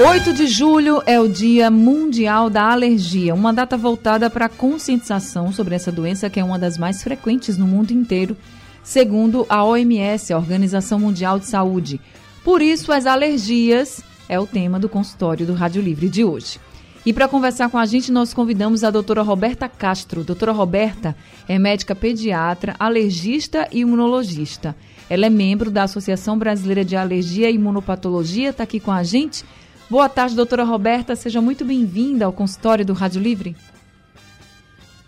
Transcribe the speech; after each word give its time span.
8 0.00 0.32
de 0.32 0.46
julho 0.46 1.02
é 1.06 1.20
o 1.20 1.28
Dia 1.28 1.70
Mundial 1.70 2.48
da 2.48 2.72
Alergia, 2.72 3.34
uma 3.34 3.52
data 3.52 3.76
voltada 3.76 4.30
para 4.30 4.46
a 4.46 4.48
conscientização 4.48 5.52
sobre 5.52 5.74
essa 5.74 5.92
doença 5.92 6.30
que 6.30 6.40
é 6.40 6.44
uma 6.44 6.58
das 6.58 6.78
mais 6.78 7.02
frequentes 7.02 7.58
no 7.58 7.66
mundo 7.66 7.90
inteiro, 7.90 8.34
segundo 8.82 9.44
a 9.50 9.62
OMS, 9.62 10.32
a 10.32 10.38
Organização 10.38 10.98
Mundial 10.98 11.38
de 11.38 11.46
Saúde. 11.46 12.00
Por 12.42 12.62
isso, 12.62 12.90
as 12.90 13.04
alergias 13.04 14.02
é 14.28 14.40
o 14.40 14.46
tema 14.46 14.80
do 14.80 14.88
consultório 14.88 15.46
do 15.46 15.52
Rádio 15.52 15.82
Livre 15.82 16.08
de 16.08 16.24
hoje. 16.24 16.58
E 17.04 17.12
para 17.12 17.28
conversar 17.28 17.68
com 17.68 17.76
a 17.76 17.84
gente, 17.84 18.10
nós 18.10 18.32
convidamos 18.32 18.82
a 18.84 18.90
doutora 18.90 19.22
Roberta 19.22 19.68
Castro. 19.68 20.24
Doutora 20.24 20.52
Roberta 20.52 21.14
é 21.46 21.58
médica 21.58 21.94
pediatra, 21.94 22.74
alergista 22.78 23.68
e 23.70 23.80
imunologista. 23.80 24.74
Ela 25.10 25.26
é 25.26 25.30
membro 25.30 25.70
da 25.70 25.82
Associação 25.82 26.38
Brasileira 26.38 26.84
de 26.84 26.96
Alergia 26.96 27.50
e 27.50 27.56
Imunopatologia, 27.56 28.50
está 28.50 28.62
aqui 28.62 28.80
com 28.80 28.90
a 28.90 29.02
gente. 29.02 29.44
Boa 29.92 30.08
tarde, 30.08 30.34
doutora 30.34 30.64
Roberta. 30.64 31.14
Seja 31.14 31.42
muito 31.42 31.66
bem-vinda 31.66 32.24
ao 32.24 32.32
consultório 32.32 32.82
do 32.82 32.94
Rádio 32.94 33.20
Livre. 33.20 33.54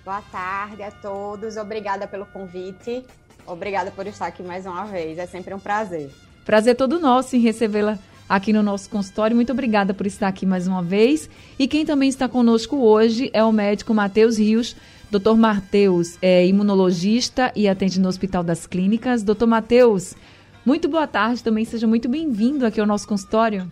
Boa 0.04 0.20
tarde 0.20 0.82
a 0.82 0.90
todos. 0.90 1.56
Obrigada 1.56 2.06
pelo 2.06 2.26
convite. 2.26 3.02
Obrigada 3.46 3.90
por 3.90 4.06
estar 4.06 4.26
aqui 4.26 4.42
mais 4.42 4.66
uma 4.66 4.84
vez. 4.84 5.16
É 5.16 5.24
sempre 5.24 5.54
um 5.54 5.58
prazer. 5.58 6.10
Prazer 6.44 6.76
todo 6.76 7.00
nosso 7.00 7.34
em 7.34 7.40
recebê-la 7.40 7.98
aqui 8.28 8.52
no 8.52 8.62
nosso 8.62 8.90
consultório. 8.90 9.34
Muito 9.34 9.52
obrigada 9.52 9.94
por 9.94 10.06
estar 10.06 10.28
aqui 10.28 10.44
mais 10.44 10.68
uma 10.68 10.82
vez. 10.82 11.30
E 11.58 11.66
quem 11.66 11.86
também 11.86 12.10
está 12.10 12.28
conosco 12.28 12.76
hoje 12.76 13.30
é 13.32 13.42
o 13.42 13.50
médico 13.50 13.94
Matheus 13.94 14.36
Rios. 14.36 14.76
Doutor 15.10 15.38
Matheus 15.38 16.18
é 16.20 16.46
imunologista 16.46 17.50
e 17.56 17.66
atende 17.66 17.98
no 17.98 18.08
Hospital 18.10 18.44
das 18.44 18.66
Clínicas. 18.66 19.22
Doutor 19.22 19.46
Matheus, 19.46 20.14
muito 20.62 20.90
boa 20.90 21.06
tarde 21.06 21.42
também. 21.42 21.64
Seja 21.64 21.86
muito 21.86 22.06
bem-vindo 22.06 22.66
aqui 22.66 22.78
ao 22.78 22.86
nosso 22.86 23.08
consultório. 23.08 23.66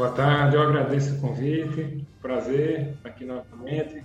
Boa 0.00 0.12
tarde, 0.12 0.56
eu 0.56 0.62
agradeço 0.62 1.14
o 1.14 1.18
convite. 1.20 2.06
Prazer 2.22 2.94
aqui 3.04 3.22
novamente. 3.22 4.02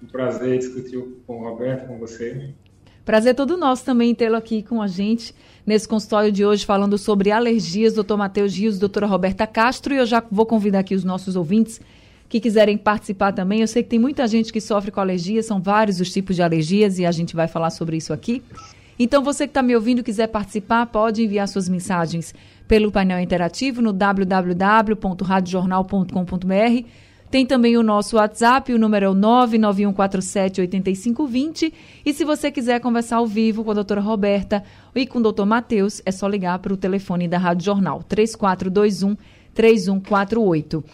Um 0.00 0.06
prazer 0.06 0.56
discutir 0.56 1.04
com 1.26 1.40
o 1.40 1.42
Roberto, 1.42 1.88
com 1.88 1.98
você. 1.98 2.50
Prazer 3.04 3.34
todo 3.34 3.56
nosso 3.56 3.84
também 3.84 4.14
tê-lo 4.14 4.36
aqui 4.36 4.62
com 4.62 4.80
a 4.80 4.86
gente 4.86 5.34
nesse 5.66 5.88
consultório 5.88 6.30
de 6.30 6.46
hoje 6.46 6.64
falando 6.64 6.96
sobre 6.96 7.32
alergias, 7.32 7.92
doutor 7.92 8.16
Matheus 8.16 8.56
Rios, 8.56 8.78
doutora 8.78 9.04
Roberta 9.08 9.48
Castro, 9.48 9.94
e 9.94 9.96
eu 9.96 10.06
já 10.06 10.22
vou 10.30 10.46
convidar 10.46 10.78
aqui 10.78 10.94
os 10.94 11.02
nossos 11.02 11.34
ouvintes 11.34 11.80
que 12.28 12.38
quiserem 12.38 12.78
participar 12.78 13.32
também. 13.32 13.62
Eu 13.62 13.66
sei 13.66 13.82
que 13.82 13.88
tem 13.88 13.98
muita 13.98 14.28
gente 14.28 14.52
que 14.52 14.60
sofre 14.60 14.92
com 14.92 15.00
alergia, 15.00 15.42
são 15.42 15.60
vários 15.60 15.98
os 16.00 16.12
tipos 16.12 16.36
de 16.36 16.42
alergias 16.42 17.00
e 17.00 17.04
a 17.04 17.10
gente 17.10 17.34
vai 17.34 17.48
falar 17.48 17.70
sobre 17.70 17.96
isso 17.96 18.12
aqui. 18.12 18.44
Então, 18.98 19.22
você 19.22 19.46
que 19.46 19.50
está 19.50 19.62
me 19.62 19.74
ouvindo 19.74 20.02
quiser 20.02 20.28
participar, 20.28 20.86
pode 20.86 21.22
enviar 21.22 21.46
suas 21.48 21.68
mensagens 21.68 22.34
pelo 22.66 22.90
painel 22.90 23.20
interativo 23.20 23.80
no 23.80 23.92
www.radiojornal.com.br. 23.92 26.88
Tem 27.30 27.44
também 27.44 27.76
o 27.76 27.82
nosso 27.82 28.16
WhatsApp, 28.16 28.72
o 28.72 28.78
número 28.78 29.06
é 29.06 29.08
o 29.08 29.14
991478520. 29.14 31.72
E 32.04 32.12
se 32.12 32.24
você 32.24 32.52
quiser 32.52 32.80
conversar 32.80 33.16
ao 33.16 33.26
vivo 33.26 33.64
com 33.64 33.72
a 33.72 33.74
doutora 33.74 34.00
Roberta 34.00 34.62
e 34.94 35.04
com 35.06 35.18
o 35.18 35.22
doutor 35.22 35.44
Matheus, 35.44 36.00
é 36.06 36.12
só 36.12 36.28
ligar 36.28 36.56
para 36.60 36.72
o 36.72 36.76
telefone 36.76 37.26
da 37.26 37.38
Rádio 37.38 37.64
Jornal, 37.64 38.04
3421 38.04 39.16
3148. 39.52 40.84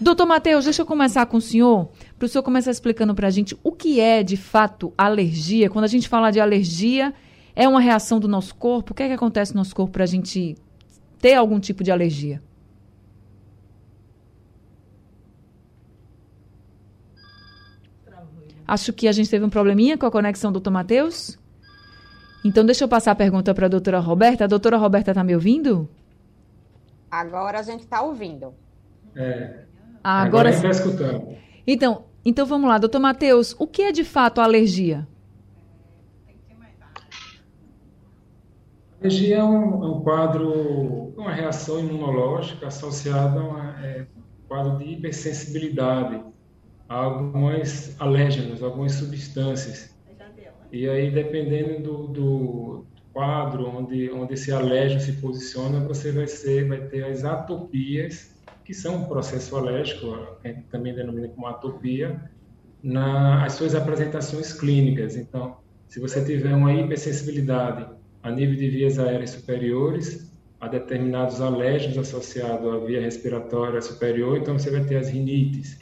Doutor 0.00 0.26
Matheus, 0.26 0.64
deixa 0.64 0.80
eu 0.80 0.86
começar 0.86 1.26
com 1.26 1.36
o 1.36 1.40
senhor, 1.40 1.90
para 2.18 2.24
o 2.24 2.28
senhor 2.28 2.42
começar 2.42 2.70
explicando 2.70 3.14
para 3.14 3.26
a 3.28 3.30
gente 3.30 3.54
o 3.62 3.70
que 3.70 4.00
é, 4.00 4.22
de 4.22 4.36
fato, 4.36 4.94
alergia. 4.96 5.68
Quando 5.68 5.84
a 5.84 5.88
gente 5.88 6.08
fala 6.08 6.30
de 6.30 6.40
alergia, 6.40 7.12
é 7.54 7.68
uma 7.68 7.80
reação 7.80 8.18
do 8.18 8.26
nosso 8.26 8.54
corpo? 8.54 8.92
O 8.92 8.94
que 8.94 9.02
é 9.02 9.08
que 9.08 9.12
acontece 9.12 9.52
no 9.52 9.58
nosso 9.58 9.76
corpo 9.76 9.92
para 9.92 10.04
a 10.04 10.06
gente 10.06 10.56
ter 11.20 11.34
algum 11.34 11.60
tipo 11.60 11.84
de 11.84 11.90
alergia? 11.90 12.42
Acho 18.66 18.92
que 18.92 19.08
a 19.08 19.12
gente 19.12 19.28
teve 19.28 19.44
um 19.44 19.50
probleminha 19.50 19.98
com 19.98 20.06
a 20.06 20.10
conexão 20.10 20.52
do 20.52 20.60
Dr. 20.60 20.70
Matheus. 20.70 21.36
Então, 22.44 22.64
deixa 22.64 22.84
eu 22.84 22.88
passar 22.88 23.10
a 23.10 23.16
pergunta 23.16 23.52
para 23.52 23.66
a 23.66 23.68
doutora 23.68 23.98
Roberta. 23.98 24.44
A 24.44 24.46
doutora 24.46 24.76
Roberta 24.76 25.10
está 25.10 25.24
me 25.24 25.34
ouvindo? 25.34 25.88
Agora 27.10 27.58
a 27.58 27.62
gente 27.62 27.80
está 27.80 28.00
ouvindo. 28.00 28.54
É. 29.16 29.64
Ah, 30.04 30.22
agora 30.22 30.50
está 30.50 30.68
escutando. 30.68 31.36
Então, 31.66 32.04
então, 32.24 32.46
vamos 32.46 32.68
lá, 32.68 32.78
doutor 32.78 33.00
Matheus. 33.00 33.56
O 33.58 33.66
que 33.66 33.82
é 33.82 33.92
de 33.92 34.04
fato 34.04 34.40
a 34.40 34.44
alergia? 34.44 35.06
Alergia 39.00 39.38
é 39.38 39.44
um, 39.44 39.84
é 39.84 39.86
um, 39.86 40.00
quadro, 40.00 41.14
uma 41.16 41.32
reação 41.32 41.80
imunológica 41.80 42.68
associada 42.68 43.40
a 43.40 43.44
um 43.44 43.58
é, 43.58 44.06
quadro 44.46 44.78
de 44.78 44.92
hipersensibilidade 44.92 46.22
a 46.88 46.94
alguns 46.94 47.98
alérgenos, 48.00 48.62
algumas 48.62 48.92
substâncias. 48.92 49.94
E 50.70 50.88
aí, 50.88 51.10
dependendo 51.10 51.82
do, 51.82 52.06
do 52.08 52.86
quadro 53.12 53.68
onde, 53.68 54.10
onde 54.10 54.34
esse 54.34 54.52
alérgeno 54.52 55.00
se 55.00 55.12
posiciona, 55.14 55.80
você 55.80 56.12
vai, 56.12 56.26
ser, 56.26 56.68
vai 56.68 56.80
ter 56.88 57.04
as 57.04 57.24
atopias, 57.24 58.36
que 58.64 58.74
são 58.74 58.96
um 58.96 59.04
processo 59.04 59.56
alérgico, 59.56 60.14
a 60.44 60.48
gente 60.48 60.62
também 60.64 60.94
denomina 60.94 61.28
como 61.28 61.46
atopia, 61.46 62.30
nas 62.82 63.54
suas 63.54 63.74
apresentações 63.74 64.52
clínicas. 64.52 65.16
Então, 65.16 65.56
se 65.88 65.98
você 65.98 66.24
tiver 66.24 66.54
uma 66.54 66.72
hipersensibilidade 66.72 67.99
a 68.22 68.30
nível 68.30 68.56
de 68.56 68.68
vias 68.68 68.98
aéreas 68.98 69.30
superiores, 69.30 70.30
a 70.60 70.68
determinados 70.68 71.40
alérgenos 71.40 71.96
associados 71.96 72.72
à 72.72 72.78
via 72.84 73.00
respiratória 73.00 73.80
superior, 73.80 74.36
então 74.36 74.58
você 74.58 74.70
vai 74.70 74.84
ter 74.84 74.96
as 74.96 75.08
rinites. 75.08 75.78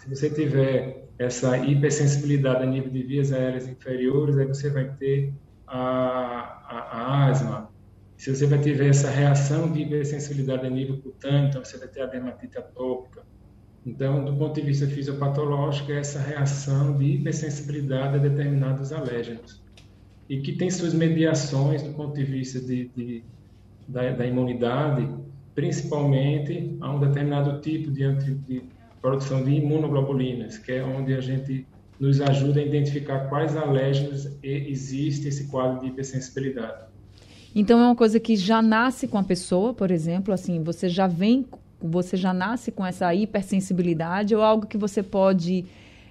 Se 0.00 0.08
você 0.08 0.30
tiver 0.30 1.08
essa 1.18 1.58
hipersensibilidade 1.58 2.62
a 2.62 2.66
nível 2.66 2.90
de 2.90 3.02
vias 3.02 3.32
aéreas 3.32 3.68
inferiores, 3.68 4.38
aí 4.38 4.46
você 4.46 4.70
vai 4.70 4.88
ter 4.96 5.32
a, 5.66 5.78
a, 5.78 6.78
a 6.78 7.28
asma. 7.28 7.70
Se 8.16 8.34
você 8.34 8.46
vai 8.46 8.58
ter 8.58 8.80
essa 8.80 9.10
reação 9.10 9.70
de 9.70 9.82
hipersensibilidade 9.82 10.66
a 10.66 10.70
nível 10.70 10.96
cutâneo, 10.98 11.48
então 11.48 11.62
você 11.62 11.76
vai 11.76 11.88
ter 11.88 12.00
a 12.02 12.06
dermatite 12.06 12.56
atópica. 12.56 13.22
Então, 13.84 14.24
do 14.24 14.34
ponto 14.34 14.54
de 14.54 14.62
vista 14.62 14.86
fisiopatológico, 14.86 15.92
é 15.92 15.98
essa 15.98 16.18
reação 16.18 16.96
de 16.96 17.04
hipersensibilidade 17.04 18.16
a 18.16 18.18
determinados 18.18 18.90
alérgenos 18.90 19.63
e 20.28 20.40
que 20.40 20.52
tem 20.52 20.70
suas 20.70 20.94
mediações 20.94 21.82
do 21.82 21.92
ponto 21.92 22.14
de 22.14 22.24
vista 22.24 22.60
de, 22.60 22.90
de 22.96 23.22
da, 23.86 24.10
da, 24.10 24.26
imunidade, 24.26 25.08
principalmente 25.54 26.76
a 26.80 26.90
um 26.90 27.00
determinado 27.00 27.60
tipo 27.60 27.90
de, 27.90 28.12
de 28.46 28.62
produção 29.00 29.44
de 29.44 29.50
imunoglobulinas, 29.50 30.56
que 30.56 30.72
é 30.72 30.82
onde 30.82 31.14
a 31.14 31.20
gente 31.20 31.66
nos 32.00 32.20
ajuda 32.20 32.60
a 32.60 32.64
identificar 32.64 33.28
quais 33.28 33.56
alérgenos 33.56 34.28
existe 34.42 35.28
esse 35.28 35.46
quadro 35.48 35.80
de 35.80 35.88
hipersensibilidade. 35.88 36.84
Então 37.54 37.78
é 37.78 37.84
uma 37.84 37.94
coisa 37.94 38.18
que 38.18 38.34
já 38.34 38.60
nasce 38.60 39.06
com 39.06 39.16
a 39.16 39.22
pessoa, 39.22 39.72
por 39.72 39.90
exemplo, 39.90 40.34
assim, 40.34 40.62
você 40.62 40.88
já 40.88 41.06
vem, 41.06 41.46
você 41.80 42.16
já 42.16 42.34
nasce 42.34 42.72
com 42.72 42.84
essa 42.84 43.14
hipersensibilidade 43.14 44.34
ou 44.34 44.42
algo 44.42 44.66
que 44.66 44.76
você 44.76 45.02
pode 45.02 45.64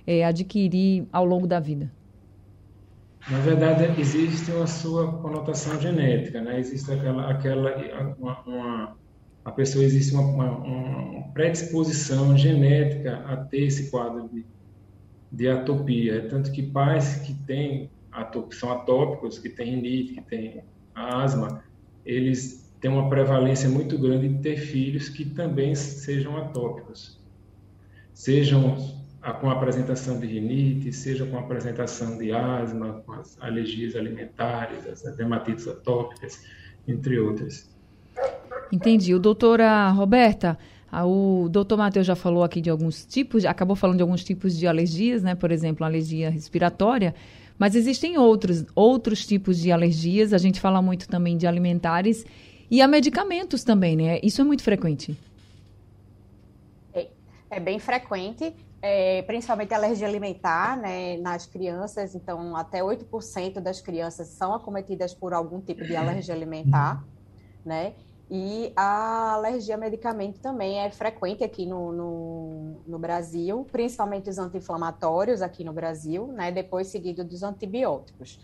é, 0.07 0.23
adquirir 0.23 1.05
ao 1.11 1.25
longo 1.25 1.45
da 1.45 1.59
vida? 1.59 1.91
Na 3.29 3.39
verdade, 3.39 3.99
existe 3.99 4.51
uma 4.51 4.67
sua 4.67 5.13
conotação 5.19 5.79
genética, 5.79 6.41
né? 6.41 6.59
Existe 6.59 6.91
aquela, 6.91 7.31
aquela 7.31 7.71
uma, 8.19 8.41
uma, 8.41 8.97
a 9.45 9.51
pessoa 9.51 9.83
existe 9.83 10.13
uma, 10.13 10.23
uma, 10.23 10.57
uma, 10.57 11.23
predisposição 11.33 12.37
genética 12.37 13.23
a 13.25 13.37
ter 13.37 13.63
esse 13.63 13.89
quadro 13.89 14.27
de, 14.27 14.45
de 15.31 15.47
atopia. 15.47 16.17
É 16.17 16.21
tanto 16.27 16.51
que 16.51 16.61
pais 16.63 17.15
que 17.25 17.33
têm 17.33 17.89
atop, 18.11 18.53
são 18.53 18.71
atópicos, 18.71 19.39
que 19.39 19.49
têm 19.49 19.75
rinite, 19.75 20.15
que 20.15 20.21
têm 20.21 20.63
asma, 20.93 21.63
eles 22.05 22.73
têm 22.81 22.91
uma 22.91 23.09
prevalência 23.09 23.69
muito 23.69 23.97
grande 23.97 24.27
de 24.27 24.39
ter 24.39 24.57
filhos 24.57 25.07
que 25.07 25.23
também 25.23 25.73
sejam 25.75 26.35
atópicos. 26.35 27.21
Sejam 28.13 29.02
com 29.31 29.49
a 29.49 29.53
apresentação 29.53 30.19
de 30.19 30.27
rinite, 30.27 30.91
seja 30.91 31.25
com 31.25 31.37
a 31.37 31.39
apresentação 31.39 32.17
de 32.17 32.33
asma, 32.33 33.01
com 33.05 33.13
as 33.13 33.37
alergias 33.39 33.95
alimentares, 33.95 34.85
as 34.85 35.15
dermatites 35.15 35.65
atópicas, 35.65 36.43
entre 36.85 37.17
outras. 37.19 37.69
Entendi. 38.69 39.15
O 39.15 39.19
doutora 39.19 39.89
Roberta, 39.91 40.57
o 40.91 41.47
doutor 41.49 41.77
Matheus 41.77 42.05
já 42.05 42.15
falou 42.15 42.43
aqui 42.43 42.59
de 42.59 42.69
alguns 42.69 43.05
tipos, 43.05 43.45
acabou 43.45 43.77
falando 43.77 43.97
de 43.97 44.03
alguns 44.03 44.23
tipos 44.25 44.57
de 44.57 44.67
alergias, 44.67 45.23
né? 45.23 45.35
Por 45.35 45.51
exemplo, 45.51 45.85
alergia 45.85 46.29
respiratória, 46.29 47.15
mas 47.57 47.75
existem 47.75 48.17
outros, 48.17 48.65
outros 48.75 49.25
tipos 49.25 49.57
de 49.57 49.71
alergias. 49.71 50.33
A 50.33 50.37
gente 50.37 50.59
fala 50.59 50.81
muito 50.81 51.07
também 51.07 51.37
de 51.37 51.47
alimentares 51.47 52.25
e 52.69 52.81
a 52.81 52.87
medicamentos 52.89 53.63
também, 53.63 53.95
né? 53.95 54.19
Isso 54.21 54.41
é 54.41 54.43
muito 54.43 54.63
frequente. 54.63 55.17
É, 56.93 57.07
é 57.51 57.59
bem 57.61 57.79
frequente 57.79 58.53
é, 58.85 59.21
principalmente 59.21 59.73
alergia 59.73 60.05
alimentar 60.05 60.75
né, 60.75 61.15
nas 61.15 61.45
crianças, 61.45 62.13
então 62.13 62.53
até 62.53 62.81
8% 62.81 63.61
das 63.61 63.79
crianças 63.79 64.27
são 64.27 64.53
acometidas 64.53 65.13
por 65.13 65.33
algum 65.33 65.61
tipo 65.61 65.85
de 65.85 65.95
alergia 65.95 66.35
alimentar, 66.35 67.01
né? 67.65 67.93
E 68.29 68.73
a 68.75 69.33
alergia 69.35 69.75
a 69.75 69.77
medicamento 69.77 70.41
também 70.41 70.79
é 70.79 70.91
frequente 70.91 71.45
aqui 71.45 71.65
no, 71.65 71.93
no, 71.93 72.81
no 72.85 72.99
Brasil, 72.99 73.65
principalmente 73.71 74.29
os 74.29 74.37
anti-inflamatórios 74.37 75.41
aqui 75.41 75.63
no 75.63 75.71
Brasil, 75.71 76.27
né? 76.27 76.51
Depois 76.51 76.87
seguido 76.87 77.23
dos 77.23 77.41
antibióticos. 77.41 78.37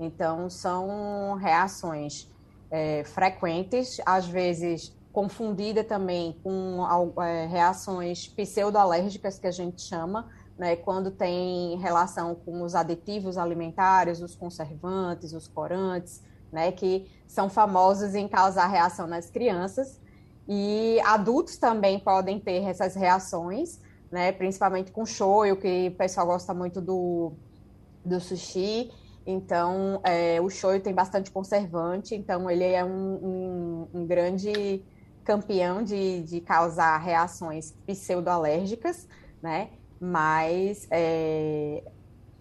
Então, 0.00 0.50
são 0.50 1.34
reações 1.34 2.28
é, 2.68 3.04
frequentes, 3.04 4.00
às 4.04 4.26
vezes 4.26 4.92
confundida 5.14 5.84
também 5.84 6.36
com 6.42 6.84
é, 7.22 7.46
reações 7.46 8.26
pseudoalérgicas, 8.26 9.38
que 9.38 9.46
a 9.46 9.52
gente 9.52 9.80
chama, 9.80 10.28
né, 10.58 10.74
quando 10.74 11.08
tem 11.08 11.78
relação 11.78 12.34
com 12.34 12.62
os 12.62 12.74
aditivos 12.74 13.38
alimentares, 13.38 14.20
os 14.20 14.34
conservantes, 14.34 15.32
os 15.32 15.46
corantes, 15.46 16.20
né, 16.50 16.72
que 16.72 17.08
são 17.28 17.48
famosos 17.48 18.16
em 18.16 18.26
causar 18.26 18.66
reação 18.66 19.06
nas 19.06 19.30
crianças. 19.30 20.00
E 20.48 21.00
adultos 21.04 21.58
também 21.58 22.00
podem 22.00 22.40
ter 22.40 22.64
essas 22.64 22.96
reações, 22.96 23.78
né, 24.10 24.32
principalmente 24.32 24.90
com 24.90 25.06
shoyu, 25.06 25.56
que 25.56 25.88
o 25.88 25.96
pessoal 25.96 26.26
gosta 26.26 26.52
muito 26.52 26.80
do, 26.80 27.32
do 28.04 28.18
sushi. 28.18 28.90
Então, 29.24 30.00
é, 30.02 30.40
o 30.40 30.50
shoyu 30.50 30.80
tem 30.80 30.92
bastante 30.92 31.30
conservante, 31.30 32.16
então 32.16 32.50
ele 32.50 32.64
é 32.64 32.84
um, 32.84 32.88
um, 32.90 34.00
um 34.00 34.06
grande 34.06 34.84
campeão 35.24 35.82
de, 35.82 36.22
de 36.22 36.40
causar 36.40 36.98
reações 36.98 37.72
pseudoalérgicas, 37.86 39.08
né? 39.42 39.70
Mas 40.00 40.86
é, 40.90 41.82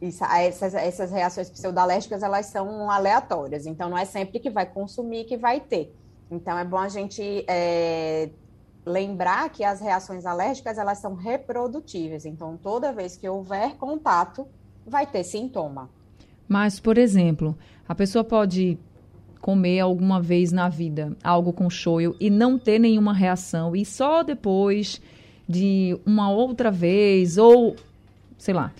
isso, 0.02 0.24
essas, 0.26 0.74
essas 0.74 1.12
reações 1.12 1.50
pseudalérgicas 1.50 2.22
elas 2.22 2.48
são 2.48 2.92
aleatórias, 2.92 3.66
então 3.66 3.90
não 3.90 3.98
é 3.98 4.06
sempre 4.06 4.40
que 4.40 4.50
vai 4.50 4.66
consumir 4.66 5.24
que 5.26 5.38
vai 5.38 5.60
ter. 5.60 5.96
Então 6.30 6.58
é 6.58 6.66
bom 6.66 6.78
a 6.78 6.90
gente 6.90 7.46
é, 7.48 8.30
lembrar 8.86 9.50
que 9.50 9.64
as 9.64 9.80
reações 9.80 10.26
alérgicas 10.26 10.78
elas 10.78 10.98
são 10.98 11.16
reprodutíveis, 11.16 12.26
então 12.26 12.58
toda 12.58 12.92
vez 12.92 13.16
que 13.16 13.28
houver 13.28 13.76
contato 13.78 14.48
vai 14.86 15.08
ter 15.08 15.24
sintoma. 15.24 15.90
Mas, 16.48 16.80
por 16.80 16.98
exemplo, 16.98 17.58
a 17.88 17.96
pessoa 17.96 18.24
pode 18.24 18.78
comer 19.44 19.82
alguma 19.82 20.22
vez 20.22 20.54
na 20.54 20.70
vida 20.70 21.18
algo 21.22 21.52
com 21.52 21.70
shoyu 21.70 22.16
e 22.18 22.30
não 22.30 22.58
ter 22.58 22.80
nenhuma 22.80 23.14
reação 23.14 23.76
e 23.76 23.84
só 23.84 24.24
depois 24.24 25.02
de 25.48 26.00
uma 26.06 26.32
outra 26.32 26.72
vez 26.72 27.38
ou 27.38 27.76
sei 28.38 28.54
lá, 28.54 28.72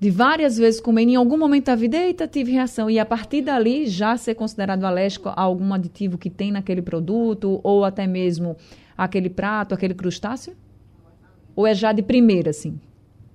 de 0.00 0.10
várias 0.10 0.56
vezes 0.56 0.80
comendo, 0.80 1.12
em 1.12 1.16
algum 1.16 1.36
momento 1.36 1.66
da 1.66 1.74
vida, 1.74 1.98
eita, 1.98 2.26
tive 2.26 2.52
reação. 2.52 2.90
E 2.90 2.98
a 2.98 3.04
partir 3.04 3.42
dali 3.42 3.86
já 3.86 4.16
ser 4.16 4.34
considerado 4.34 4.84
alérgico 4.84 5.28
a 5.28 5.40
algum 5.40 5.72
aditivo 5.72 6.18
que 6.18 6.28
tem 6.28 6.50
naquele 6.50 6.82
produto, 6.82 7.60
ou 7.62 7.84
até 7.84 8.06
mesmo 8.06 8.56
aquele 8.96 9.30
prato, 9.30 9.74
aquele 9.74 9.94
crustáceo? 9.94 10.54
Ou 11.54 11.66
é 11.66 11.74
já 11.74 11.92
de 11.92 12.02
primeira, 12.02 12.50
assim? 12.50 12.78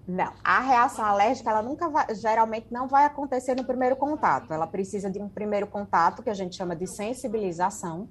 Não, 0.09 0.33
a 0.43 0.59
reação 0.59 1.05
alérgica, 1.05 1.51
ela 1.51 1.61
nunca 1.61 1.87
vai, 1.87 2.15
geralmente 2.15 2.65
não 2.71 2.87
vai 2.87 3.05
acontecer 3.05 3.53
no 3.53 3.63
primeiro 3.63 3.95
contato. 3.95 4.51
Ela 4.51 4.65
precisa 4.65 5.07
de 5.07 5.19
um 5.19 5.29
primeiro 5.29 5.67
contato, 5.67 6.23
que 6.23 6.31
a 6.31 6.33
gente 6.33 6.55
chama 6.55 6.75
de 6.75 6.87
sensibilização, 6.87 8.09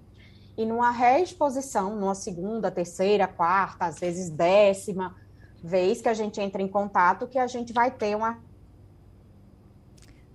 e 0.57 0.65
numa 0.65 0.93
reexposição, 0.93 1.97
numa 1.97 2.15
segunda, 2.15 2.71
terceira, 2.71 3.27
quarta, 3.27 3.87
às 3.87 3.99
vezes 3.99 4.31
décima 4.31 5.13
vez 5.61 6.01
que 6.01 6.09
a 6.09 6.15
gente 6.15 6.41
entra 6.41 6.63
em 6.63 6.69
contato, 6.69 7.27
que 7.27 7.37
a 7.37 7.49
gente 7.49 7.73
vai 7.73 7.91
ter 7.91 8.15
uma 8.15 8.39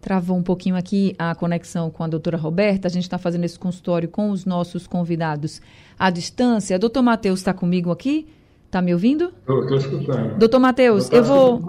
Travou 0.01 0.35
um 0.35 0.43
pouquinho 0.43 0.75
aqui 0.75 1.15
a 1.17 1.33
conexão 1.33 1.89
com 1.89 2.03
a 2.03 2.07
doutora 2.07 2.35
Roberta. 2.35 2.89
A 2.89 2.91
gente 2.91 3.03
está 3.03 3.17
fazendo 3.17 3.45
esse 3.45 3.57
consultório 3.57 4.09
com 4.09 4.31
os 4.31 4.43
nossos 4.43 4.85
convidados 4.85 5.61
à 5.97 6.09
distância. 6.09 6.77
Doutor 6.77 7.01
Matheus 7.01 7.39
está 7.39 7.53
comigo 7.53 7.89
aqui? 7.89 8.27
Está 8.73 8.81
me 8.81 8.91
ouvindo? 8.91 9.31
Estou 9.47 9.77
escutando. 9.77 10.35
Doutor 10.35 10.59
Matheus, 10.59 11.11
eu 11.11 11.23
vou. 11.23 11.61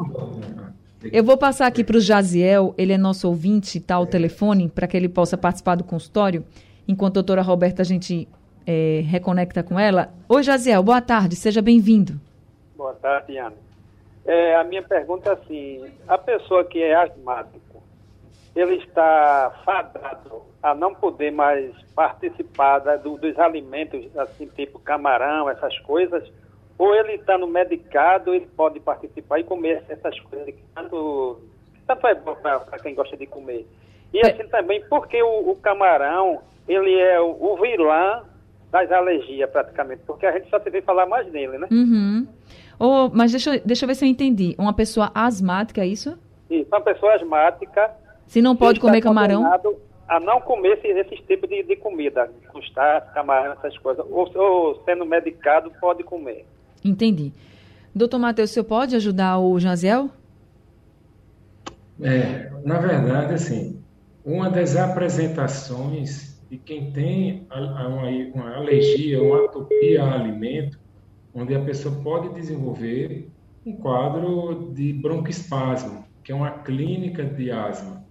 Eu 1.13 1.23
vou 1.23 1.37
passar 1.37 1.67
aqui 1.67 1.85
para 1.85 1.99
o 1.99 2.01
Jaziel, 2.01 2.75
ele 2.79 2.95
é 2.95 2.97
nosso 2.97 3.29
ouvinte, 3.29 3.77
está 3.77 3.97
ao 3.97 4.07
telefone, 4.07 4.71
para 4.71 4.87
que 4.87 4.97
ele 4.97 5.07
possa 5.07 5.37
participar 5.37 5.75
do 5.75 5.85
consultório. 5.85 6.47
Enquanto 6.89 7.19
a 7.19 7.21
doutora 7.21 7.43
Roberta 7.43 7.83
a 7.83 7.85
gente 7.85 8.27
é, 8.67 9.03
reconecta 9.05 9.63
com 9.63 9.79
ela. 9.79 10.15
Oi, 10.27 10.43
Jaziel, 10.43 10.83
boa 10.83 11.03
tarde, 11.03 11.37
seja 11.37 11.61
bem-vindo. 11.61 12.19
Boa 12.75 12.95
tarde, 12.95 13.37
Ana. 13.37 13.53
É, 14.25 14.57
a 14.57 14.65
minha 14.65 14.83
pergunta 14.83 15.29
é 15.29 15.33
assim: 15.35 15.85
a 16.09 16.17
pessoa 16.17 16.65
que 16.65 16.83
é 16.83 16.95
asmática, 16.95 17.77
ele 18.57 18.77
está 18.77 19.61
fadado 19.63 20.41
a 20.63 20.75
não 20.75 20.95
poder 20.95 21.33
mais 21.33 21.71
participar 21.95 22.79
da, 22.79 22.97
do, 22.97 23.19
dos 23.19 23.39
alimentos, 23.39 24.07
assim, 24.17 24.47
tipo 24.47 24.79
camarão, 24.79 25.51
essas 25.51 25.79
coisas, 25.81 26.27
ou 26.79 26.95
ele 26.95 27.15
está 27.15 27.39
no 27.39 27.47
medicado, 27.47 28.35
ele 28.35 28.47
pode 28.57 28.81
participar 28.81 29.39
e 29.41 29.45
comer 29.45 29.85
essas 29.89 30.19
coisas 30.21 30.47
que 30.47 30.63
tanto, 30.75 31.41
tanto 31.87 32.07
é 32.07 32.15
bom 32.15 32.35
para 32.35 32.79
quem 32.83 32.95
gosta 32.95 33.17
de 33.17 33.27
comer. 33.27 33.67
E 34.13 34.19
é. 34.19 34.31
assim 34.31 34.49
também, 34.49 34.83
porque 34.89 35.23
o, 35.23 35.51
o 35.51 35.57
camarão, 35.57 36.41
ele 36.69 36.95
é 36.99 37.21
o, 37.21 37.37
o, 37.41 37.57
vilã 37.61 38.23
das 38.71 38.91
alergias, 38.91 39.51
praticamente, 39.51 40.03
porque 40.07 40.27
a 40.27 40.33
gente 40.33 40.51
só 40.51 40.59
se 40.61 40.71
vê 40.71 40.83
falar 40.83 41.07
mais 41.07 41.31
nele, 41.31 41.59
né? 41.59 41.69
Uhum. 41.71 42.27
Oh, 42.79 43.09
mas 43.13 43.31
deixa, 43.31 43.59
deixa 43.65 43.85
eu 43.85 43.87
ver 43.89 43.95
se 43.95 44.05
eu 44.05 44.09
entendi. 44.09 44.55
Uma 44.59 44.73
pessoa 44.73 45.11
asmática, 45.15 45.83
é 45.83 45.87
isso? 45.87 46.19
Isso, 46.51 46.69
uma 46.69 46.81
pessoa 46.81 47.15
asmática 47.15 47.91
se 48.27 48.43
não 48.43 48.57
pode 48.57 48.81
comer 48.81 49.01
camarão? 49.01 49.45
A 50.07 50.21
não 50.21 50.41
comer 50.41 50.79
esses, 50.79 50.97
esses 50.97 51.27
tipos 51.27 51.49
de, 51.49 51.63
de 51.63 51.77
comida, 51.77 52.31
crustáceos, 52.51 53.13
camarão, 53.15 53.53
essas 53.53 53.77
coisas. 53.79 54.05
Ou, 54.11 54.31
ou, 54.35 54.83
sendo 54.85 55.07
medicado, 55.07 55.71
pode 55.81 56.03
comer. 56.03 56.45
Entendi. 56.85 57.33
Doutor 57.95 58.19
Matheus, 58.19 58.51
o 58.51 58.55
senhor 58.55 58.65
pode 58.65 58.95
ajudar 58.95 59.39
o 59.39 59.59
Jaziel? 59.59 60.11
É, 62.01 62.51
na 62.65 62.79
verdade, 62.79 63.35
assim, 63.35 63.81
uma 64.25 64.51
das 64.51 64.77
apresentações 64.77 66.41
de 66.51 66.59
quem 66.59 66.91
tem 66.91 67.47
uma, 67.51 68.09
uma 68.35 68.57
alergia, 68.57 69.23
uma 69.23 69.45
atopia 69.45 70.03
a 70.03 70.15
alimento, 70.15 70.79
onde 71.35 71.55
a 71.55 71.61
pessoa 71.61 71.95
pode 72.03 72.35
desenvolver 72.35 73.29
um 73.67 73.77
quadro 73.77 74.73
de 74.75 74.93
broncoespasmo, 74.93 76.05
que 76.23 76.33
é 76.33 76.35
uma 76.35 76.51
clínica 76.51 77.25
de 77.25 77.51
asma. 77.51 78.05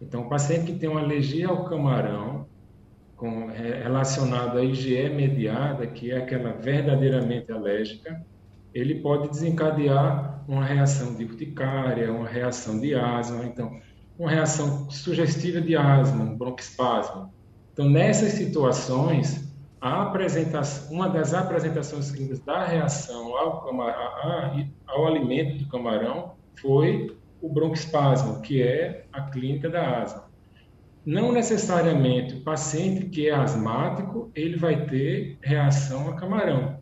Então, 0.00 0.22
o 0.22 0.28
paciente 0.28 0.72
que 0.72 0.78
tem 0.78 0.88
uma 0.88 1.00
alergia 1.00 1.48
ao 1.48 1.64
camarão, 1.64 2.31
com, 3.22 3.48
é, 3.52 3.84
relacionado 3.84 4.58
à 4.58 4.64
IgE 4.64 5.08
mediada, 5.10 5.86
que 5.86 6.10
é 6.10 6.16
aquela 6.16 6.54
verdadeiramente 6.54 7.52
alérgica, 7.52 8.20
ele 8.74 8.96
pode 8.96 9.28
desencadear 9.28 10.42
uma 10.48 10.64
reação 10.64 11.14
de 11.14 11.22
urticária, 11.22 12.12
uma 12.12 12.26
reação 12.26 12.80
de 12.80 12.96
asma, 12.96 13.44
então, 13.44 13.78
uma 14.18 14.28
reação 14.28 14.90
sugestiva 14.90 15.60
de 15.60 15.76
asma, 15.76 16.24
um 16.24 16.36
broncoespasmo. 16.36 17.32
Então, 17.72 17.88
nessas 17.88 18.32
situações, 18.32 19.54
a 19.80 20.02
apresentação, 20.02 20.92
uma 20.92 21.08
das 21.08 21.32
apresentações 21.32 22.10
clínicas 22.10 22.40
da 22.40 22.64
reação 22.64 23.36
ao, 23.36 23.64
camarão, 23.64 24.68
ao 24.84 25.06
alimento 25.06 25.62
do 25.62 25.68
camarão 25.68 26.32
foi 26.60 27.16
o 27.40 27.48
broncoespasmo, 27.48 28.42
que 28.42 28.60
é 28.60 29.06
a 29.12 29.22
clínica 29.22 29.70
da 29.70 30.02
asma. 30.02 30.31
Não 31.04 31.32
necessariamente 31.32 32.36
o 32.36 32.40
paciente 32.42 33.06
que 33.06 33.28
é 33.28 33.34
asmático, 33.34 34.30
ele 34.34 34.56
vai 34.56 34.86
ter 34.86 35.36
reação 35.42 36.08
a 36.08 36.14
camarão. 36.14 36.78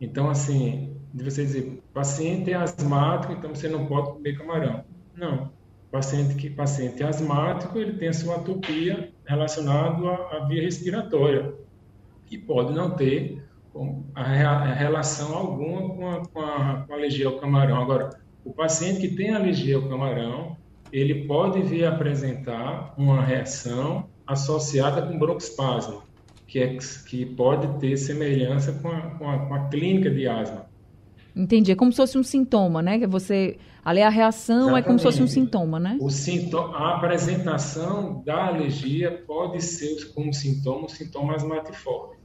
Então, 0.00 0.30
assim, 0.30 0.96
de 1.12 1.24
você 1.24 1.44
dizer, 1.44 1.82
paciente 1.92 2.52
é 2.52 2.54
asmático, 2.54 3.32
então 3.32 3.54
você 3.54 3.68
não 3.68 3.86
pode 3.86 4.12
comer 4.12 4.38
camarão. 4.38 4.84
Não. 5.16 5.50
Paciente 5.90 6.36
que 6.36 6.48
paciente 6.48 7.02
asmático, 7.02 7.76
ele 7.76 7.94
tem 7.94 8.08
a 8.08 8.12
sua 8.12 8.36
atopia 8.36 9.12
relacionada 9.26 10.08
à, 10.08 10.36
à 10.36 10.46
via 10.46 10.62
respiratória 10.62 11.52
e 12.30 12.38
pode 12.38 12.72
não 12.72 12.90
ter 12.90 13.42
a, 14.14 14.22
a 14.22 14.72
relação 14.72 15.36
alguma 15.36 15.94
com 15.94 16.08
a, 16.08 16.26
com 16.28 16.40
a, 16.40 16.84
com 16.86 16.92
a 16.92 16.96
alergia 16.96 17.26
ao 17.26 17.38
camarão. 17.38 17.82
Agora, 17.82 18.10
o 18.44 18.52
paciente 18.52 19.00
que 19.00 19.16
tem 19.16 19.34
alergia 19.34 19.76
ao 19.76 19.88
camarão, 19.88 20.56
ele 20.92 21.26
pode 21.26 21.62
vir 21.62 21.84
apresentar 21.84 22.94
uma 22.96 23.22
reação 23.22 24.08
associada 24.26 25.02
com 25.02 25.18
broncoespasmo, 25.18 26.02
que, 26.46 26.58
é, 26.58 26.76
que 27.06 27.24
pode 27.24 27.78
ter 27.78 27.96
semelhança 27.96 28.72
com 28.72 28.88
a, 28.88 29.00
com, 29.00 29.28
a, 29.28 29.38
com 29.38 29.54
a 29.54 29.68
clínica 29.68 30.10
de 30.10 30.26
asma. 30.26 30.66
Entendi. 31.34 31.72
É 31.72 31.74
como 31.74 31.92
se 31.92 31.96
fosse 31.96 32.18
um 32.18 32.22
sintoma, 32.22 32.82
né? 32.82 32.98
Que 32.98 33.06
você. 33.06 33.56
Ali 33.84 34.02
a 34.02 34.08
reação 34.08 34.56
Exatamente. 34.56 34.84
é 34.84 34.86
como 34.86 34.98
se 34.98 35.04
fosse 35.04 35.22
um 35.22 35.26
sintoma, 35.26 35.78
né? 35.78 35.96
O 36.00 36.10
sintoma, 36.10 36.76
a 36.76 36.96
apresentação 36.96 38.22
da 38.26 38.48
alergia 38.48 39.22
pode 39.26 39.62
ser 39.62 40.12
como 40.12 40.34
sintoma 40.34 40.84
um 40.84 40.88
sintoma 40.88 41.34
asmatiforme. 41.34 42.16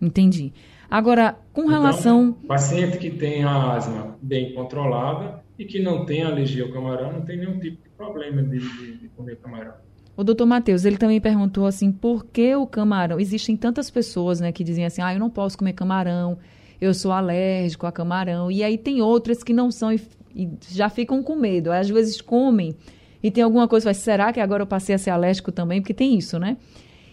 Entendi. 0.00 0.52
Agora, 0.88 1.38
com 1.52 1.62
então, 1.62 1.72
relação. 1.72 2.32
Paciente 2.46 2.98
que 2.98 3.10
tem 3.10 3.42
a 3.42 3.72
asma 3.72 4.16
bem 4.22 4.54
controlada 4.54 5.42
e 5.58 5.64
que 5.64 5.80
não 5.80 6.04
tem 6.04 6.22
alergia 6.22 6.64
ao 6.64 6.70
camarão, 6.70 7.12
não 7.12 7.22
tem 7.22 7.38
nenhum 7.38 7.58
tipo 7.58 7.82
de 7.82 7.88
problema 7.96 8.42
de, 8.42 8.58
de, 8.58 8.98
de 8.98 9.08
comer 9.08 9.36
camarão. 9.36 9.74
O 10.16 10.24
doutor 10.24 10.46
Matheus, 10.46 10.84
ele 10.84 10.96
também 10.96 11.20
perguntou 11.20 11.66
assim, 11.66 11.92
por 11.92 12.24
que 12.24 12.54
o 12.54 12.66
camarão? 12.66 13.20
Existem 13.20 13.56
tantas 13.56 13.90
pessoas, 13.90 14.40
né, 14.40 14.50
que 14.50 14.64
dizem 14.64 14.84
assim, 14.84 15.02
ah, 15.02 15.12
eu 15.12 15.20
não 15.20 15.28
posso 15.28 15.58
comer 15.58 15.74
camarão, 15.74 16.38
eu 16.80 16.94
sou 16.94 17.12
alérgico 17.12 17.86
a 17.86 17.92
camarão. 17.92 18.50
E 18.50 18.62
aí 18.62 18.78
tem 18.78 19.02
outras 19.02 19.42
que 19.42 19.52
não 19.52 19.70
são 19.70 19.92
e, 19.92 20.00
e 20.34 20.48
já 20.70 20.88
ficam 20.88 21.22
com 21.22 21.36
medo. 21.36 21.70
Às 21.70 21.88
vezes 21.90 22.20
comem 22.20 22.74
e 23.22 23.30
tem 23.30 23.44
alguma 23.44 23.68
coisa, 23.68 23.88
mas 23.90 23.98
será 23.98 24.32
que 24.32 24.40
agora 24.40 24.62
eu 24.62 24.66
passei 24.66 24.94
a 24.94 24.98
ser 24.98 25.10
alérgico 25.10 25.52
também? 25.52 25.80
Porque 25.80 25.94
tem 25.94 26.16
isso, 26.16 26.38
né? 26.38 26.56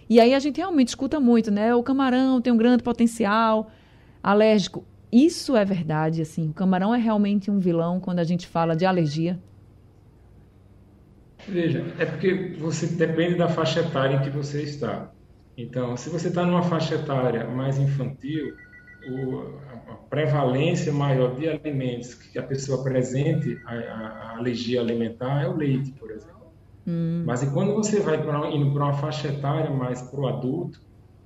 E 0.09 0.19
aí 0.19 0.33
a 0.33 0.39
gente 0.39 0.57
realmente 0.57 0.89
escuta 0.89 1.19
muito, 1.19 1.49
né? 1.49 1.73
O 1.73 1.81
camarão 1.81 2.39
tem 2.39 2.51
um 2.53 2.57
grande 2.57 2.83
potencial 2.83 3.69
alérgico. 4.21 4.85
Isso 5.13 5.55
é 5.55 5.63
verdade, 5.63 6.23
assim. 6.23 6.49
O 6.49 6.53
camarão 6.53 6.91
é 6.91 6.97
realmente 6.97 7.51
um 7.51 7.59
vilão 7.59 7.99
quando 7.99 8.17
a 8.17 8.23
gente 8.23 8.47
fala 8.47 8.75
de 8.75 8.83
alergia. 8.83 9.39
Veja, 11.47 11.85
é 11.99 12.05
porque 12.05 12.55
você 12.57 12.87
depende 12.87 13.35
da 13.35 13.47
faixa 13.47 13.81
etária 13.81 14.15
em 14.15 14.21
que 14.23 14.31
você 14.31 14.63
está. 14.63 15.11
Então, 15.55 15.95
se 15.95 16.09
você 16.09 16.29
está 16.29 16.43
numa 16.43 16.63
faixa 16.63 16.95
etária 16.95 17.47
mais 17.47 17.77
infantil, 17.77 18.55
a 19.87 19.93
prevalência 20.09 20.91
maior 20.91 21.35
de 21.35 21.47
alimentos 21.47 22.15
que 22.15 22.39
a 22.39 22.43
pessoa 22.43 22.81
apresente 22.81 23.61
a, 23.67 23.73
a 23.73 24.37
alergia 24.39 24.81
alimentar 24.81 25.43
é 25.43 25.47
o 25.47 25.55
leite, 25.55 25.91
por 25.91 26.09
exemplo. 26.09 26.53
Hum. 26.87 27.23
Mas 27.27 27.43
e 27.43 27.51
quando 27.53 27.75
você 27.75 27.99
vai 27.99 28.19
pra, 28.19 28.49
indo 28.49 28.73
para 28.73 28.85
uma 28.85 28.93
faixa 28.93 29.27
etária 29.27 29.69
mais 29.69 30.01
para 30.01 30.19
o 30.19 30.27
adulto, 30.27 30.79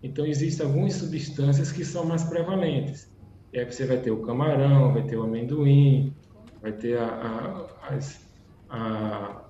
então 0.03 0.25
existem 0.25 0.65
algumas 0.65 0.95
substâncias 0.95 1.71
que 1.71 1.85
são 1.85 2.05
mais 2.05 2.25
prevalentes. 2.25 3.15
E 3.53 3.59
aí 3.59 3.65
você 3.65 3.85
vai 3.85 3.97
ter 3.97 4.11
o 4.11 4.21
camarão, 4.21 4.93
vai 4.93 5.03
ter 5.03 5.17
o 5.17 5.23
amendoim, 5.23 6.13
vai 6.61 6.71
ter 6.71 6.97
a, 6.97 7.05
a, 7.05 7.93
as, 7.93 8.25
a, 8.69 9.41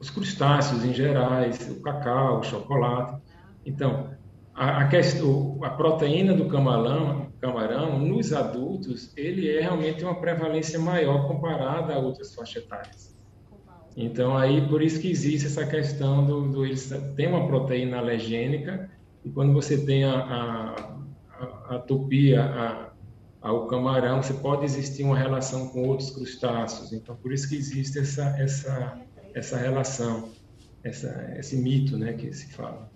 os 0.00 0.10
crustáceos 0.10 0.84
em 0.84 0.92
gerais, 0.92 1.70
o 1.70 1.80
cacau, 1.80 2.40
o 2.40 2.42
chocolate. 2.42 3.20
Então, 3.64 4.10
a, 4.54 4.86
questão, 4.88 5.58
a 5.62 5.70
proteína 5.70 6.34
do 6.34 6.46
camarão, 6.46 7.28
camarão, 7.40 7.98
nos 7.98 8.32
adultos, 8.32 9.12
ele 9.16 9.48
é 9.48 9.60
realmente 9.60 10.02
uma 10.02 10.16
prevalência 10.16 10.78
maior 10.78 11.28
comparada 11.28 11.94
a 11.94 11.98
outras 11.98 12.34
faixas 12.34 12.64
etárias. 12.64 13.16
Então, 13.96 14.36
aí, 14.36 14.66
por 14.68 14.82
isso 14.82 15.00
que 15.00 15.10
existe 15.10 15.46
essa 15.46 15.64
questão 15.66 16.24
do, 16.24 16.48
do 16.48 16.64
eles 16.64 16.92
têm 17.16 17.28
uma 17.28 17.46
proteína 17.46 17.98
alergênica 17.98 18.90
e 19.24 19.30
quando 19.30 19.52
você 19.52 19.84
tem 19.84 20.04
a, 20.04 20.18
a, 20.18 20.98
a, 21.40 21.76
a 21.76 21.78
topia 21.78 22.42
a, 22.42 22.88
ao 23.40 23.66
camarão, 23.66 24.22
você 24.22 24.34
pode 24.34 24.64
existir 24.64 25.04
uma 25.04 25.16
relação 25.16 25.68
com 25.68 25.86
outros 25.86 26.10
crustáceos. 26.10 26.92
Então, 26.92 27.16
por 27.16 27.32
isso 27.32 27.48
que 27.48 27.56
existe 27.56 27.98
essa, 27.98 28.34
essa, 28.38 29.00
essa 29.34 29.56
relação, 29.56 30.28
essa, 30.82 31.34
esse 31.38 31.56
mito 31.56 31.96
né, 31.96 32.12
que 32.12 32.32
se 32.32 32.52
fala. 32.54 32.90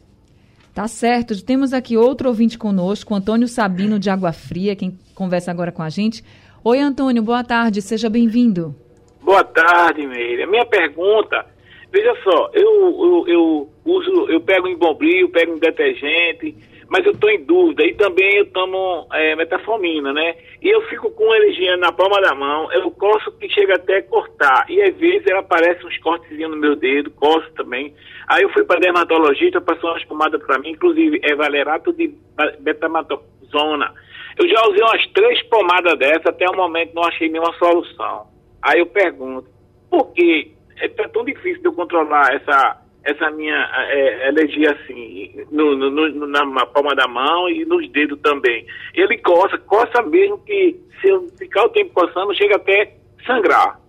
Tá 0.74 0.88
certo. 0.88 1.40
Temos 1.44 1.72
aqui 1.72 1.96
outro 1.96 2.28
ouvinte 2.28 2.56
conosco, 2.58 3.14
Antônio 3.14 3.46
Sabino 3.46 3.98
de 3.98 4.08
Água 4.08 4.32
Fria, 4.32 4.74
quem 4.74 4.98
conversa 5.14 5.50
agora 5.50 5.70
com 5.70 5.82
a 5.82 5.90
gente. 5.90 6.24
Oi, 6.64 6.78
Antônio, 6.78 7.22
boa 7.22 7.44
tarde, 7.44 7.82
seja 7.82 8.08
bem-vindo. 8.08 8.74
Boa 9.20 9.44
tarde, 9.44 10.06
Meire. 10.06 10.46
Minha 10.46 10.64
pergunta, 10.64 11.44
veja 11.92 12.14
só, 12.24 12.50
eu, 12.54 12.64
eu, 12.64 13.28
eu 13.28 13.70
uso, 13.84 14.30
eu 14.30 14.40
pego 14.40 14.66
em 14.66 14.76
bombril, 14.76 15.28
pego 15.30 15.54
em 15.56 15.58
detergente, 15.58 16.56
mas 16.92 17.06
eu 17.06 17.12
estou 17.12 17.30
em 17.30 17.42
dúvida. 17.42 17.82
E 17.84 17.94
também 17.94 18.36
eu 18.36 18.44
tomo 18.50 19.06
é, 19.14 19.34
né? 19.34 20.36
E 20.60 20.68
eu 20.68 20.82
fico 20.82 21.10
com 21.12 21.32
alergia 21.32 21.74
na 21.78 21.90
palma 21.90 22.20
da 22.20 22.34
mão, 22.34 22.70
eu 22.70 22.90
coço 22.90 23.32
que 23.38 23.48
chega 23.48 23.76
até 23.76 24.02
cortar. 24.02 24.66
E 24.68 24.80
às 24.82 24.94
vezes 24.96 25.26
ela 25.26 25.40
aparece 25.40 25.86
uns 25.86 25.96
cortezinhos 25.98 26.50
no 26.50 26.56
meu 26.58 26.76
dedo, 26.76 27.10
coço 27.12 27.50
também. 27.54 27.94
Aí 28.28 28.42
eu 28.42 28.50
fui 28.50 28.62
para 28.64 28.78
dermatologista, 28.78 29.58
passou 29.58 29.88
uma 29.88 29.98
espumada 29.98 30.38
para 30.38 30.58
mim, 30.58 30.72
inclusive 30.72 31.18
é 31.22 31.34
valerato 31.34 31.94
de 31.94 32.14
betamatozona. 32.60 33.94
Eu 34.38 34.46
já 34.46 34.62
usei 34.68 34.82
umas 34.82 35.06
três 35.14 35.42
pomadas 35.44 35.98
dessa, 35.98 36.28
até 36.28 36.44
o 36.46 36.54
momento 36.54 36.94
não 36.94 37.04
achei 37.04 37.30
nenhuma 37.30 37.54
solução. 37.54 38.26
Aí 38.60 38.80
eu 38.80 38.86
pergunto, 38.86 39.48
por 39.88 40.12
que 40.12 40.52
é 40.76 40.88
tão 40.88 41.24
difícil 41.24 41.62
de 41.62 41.68
eu 41.68 41.72
controlar 41.72 42.34
essa 42.34 42.82
essa 43.04 43.30
minha 43.30 43.54
é, 43.54 44.28
alergia 44.28 44.72
assim, 44.72 45.46
no, 45.50 45.76
no, 45.76 45.90
no, 45.90 46.26
na 46.26 46.66
palma 46.66 46.94
da 46.94 47.08
mão 47.08 47.48
e 47.48 47.64
nos 47.64 47.88
dedos 47.90 48.18
também. 48.20 48.64
Ele 48.94 49.18
coça, 49.18 49.58
coça 49.58 50.02
mesmo 50.02 50.38
que 50.38 50.78
se 51.00 51.08
eu 51.08 51.28
ficar 51.38 51.64
o 51.64 51.68
tempo 51.70 51.92
coçando, 51.92 52.34
chega 52.34 52.56
até 52.56 52.94
sangrar. 53.26 53.80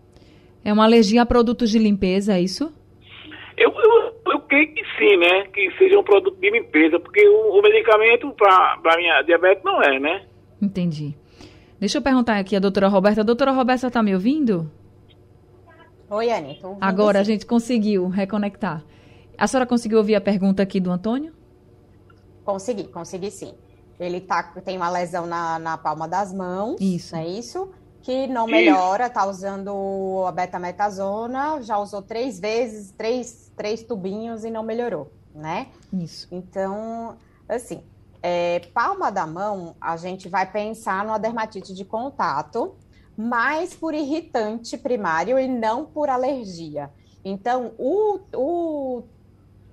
É 0.65 0.71
uma 0.73 0.85
alergia 0.85 1.21
a 1.21 1.25
produtos 1.25 1.69
de 1.69 1.77
limpeza, 1.77 2.33
é 2.33 2.41
isso? 2.41 2.73
Eu, 3.55 3.71
eu, 3.71 4.33
eu 4.33 4.39
creio 4.41 4.73
que 4.73 4.83
sim, 4.97 5.17
né? 5.17 5.45
Que 5.53 5.69
seja 5.77 5.99
um 5.99 6.03
produto 6.03 6.39
de 6.39 6.49
limpeza, 6.49 6.99
porque 6.99 7.27
o, 7.27 7.59
o 7.59 7.61
medicamento 7.61 8.31
para 8.31 8.97
minha 8.97 9.21
diabetes 9.21 9.63
não 9.63 9.81
é, 9.81 9.99
né? 9.99 10.25
Entendi. 10.61 11.13
Deixa 11.79 11.97
eu 11.97 12.01
perguntar 12.01 12.39
aqui 12.39 12.55
a 12.55 12.59
doutora 12.59 12.87
Roberta. 12.87 13.21
A 13.21 13.25
doutora 13.25 13.51
Roberta 13.51 13.87
está 13.87 14.01
me 14.01 14.13
ouvindo? 14.13 14.71
Oi, 16.09 16.31
Anny. 16.31 16.59
Agora 16.79 17.19
a 17.19 17.23
gente 17.23 17.45
conseguiu 17.45 18.07
reconectar. 18.07 18.83
A 19.43 19.47
senhora 19.47 19.67
conseguiu 19.67 19.97
ouvir 19.97 20.15
a 20.15 20.21
pergunta 20.21 20.63
aqui 20.63 20.79
do 20.79 20.89
Antônio? 20.89 21.33
Consegui, 22.45 22.85
consegui 22.85 23.29
sim. 23.29 23.53
Ele 23.99 24.21
tá, 24.21 24.41
tem 24.63 24.77
uma 24.77 24.89
lesão 24.89 25.27
na, 25.27 25.59
na 25.59 25.77
palma 25.77 26.07
das 26.07 26.33
mãos, 26.33 26.79
isso. 26.79 27.13
é 27.13 27.27
isso? 27.27 27.69
Que 28.01 28.25
não 28.25 28.47
melhora, 28.47 29.09
tá 29.09 29.25
usando 29.25 30.23
a 30.25 30.31
betametasona, 30.31 31.61
já 31.61 31.77
usou 31.77 32.01
três 32.01 32.39
vezes, 32.39 32.91
três, 32.91 33.51
três 33.53 33.83
tubinhos 33.83 34.45
e 34.45 34.49
não 34.49 34.63
melhorou, 34.63 35.11
né? 35.35 35.67
Isso. 35.91 36.25
Então, 36.31 37.17
assim, 37.49 37.83
é, 38.21 38.61
palma 38.73 39.11
da 39.11 39.27
mão, 39.27 39.75
a 39.81 39.97
gente 39.97 40.29
vai 40.29 40.49
pensar 40.49 41.03
numa 41.03 41.19
dermatite 41.19 41.73
de 41.73 41.83
contato, 41.83 42.75
mais 43.17 43.73
por 43.73 43.93
irritante 43.93 44.77
primário 44.77 45.37
e 45.37 45.49
não 45.49 45.83
por 45.83 46.07
alergia. 46.07 46.89
Então, 47.25 47.73
o, 47.77 48.19
o 48.33 49.03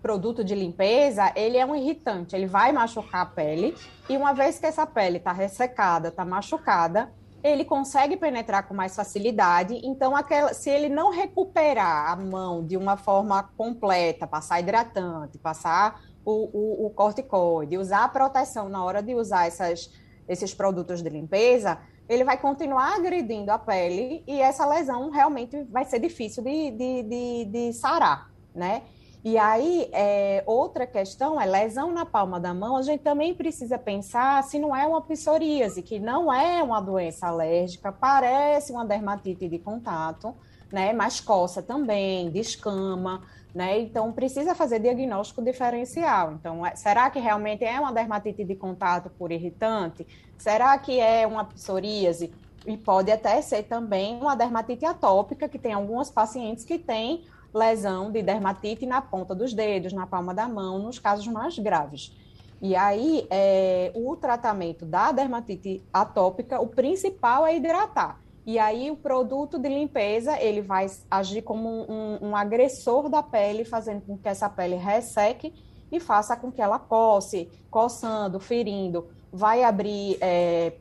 produto 0.03 0.43
de 0.43 0.55
limpeza, 0.55 1.33
ele 1.37 1.57
é 1.57 1.65
um 1.65 1.75
irritante, 1.75 2.35
ele 2.35 2.47
vai 2.47 2.73
machucar 2.73 3.23
a 3.23 3.27
pele, 3.27 3.75
e 4.09 4.17
uma 4.17 4.33
vez 4.33 4.59
que 4.59 4.67
essa 4.67 4.87
pele 4.87 5.19
está 5.19 5.33
ressecada, 5.33 6.09
está 6.09 6.25
machucada, 6.25 7.13
ele 7.43 7.65
consegue 7.65 8.17
penetrar 8.17 8.67
com 8.69 8.75
mais 8.75 8.95
facilidade. 8.95 9.81
Então, 9.83 10.15
aquela, 10.15 10.53
se 10.53 10.69
ele 10.69 10.89
não 10.89 11.11
recuperar 11.11 12.13
a 12.13 12.17
mão 12.17 12.65
de 12.65 12.77
uma 12.77 12.97
forma 12.97 13.43
completa, 13.57 14.27
passar 14.27 14.61
hidratante, 14.61 15.39
passar 15.39 16.03
o, 16.25 16.33
o, 16.53 16.87
o 16.87 16.91
corticoide, 16.91 17.79
usar 17.79 18.05
a 18.05 18.09
proteção 18.09 18.69
na 18.69 18.85
hora 18.85 19.03
de 19.03 19.15
usar 19.15 19.47
essas, 19.47 19.91
esses 20.29 20.53
produtos 20.53 21.03
de 21.03 21.09
limpeza, 21.09 21.79
ele 22.09 22.25
vai 22.25 22.37
continuar 22.37 22.97
agredindo 22.97 23.51
a 23.51 23.59
pele 23.59 24.23
e 24.27 24.41
essa 24.41 24.67
lesão 24.67 25.11
realmente 25.11 25.63
vai 25.65 25.85
ser 25.85 26.01
difícil 26.01 26.43
de, 26.43 26.71
de, 26.73 27.03
de, 27.05 27.45
de 27.47 27.73
sarar, 27.73 28.31
né? 28.55 28.83
E 29.23 29.37
aí, 29.37 29.91
é, 29.93 30.43
outra 30.47 30.87
questão 30.87 31.39
é 31.39 31.45
lesão 31.45 31.93
na 31.93 32.07
palma 32.07 32.41
da 32.41 32.55
mão. 32.55 32.77
A 32.77 32.83
gente 32.83 33.03
também 33.03 33.35
precisa 33.35 33.79
pensar 33.79 34.43
se 34.45 34.59
não 34.59 34.75
é 34.75 34.87
uma 34.87 35.03
psoríase, 35.03 35.83
que 35.83 35.99
não 35.99 36.33
é 36.33 36.63
uma 36.63 36.81
doença 36.81 37.27
alérgica, 37.27 37.93
parece 37.93 38.73
uma 38.73 38.85
dermatite 38.85 39.47
de 39.47 39.59
contato, 39.59 40.35
né? 40.73 40.95
Mas 40.95 41.21
coça 41.21 41.63
também, 41.63 42.31
descama, 42.31 43.21
né? 43.55 43.79
Então, 43.81 44.11
precisa 44.11 44.55
fazer 44.55 44.79
diagnóstico 44.79 45.43
diferencial. 45.43 46.33
Então, 46.33 46.65
é, 46.65 46.75
será 46.75 47.11
que 47.11 47.19
realmente 47.19 47.63
é 47.63 47.79
uma 47.79 47.93
dermatite 47.93 48.43
de 48.43 48.55
contato 48.55 49.11
por 49.11 49.31
irritante? 49.31 50.07
Será 50.39 50.79
que 50.79 50.99
é 50.99 51.27
uma 51.27 51.45
psoríase? 51.45 52.33
E 52.67 52.75
pode 52.75 53.13
até 53.13 53.41
ser 53.43 53.65
também 53.65 54.19
uma 54.19 54.35
dermatite 54.35 54.87
atópica, 54.87 55.47
que 55.47 55.59
tem 55.59 55.75
alguns 55.75 56.11
pacientes 56.11 56.65
que 56.65 56.79
têm 56.79 57.25
lesão 57.53 58.11
de 58.11 58.23
dermatite 58.23 58.87
na 58.87 59.01
ponta 59.01 59.35
dos 59.35 59.53
dedos, 59.53 59.93
na 59.93 60.07
palma 60.07 60.33
da 60.33 60.49
mão, 60.49 60.79
nos 60.79 60.99
casos 60.99 61.27
mais 61.27 61.59
graves. 61.59 62.13
E 62.63 62.77
aí, 62.77 63.27
é, 63.31 63.91
o 63.95 64.15
tratamento 64.17 64.85
da 64.85 65.13
dermatite 65.13 65.83
atópica, 65.93 66.61
o 66.61 66.67
principal 66.67 67.47
é 67.47 67.57
hidratar. 67.57 68.21
E 68.47 68.59
aí, 68.59 68.91
o 68.91 68.97
produto 68.97 69.59
de 69.59 69.69
limpeza, 69.69 70.39
ele 70.41 70.61
vai 70.61 70.87
agir 71.11 71.43
como 71.43 71.69
um, 71.69 72.19
um, 72.29 72.37
agressor 72.37 73.09
da 73.09 73.23
pele, 73.23 73.65
fazendo 73.65 74.03
com 74.03 74.19
que 74.19 74.29
essa 74.29 74.49
pele 74.49 74.77
resseque 74.77 75.55
e 75.91 75.99
faça 75.99 76.37
com 76.37 76.53
que 76.53 76.61
ela 76.61 76.79
coce, 76.79 77.51
coçando, 77.71 78.39
ferindo. 78.39 79.09
Vai 79.33 79.63
abrir 79.63 80.19
é, 80.21 80.75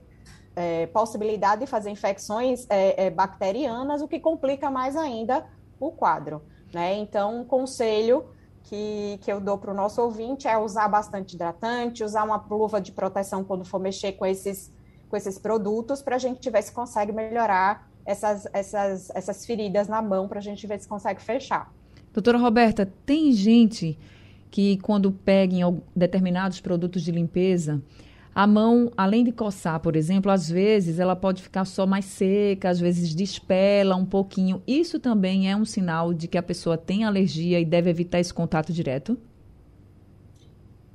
é, 0.55 0.87
possibilidade 0.87 1.61
de 1.61 1.67
fazer 1.67 1.89
infecções 1.89 2.65
é, 2.69 3.05
é 3.05 3.09
bacterianas, 3.09 4.01
o 4.01 4.07
que 4.07 4.19
complica 4.19 4.69
mais 4.69 4.97
ainda 4.97 5.45
o 5.79 5.91
quadro. 5.91 6.41
Né? 6.73 6.97
Então, 6.97 7.41
um 7.41 7.43
conselho 7.43 8.25
que, 8.63 9.19
que 9.21 9.31
eu 9.31 9.41
dou 9.41 9.57
para 9.57 9.71
o 9.71 9.73
nosso 9.73 10.01
ouvinte 10.01 10.47
é 10.47 10.57
usar 10.57 10.87
bastante 10.87 11.35
hidratante, 11.35 12.03
usar 12.03 12.23
uma 12.23 12.43
luva 12.49 12.79
de 12.79 12.91
proteção 12.91 13.43
quando 13.43 13.65
for 13.65 13.79
mexer 13.79 14.13
com 14.13 14.25
esses, 14.25 14.71
com 15.09 15.17
esses 15.17 15.39
produtos, 15.39 16.01
para 16.01 16.15
a 16.15 16.19
gente 16.19 16.49
ver 16.49 16.61
se 16.61 16.71
consegue 16.71 17.11
melhorar 17.11 17.89
essas, 18.05 18.47
essas, 18.53 19.09
essas 19.11 19.45
feridas 19.45 19.87
na 19.87 20.01
mão, 20.01 20.27
para 20.27 20.39
a 20.39 20.41
gente 20.41 20.65
ver 20.67 20.79
se 20.79 20.87
consegue 20.87 21.21
fechar. 21.21 21.71
Doutora 22.13 22.37
Roberta, 22.37 22.91
tem 23.05 23.31
gente 23.31 23.97
que 24.51 24.77
quando 24.77 25.11
pega 25.11 25.55
em 25.55 25.81
determinados 25.95 26.59
produtos 26.59 27.03
de 27.03 27.11
limpeza, 27.11 27.81
a 28.33 28.45
mão, 28.45 28.91
além 28.95 29.23
de 29.23 29.31
coçar, 29.31 29.79
por 29.79 29.95
exemplo, 29.95 30.31
às 30.31 30.49
vezes 30.49 30.99
ela 30.99 31.15
pode 31.15 31.41
ficar 31.41 31.65
só 31.65 31.85
mais 31.85 32.05
seca, 32.05 32.69
às 32.69 32.79
vezes 32.79 33.13
despela 33.13 33.95
um 33.95 34.05
pouquinho. 34.05 34.61
Isso 34.67 34.99
também 34.99 35.51
é 35.51 35.55
um 35.55 35.65
sinal 35.65 36.13
de 36.13 36.27
que 36.27 36.37
a 36.37 36.43
pessoa 36.43 36.77
tem 36.77 37.03
alergia 37.03 37.59
e 37.59 37.65
deve 37.65 37.89
evitar 37.89 38.19
esse 38.19 38.33
contato 38.33 38.71
direto? 38.71 39.17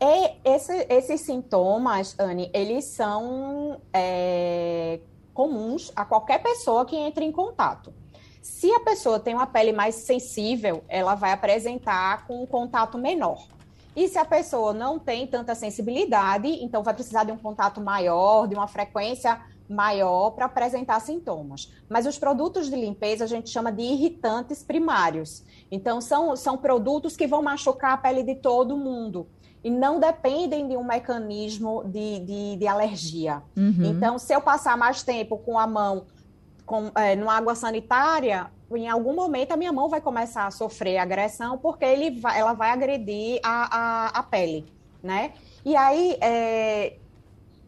E 0.00 0.32
esse, 0.44 0.86
esses 0.88 1.20
sintomas, 1.22 2.14
Anne, 2.18 2.50
eles 2.52 2.84
são 2.84 3.80
é, 3.92 5.00
comuns 5.32 5.90
a 5.96 6.04
qualquer 6.04 6.42
pessoa 6.42 6.84
que 6.84 6.96
entre 6.96 7.24
em 7.24 7.32
contato. 7.32 7.92
Se 8.40 8.70
a 8.70 8.80
pessoa 8.80 9.18
tem 9.18 9.34
uma 9.34 9.46
pele 9.46 9.72
mais 9.72 9.94
sensível, 9.94 10.84
ela 10.88 11.14
vai 11.14 11.32
apresentar 11.32 12.26
com 12.26 12.42
um 12.42 12.46
contato 12.46 12.98
menor. 12.98 13.48
E 13.96 14.08
se 14.08 14.18
a 14.18 14.24
pessoa 14.24 14.72
não 14.72 14.98
tem 14.98 15.26
tanta 15.26 15.54
sensibilidade, 15.54 16.48
então 16.48 16.82
vai 16.82 16.94
precisar 16.94 17.24
de 17.24 17.32
um 17.32 17.36
contato 17.36 17.80
maior, 17.80 18.48
de 18.48 18.54
uma 18.54 18.66
frequência 18.66 19.40
maior 19.68 20.30
para 20.30 20.46
apresentar 20.46 21.00
sintomas. 21.00 21.72
Mas 21.88 22.06
os 22.06 22.18
produtos 22.18 22.68
de 22.68 22.76
limpeza 22.76 23.24
a 23.24 23.26
gente 23.26 23.50
chama 23.50 23.72
de 23.72 23.82
irritantes 23.82 24.62
primários. 24.62 25.42
Então, 25.70 26.00
são, 26.00 26.36
são 26.36 26.56
produtos 26.56 27.16
que 27.16 27.26
vão 27.26 27.42
machucar 27.42 27.92
a 27.92 27.96
pele 27.96 28.22
de 28.22 28.34
todo 28.34 28.76
mundo 28.76 29.26
e 29.62 29.70
não 29.70 29.98
dependem 29.98 30.68
de 30.68 30.76
um 30.76 30.84
mecanismo 30.84 31.82
de, 31.86 32.18
de, 32.20 32.56
de 32.56 32.66
alergia. 32.66 33.42
Uhum. 33.56 33.84
Então, 33.84 34.18
se 34.18 34.34
eu 34.34 34.42
passar 34.42 34.76
mais 34.76 35.02
tempo 35.02 35.38
com 35.38 35.58
a 35.58 35.66
mão 35.66 36.04
com, 36.66 36.90
é, 36.94 37.14
numa 37.16 37.34
água 37.34 37.54
sanitária, 37.54 38.50
em 38.72 38.88
algum 38.88 39.14
momento 39.14 39.52
a 39.52 39.56
minha 39.56 39.72
mão 39.72 39.88
vai 39.88 40.00
começar 40.00 40.46
a 40.46 40.50
sofrer 40.50 40.98
agressão, 40.98 41.58
porque 41.58 41.84
ele 41.84 42.20
vai, 42.20 42.38
ela 42.38 42.52
vai 42.52 42.70
agredir 42.70 43.40
a, 43.42 43.76
a, 43.76 44.06
a 44.18 44.22
pele, 44.22 44.64
né? 45.02 45.32
E 45.64 45.76
aí, 45.76 46.16
é, 46.20 46.94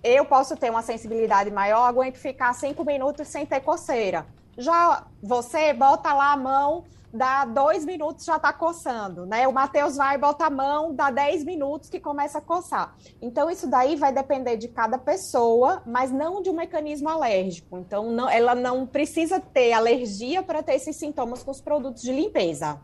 eu 0.03 0.25
posso 0.25 0.57
ter 0.57 0.71
uma 0.71 0.83
sensibilidade 0.83 1.51
maior, 1.51 1.85
aguento 1.87 2.17
ficar 2.17 2.53
cinco 2.55 2.85
minutos 2.85 3.27
sem 3.29 3.45
ter 3.45 3.61
coceira. 3.61 4.27
Já 4.57 5.05
você 5.23 5.73
bota 5.73 6.13
lá 6.13 6.33
a 6.33 6.37
mão 6.37 6.85
dá 7.17 7.45
dois 7.45 7.85
minutos 7.85 8.25
já 8.25 8.37
está 8.37 8.53
coçando, 8.53 9.27
né? 9.27 9.49
O 9.49 9.53
Matheus 9.53 9.97
vai, 9.97 10.19
bota 10.19 10.47
a 10.47 10.51
mão, 10.51 10.95
dá 10.95 11.11
dez 11.11 11.45
minutos 11.45 11.89
que 11.89 11.99
começa 11.99 12.39
a 12.39 12.41
coçar. 12.41 12.95
Então, 13.21 13.51
isso 13.51 13.69
daí 13.69 13.97
vai 13.97 14.13
depender 14.13 14.57
de 14.57 14.69
cada 14.69 14.99
pessoa, 14.99 15.83
mas 15.87 16.13
não 16.13 16.43
de 16.43 16.51
um 16.51 16.55
mecanismo 16.55 17.09
alérgico. 17.09 17.79
Então, 17.79 18.11
não, 18.11 18.29
ela 18.29 18.55
não 18.55 18.87
precisa 18.87 19.41
ter 19.41 19.73
alergia 19.73 20.43
para 20.43 20.63
ter 20.63 20.75
esses 20.75 20.97
sintomas 20.97 21.43
com 21.43 21.51
os 21.51 21.61
produtos 21.61 22.03
de 22.03 22.13
limpeza. 22.13 22.79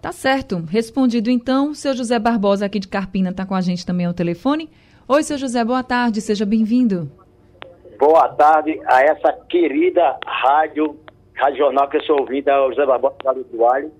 Tá 0.00 0.12
certo. 0.12 0.64
Respondido 0.68 1.30
então, 1.30 1.74
seu 1.74 1.94
José 1.94 2.18
Barbosa 2.18 2.66
aqui 2.66 2.78
de 2.78 2.86
Carpina 2.86 3.30
está 3.30 3.44
com 3.44 3.54
a 3.54 3.60
gente 3.60 3.84
também 3.84 4.06
ao 4.06 4.14
telefone. 4.14 4.70
Oi, 5.08 5.22
seu 5.22 5.38
José, 5.38 5.64
boa 5.64 5.82
tarde, 5.82 6.20
seja 6.20 6.44
bem-vindo. 6.46 7.10
Boa 7.98 8.28
tarde 8.28 8.80
a 8.86 9.02
essa 9.02 9.32
querida 9.48 10.16
rádio 10.24 10.96
Rádio 11.38 11.58
Jornal, 11.58 11.88
que 11.88 11.96
eu 11.98 12.02
sou 12.02 12.20
ouvido, 12.20 12.48
é 12.50 12.60
o 12.60 12.70
José 12.70 12.84
Barbosa 12.84 13.14
do 13.34 13.56
Vale. 13.56 13.90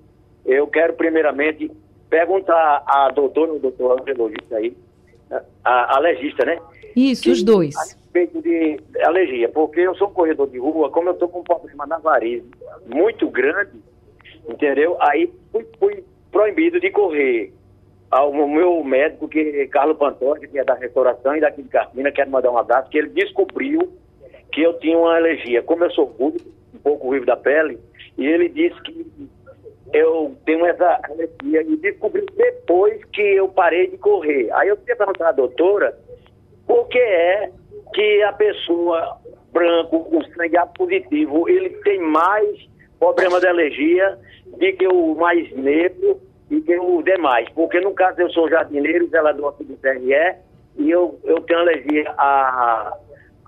Eu 0.45 0.67
quero 0.67 0.95
primeiramente 0.95 1.71
perguntar 2.11 2.83
à 2.87 3.11
doutora, 3.11 3.53
o 3.53 3.59
doutor 3.59 4.01
angelogista 4.01 4.57
aí, 4.57 4.77
a, 5.65 5.97
a 5.97 6.01
legista, 6.01 6.45
né? 6.45 6.59
Isso, 6.97 7.23
que, 7.23 7.31
os 7.31 7.43
dois. 7.43 7.77
A 7.77 7.83
respeito 7.83 8.43
de 8.43 8.81
alergia, 9.05 9.49
porque 9.49 9.81
eu 9.81 9.95
sou 9.95 10.09
um 10.09 10.13
corredor 10.13 10.49
de 10.49 10.59
rua, 10.59 10.91
como 10.91 11.11
eu 11.11 11.13
estou 11.13 11.29
com 11.29 11.41
um 11.41 11.45
problema 11.45 11.87
na 11.87 11.99
variz 11.99 12.43
muito 12.87 13.29
grande, 13.29 13.79
entendeu? 14.49 14.97
Aí 15.01 15.33
fui, 15.53 15.67
fui 15.79 16.05
proibido 16.33 16.81
de 16.81 16.91
correr 16.91 17.53
ao 18.11 18.33
meu 18.33 18.83
médico, 18.83 19.29
que 19.29 19.39
é 19.39 19.67
Carlos 19.67 19.99
Pantoja, 19.99 20.47
que 20.47 20.59
é 20.59 20.65
da 20.65 20.75
restauração 20.75 21.37
e 21.37 21.41
daqui 21.41 21.63
de 21.63 21.69
Carpina, 21.69 22.11
quero 22.11 22.31
mandar 22.31 22.51
um 22.51 22.59
abraço, 22.59 22.91
que 22.91 22.99
ele 22.99 23.11
descobriu 23.11 23.93
que 24.51 24.63
eu 24.63 24.79
tinha 24.79 24.99
uma 24.99 25.15
alergia. 25.15 25.63
Como 25.63 25.85
eu 25.85 25.91
sou 25.91 26.07
gordo, 26.07 26.58
um 26.79 26.83
pouco 26.83 27.09
ruivo 27.09 27.27
da 27.27 27.37
pele, 27.37 27.79
e 28.17 28.27
ele 28.27 28.49
disse 28.49 28.81
que 28.83 29.07
eu 29.93 30.37
tenho 30.45 30.67
essa 30.67 31.01
alergia 31.05 31.63
e 31.63 31.77
descobri 31.77 32.25
depois 32.37 33.03
que 33.07 33.23
eu 33.23 33.49
parei 33.49 33.89
de 33.89 33.99
correr. 33.99 34.51
Aí 34.53 34.69
eu 34.69 34.77
queria 34.77 34.97
perguntar 34.97 35.31
à 35.31 35.33
doutora 35.33 35.99
por 36.67 36.89
que 36.89 36.99
é 36.99 37.51
que 37.95 38.23
a 38.23 38.33
pessoa 38.33 39.19
branco 39.53 40.05
com 40.05 40.23
sangue 40.25 40.59
positivo, 40.77 41.49
ele 41.49 41.71
tem 41.83 42.01
mais 42.01 42.69
problema 42.99 43.41
de 43.41 43.47
alergia 43.47 44.19
do 44.47 44.59
que 44.59 44.87
o 44.87 45.15
mais 45.15 45.51
negro 45.57 46.21
e 46.51 46.61
que 46.61 46.79
os 46.79 47.05
demais. 47.05 47.49
Porque 47.51 47.81
no 47.81 47.95
caso 47.95 48.21
eu 48.21 48.31
sou 48.31 48.49
jardineiro, 48.49 49.09
zelador 49.09 49.55
aqui 49.55 49.65
do 49.65 49.77
TRE, 49.77 50.37
e 50.77 50.91
eu, 50.91 51.19
eu 51.25 51.41
tenho 51.41 51.61
alergia 51.61 52.11
a 52.19 52.97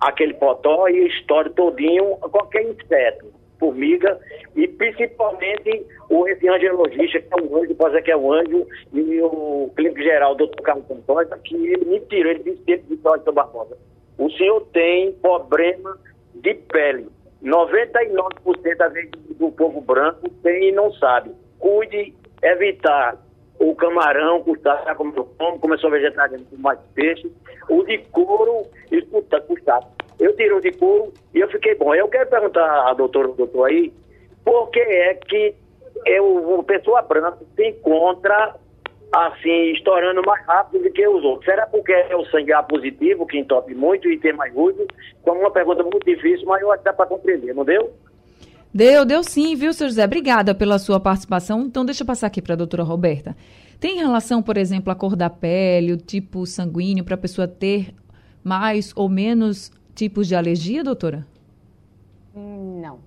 aquele 0.01 0.35
potó 0.35 0.89
e 0.89 1.07
estouro 1.09 1.51
todinho 1.51 2.17
qualquer 2.17 2.63
inseto, 2.63 3.27
formiga, 3.59 4.19
e 4.57 4.67
principalmente 4.67 5.87
o 6.09 6.27
esse 6.27 6.49
angiologista, 6.49 7.21
que 7.21 7.29
é 7.33 7.43
um 7.43 7.57
anjo, 7.57 7.75
pode 7.75 7.95
ser 7.95 8.03
que 8.03 8.11
é 8.11 8.17
um 8.17 8.33
anjo, 8.33 8.67
e 8.93 9.21
o 9.21 9.71
clínico 9.77 10.03
geral, 10.03 10.35
doutor 10.35 10.63
Carlos 10.63 10.91
Antônio, 10.91 11.29
que 11.45 11.55
ele 11.55 11.85
me 11.85 12.01
tirou, 12.01 12.33
ele 12.33 12.43
disse 12.43 12.63
que 12.63 12.73
ele 12.73 12.85
disse, 12.89 13.03
Barbosa, 13.03 13.77
o 14.19 14.31
senhor 14.31 14.67
tem 14.73 15.13
problema 15.13 15.99
de 16.35 16.55
pele. 16.55 17.09
99% 17.43 18.77
das 18.77 18.93
vezes 18.93 19.11
do 19.39 19.51
povo 19.53 19.81
branco 19.81 20.29
tem 20.43 20.69
e 20.69 20.73
não 20.73 20.93
sabe. 20.95 21.31
Cuide, 21.59 22.15
evitar 22.43 23.17
o 23.61 23.75
camarão, 23.75 24.43
custar, 24.43 24.97
como 24.97 25.13
eu 25.15 25.29
como, 25.39 25.59
começou 25.59 25.91
vegetariano 25.91 26.45
com 26.47 26.57
mais 26.57 26.79
peixe, 26.95 27.31
o 27.69 27.85
de 27.85 27.99
couro, 28.11 28.67
escuta, 28.91 29.41
custar. 29.43 29.81
Eu 30.19 30.35
tirei 30.35 30.53
o 30.53 30.61
de 30.61 30.73
couro 30.73 31.13
e 31.35 31.41
eu 31.41 31.49
fiquei 31.49 31.75
bom. 31.75 31.95
Eu 31.95 32.09
quero 32.09 32.29
perguntar 32.29 32.89
à 32.89 32.95
doutora, 32.95 33.29
doutor 33.29 33.67
aí, 33.67 33.93
por 34.45 34.71
que 34.71 34.81
é 34.81 35.15
que 35.15 35.55
eu, 36.07 36.65
pessoa 36.67 37.03
branca 37.03 37.39
se 37.55 37.69
encontra 37.69 38.55
assim, 39.13 39.73
estourando 39.73 40.23
mais 40.25 40.45
rápido 40.47 40.85
do 40.85 40.91
que 40.91 41.07
os 41.07 41.23
outros. 41.25 41.45
Será 41.45 41.67
porque 41.67 41.93
é 41.93 42.17
o 42.17 42.25
sangue 42.27 42.53
A 42.53 42.63
positivo, 42.63 43.27
que 43.27 43.39
entope 43.39 43.75
muito 43.75 44.09
e 44.09 44.19
tem 44.19 44.33
mais 44.33 44.55
ruído? 44.55 44.87
Como 45.23 45.41
uma 45.41 45.51
pergunta 45.51 45.83
muito 45.83 46.05
difícil, 46.05 46.47
mas 46.47 46.63
eu 46.63 46.71
acho 46.71 46.79
que 46.79 46.85
dá 46.85 46.93
para 46.93 47.07
compreender, 47.07 47.55
não 47.55 47.65
deu? 47.65 47.93
Deu, 48.73 49.05
deu 49.05 49.25
sim, 49.25 49.57
viu, 49.57 49.73
seu 49.73 49.89
José? 49.89 50.05
Obrigada 50.05 50.55
pela 50.55 50.79
sua 50.79 51.01
participação. 51.01 51.63
Então, 51.63 51.85
deixa 51.85 52.03
eu 52.03 52.07
passar 52.07 52.29
aqui 52.29 52.41
para 52.41 52.55
a 52.55 52.57
doutora 52.57 52.85
Roberta. 52.85 53.37
Tem 53.81 53.97
relação, 53.97 54.41
por 54.41 54.57
exemplo, 54.57 54.93
a 54.93 54.95
cor 54.95 55.17
da 55.17 55.29
pele, 55.29 55.93
o 55.93 55.97
tipo 55.97 56.47
sanguíneo, 56.47 57.03
para 57.03 57.15
a 57.15 57.19
pessoa 57.19 57.49
ter 57.49 57.93
mais 58.45 58.93
ou 58.95 59.09
menos 59.09 59.73
tipos 59.95 60.29
de 60.29 60.37
alergia, 60.37 60.85
doutora? 60.85 61.27
Não. 62.35 63.01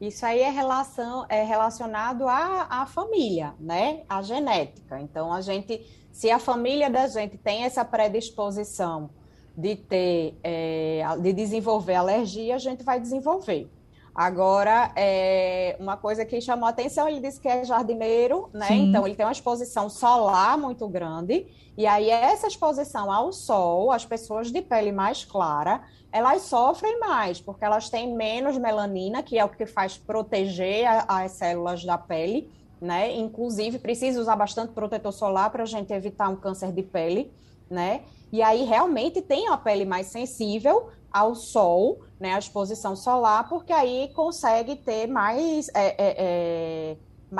Isso 0.00 0.24
aí 0.24 0.40
é, 0.40 0.50
relação, 0.50 1.26
é 1.28 1.42
relacionado 1.42 2.28
à, 2.28 2.66
à 2.70 2.86
família, 2.86 3.52
né? 3.58 4.02
À 4.08 4.22
genética. 4.22 5.00
Então, 5.00 5.32
a 5.32 5.40
gente, 5.40 5.84
se 6.12 6.30
a 6.30 6.38
família 6.38 6.88
da 6.88 7.08
gente 7.08 7.36
tem 7.36 7.64
essa 7.64 7.84
predisposição 7.84 9.10
de 9.56 9.74
ter, 9.74 10.38
é, 10.42 11.02
de 11.20 11.32
desenvolver 11.32 11.94
alergia, 11.94 12.54
a 12.54 12.58
gente 12.58 12.84
vai 12.84 13.00
desenvolver. 13.00 13.68
Agora, 14.14 14.92
é, 14.94 15.76
uma 15.80 15.96
coisa 15.96 16.24
que 16.24 16.40
chamou 16.40 16.66
a 16.66 16.68
atenção, 16.68 17.08
ele 17.08 17.20
disse 17.20 17.40
que 17.40 17.48
é 17.48 17.64
jardineiro, 17.64 18.48
né? 18.52 18.68
Sim. 18.68 18.88
Então, 18.88 19.04
ele 19.04 19.16
tem 19.16 19.26
uma 19.26 19.32
exposição 19.32 19.90
solar 19.90 20.56
muito 20.56 20.86
grande. 20.86 21.48
E 21.76 21.84
aí, 21.84 22.08
essa 22.08 22.46
exposição 22.46 23.10
ao 23.10 23.32
sol, 23.32 23.90
as 23.90 24.04
pessoas 24.04 24.52
de 24.52 24.62
pele 24.62 24.92
mais 24.92 25.24
clara, 25.24 25.82
elas 26.12 26.42
sofrem 26.42 27.00
mais, 27.00 27.40
porque 27.40 27.64
elas 27.64 27.90
têm 27.90 28.14
menos 28.14 28.56
melanina, 28.56 29.20
que 29.20 29.36
é 29.36 29.44
o 29.44 29.48
que 29.48 29.66
faz 29.66 29.98
proteger 29.98 30.86
a, 30.86 31.24
as 31.24 31.32
células 31.32 31.84
da 31.84 31.98
pele, 31.98 32.48
né? 32.80 33.12
Inclusive, 33.16 33.80
precisa 33.80 34.20
usar 34.20 34.36
bastante 34.36 34.72
protetor 34.72 35.12
solar 35.12 35.50
para 35.50 35.64
a 35.64 35.66
gente 35.66 35.92
evitar 35.92 36.28
um 36.28 36.36
câncer 36.36 36.70
de 36.70 36.84
pele, 36.84 37.32
né? 37.68 38.02
E 38.32 38.40
aí, 38.42 38.62
realmente, 38.62 39.20
tem 39.20 39.48
a 39.48 39.56
pele 39.56 39.84
mais 39.84 40.06
sensível, 40.06 40.88
ao 41.14 41.36
sol, 41.36 42.00
né, 42.24 42.32
à 42.32 42.38
exposição 42.38 42.96
solar, 42.96 43.46
porque 43.50 43.70
aí 43.70 44.10
consegue 44.14 44.76
ter 44.76 45.06
mais, 45.06 45.68
é, 45.74 45.88
é, 45.88 45.96
é, 45.98 46.96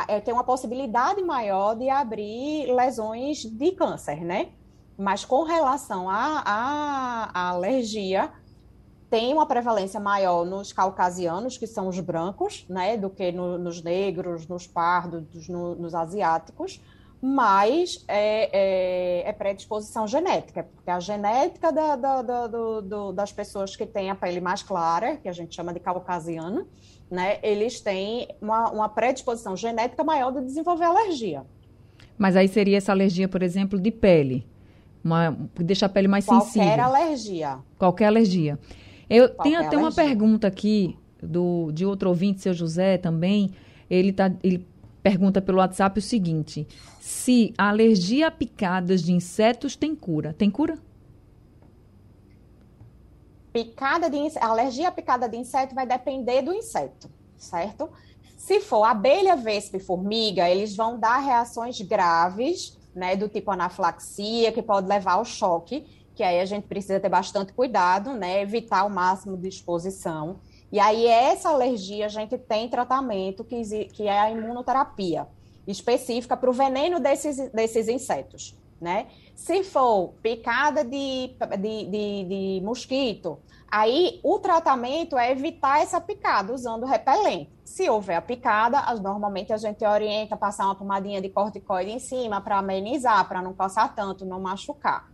é, 0.09 0.21
ter 0.21 0.31
uma 0.31 0.45
possibilidade 0.45 1.23
maior 1.23 1.75
de 1.75 1.89
abrir 1.89 2.71
lesões 2.71 3.47
de 3.47 3.73
câncer, 3.73 4.23
né? 4.23 4.51
Mas 4.99 5.25
com 5.25 5.43
relação 5.43 6.11
à 6.11 7.31
alergia, 7.33 8.31
tem 9.09 9.33
uma 9.33 9.47
prevalência 9.47 9.99
maior 9.99 10.45
nos 10.45 10.71
caucasianos, 10.71 11.57
que 11.57 11.67
são 11.67 11.89
os 11.89 11.99
brancos, 11.99 12.67
né, 12.69 12.99
do 12.99 13.09
que 13.09 13.33
no, 13.33 13.57
nos 13.57 13.83
negros, 13.83 14.47
nos 14.47 14.67
pardos, 14.67 15.49
no, 15.49 15.75
nos 15.77 15.95
asiáticos, 15.95 16.79
mas 17.27 18.05
é, 18.07 18.51
é, 19.23 19.31
é, 19.31 19.33
predisposição 19.33 20.07
genética, 20.07 20.63
porque 20.63 20.91
a 20.91 21.01
genética 21.01 21.73
da, 21.73 21.97
da, 21.97 22.21
da, 22.21 22.47
do, 22.47 22.83
do, 22.83 23.13
das 23.13 23.33
pessoas 23.33 23.75
que 23.75 23.87
têm 23.87 24.11
a 24.11 24.15
pele 24.15 24.43
mais 24.43 24.63
clara, 24.63 25.17
que 25.17 25.27
a 25.27 25.33
gente 25.33 25.55
chama 25.55 25.73
de 25.73 25.81
caucasiano, 25.81 26.69
né, 27.11 27.39
eles 27.43 27.81
têm 27.81 28.29
uma, 28.43 28.71
uma 28.71 28.89
predisposição 28.91 29.57
genética 29.57 30.05
maior 30.05 30.33
de 30.33 30.43
desenvolver 30.43 30.85
alergia. 30.85 31.47
Mas 32.19 32.37
aí 32.37 32.47
seria 32.47 32.77
essa 32.77 32.93
alergia, 32.93 33.27
por 33.27 33.43
exemplo, 33.43 33.81
de 33.81 33.91
pele, 33.91 34.47
uma, 35.03 35.35
deixa 35.57 35.87
a 35.87 35.89
pele 35.89 36.09
mais 36.09 36.27
Qualquer 36.27 36.45
sensível. 36.45 36.69
Qualquer 36.69 36.83
alergia. 36.83 37.59
Qualquer 37.79 38.07
alergia. 38.09 38.59
Eu 39.09 39.31
Qualquer 39.31 39.43
tenho 39.45 39.57
até 39.61 39.77
alergia. 39.77 39.87
uma 39.87 39.93
pergunta 39.93 40.47
aqui 40.47 40.95
do, 41.23 41.73
de 41.73 41.87
outro 41.87 42.11
ouvinte, 42.11 42.43
seu 42.43 42.53
José, 42.53 42.99
também. 42.99 43.51
Ele, 43.89 44.13
tá, 44.13 44.31
ele 44.43 44.67
pergunta 45.03 45.43
pelo 45.43 45.59
WhatsApp 45.59 45.99
o 45.99 46.03
seguinte: 46.03 46.67
se 47.25 47.55
a 47.57 47.71
alergia 47.71 48.27
a 48.27 48.31
picadas 48.31 49.03
de 49.03 49.11
insetos 49.11 49.75
tem 49.75 49.95
cura? 49.97 50.35
Tem 50.35 50.51
cura? 50.51 50.77
Picada 53.51 54.11
de 54.11 54.19
a 54.39 54.47
alergia 54.47 54.89
a 54.89 54.93
picada 54.93 55.27
de 55.27 55.39
inseto 55.39 55.75
vai 55.75 55.87
depender 55.87 56.43
do 56.43 56.53
inseto, 56.53 57.09
certo? 57.39 57.89
Se 58.37 58.61
for 58.61 58.85
abelha, 58.85 59.37
vespa 59.37 59.79
e 59.79 59.81
formiga, 59.81 60.51
eles 60.51 60.77
vão 60.77 61.01
dar 61.01 61.17
reações 61.21 61.81
graves, 61.81 62.77
né, 62.95 63.17
do 63.17 63.27
tipo 63.27 63.51
anafilaxia, 63.51 64.53
que 64.53 64.61
pode 64.61 64.87
levar 64.87 65.13
ao 65.13 65.25
choque, 65.25 65.87
que 66.15 66.23
aí 66.23 66.39
a 66.41 66.45
gente 66.45 66.67
precisa 66.67 67.01
ter 67.01 67.09
bastante 67.09 67.55
cuidado, 67.55 68.13
né, 68.13 68.43
evitar 68.43 68.85
o 68.85 68.91
máximo 68.91 69.35
de 69.39 69.49
exposição. 69.49 70.41
E 70.71 70.79
aí, 70.79 71.07
essa 71.07 71.49
alergia, 71.49 72.05
a 72.05 72.11
gente 72.11 72.37
tem 72.37 72.69
tratamento 72.69 73.45
que, 73.45 73.63
que 73.87 74.03
é 74.03 74.21
a 74.21 74.31
imunoterapia, 74.31 75.27
específica 75.67 76.37
para 76.37 76.51
o 76.51 76.53
veneno 76.53 77.01
desses, 77.01 77.51
desses 77.51 77.89
insetos, 77.89 78.57
né? 78.81 79.07
Se 79.35 79.65
for 79.65 80.15
picada 80.23 80.85
de, 80.85 81.35
de, 81.59 81.85
de, 81.87 82.25
de 82.25 82.61
mosquito, 82.65 83.39
aí 83.71 84.21
o 84.23 84.39
tratamento 84.39 85.19
é 85.19 85.33
evitar 85.33 85.81
essa 85.81 86.01
picada 86.01 86.53
usando 86.53 86.87
repelente. 86.87 87.51
Se 87.65 87.89
houver 87.89 88.17
a 88.17 88.23
picada, 88.23 88.81
normalmente 88.97 89.53
a 89.53 89.57
gente 89.57 89.85
orienta 89.85 90.37
passar 90.37 90.67
uma 90.67 90.75
pomadinha 90.75 91.21
de 91.21 91.29
corticoide 91.29 91.91
em 91.91 91.99
cima 91.99 92.41
para 92.41 92.59
amenizar, 92.59 93.27
para 93.27 93.43
não 93.43 93.53
passar 93.53 93.95
tanto, 93.95 94.25
não 94.25 94.41
machucar. 94.41 95.09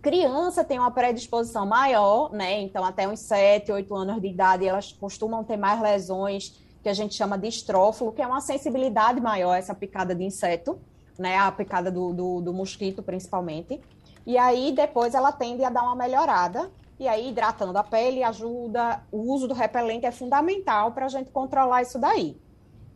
Criança 0.00 0.64
tem 0.64 0.78
uma 0.78 0.90
predisposição 0.90 1.66
maior, 1.66 2.32
né? 2.32 2.62
Então, 2.62 2.82
até 2.82 3.06
uns 3.06 3.20
7, 3.20 3.70
8 3.70 3.94
anos 3.94 4.20
de 4.22 4.28
idade, 4.28 4.66
elas 4.66 4.92
costumam 4.92 5.44
ter 5.44 5.58
mais 5.58 5.80
lesões 5.82 6.58
que 6.82 6.88
a 6.88 6.94
gente 6.94 7.14
chama 7.14 7.36
de 7.36 7.48
estrófilo, 7.48 8.12
que 8.12 8.22
é 8.22 8.26
uma 8.26 8.40
sensibilidade 8.40 9.20
maior 9.20 9.54
essa 9.54 9.74
picada 9.74 10.14
de 10.14 10.24
inseto, 10.24 10.78
né? 11.18 11.36
A 11.36 11.52
picada 11.52 11.90
do, 11.90 12.12
do, 12.12 12.40
do 12.40 12.52
mosquito, 12.52 13.02
principalmente. 13.02 13.80
E 14.26 14.38
aí, 14.38 14.72
depois, 14.72 15.14
ela 15.14 15.32
tende 15.32 15.64
a 15.64 15.70
dar 15.70 15.82
uma 15.82 15.96
melhorada. 15.96 16.70
E 16.98 17.08
aí, 17.08 17.28
hidratando 17.28 17.76
a 17.76 17.84
pele 17.84 18.22
ajuda. 18.22 19.02
O 19.10 19.32
uso 19.32 19.48
do 19.48 19.54
repelente 19.54 20.06
é 20.06 20.12
fundamental 20.12 20.92
para 20.92 21.06
a 21.06 21.08
gente 21.08 21.30
controlar 21.30 21.82
isso 21.82 21.98
daí. 21.98 22.36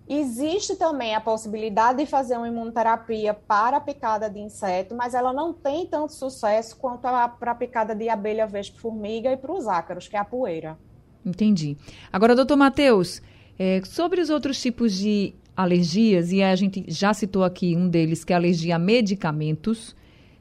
Existe 0.07 0.77
também 0.77 1.15
a 1.15 1.21
possibilidade 1.21 1.99
de 1.99 2.07
fazer 2.07 2.37
uma 2.37 2.47
imunoterapia 2.47 3.33
para 3.33 3.79
a 3.79 3.81
picada 3.81 4.29
de 4.29 4.39
inseto, 4.39 4.95
mas 4.95 5.15
ela 5.15 5.33
não 5.33 5.51
tem 5.55 5.87
tanto 5.87 6.13
sucesso 6.13 6.77
quanto 6.77 7.07
a, 7.07 7.27
para 7.27 7.53
a 7.53 7.55
picada 7.55 7.95
de 7.95 8.11
abelha, 8.11 8.47
vespa, 8.47 8.79
formiga 8.79 9.33
e 9.33 9.37
para 9.37 9.53
os 9.53 9.67
ácaros, 9.67 10.07
que 10.07 10.15
é 10.15 10.19
a 10.19 10.25
poeira. 10.25 10.79
Entendi. 11.25 11.79
Agora, 12.13 12.37
doutor 12.37 12.57
Matheus, 12.57 13.23
é, 13.59 13.81
sobre 13.85 14.21
os 14.21 14.31
outros 14.31 14.61
tipos 14.61 14.93
de 14.97 15.35
alergias, 15.57 16.33
e 16.33 16.43
a 16.43 16.55
gente 16.57 16.85
já 16.89 17.15
citou 17.15 17.45
aqui 17.45 17.77
um 17.77 17.89
deles, 17.89 18.25
que 18.25 18.33
é 18.33 18.37
alergia 18.37 18.77
a 18.77 18.79
medicamentos, 18.79 19.95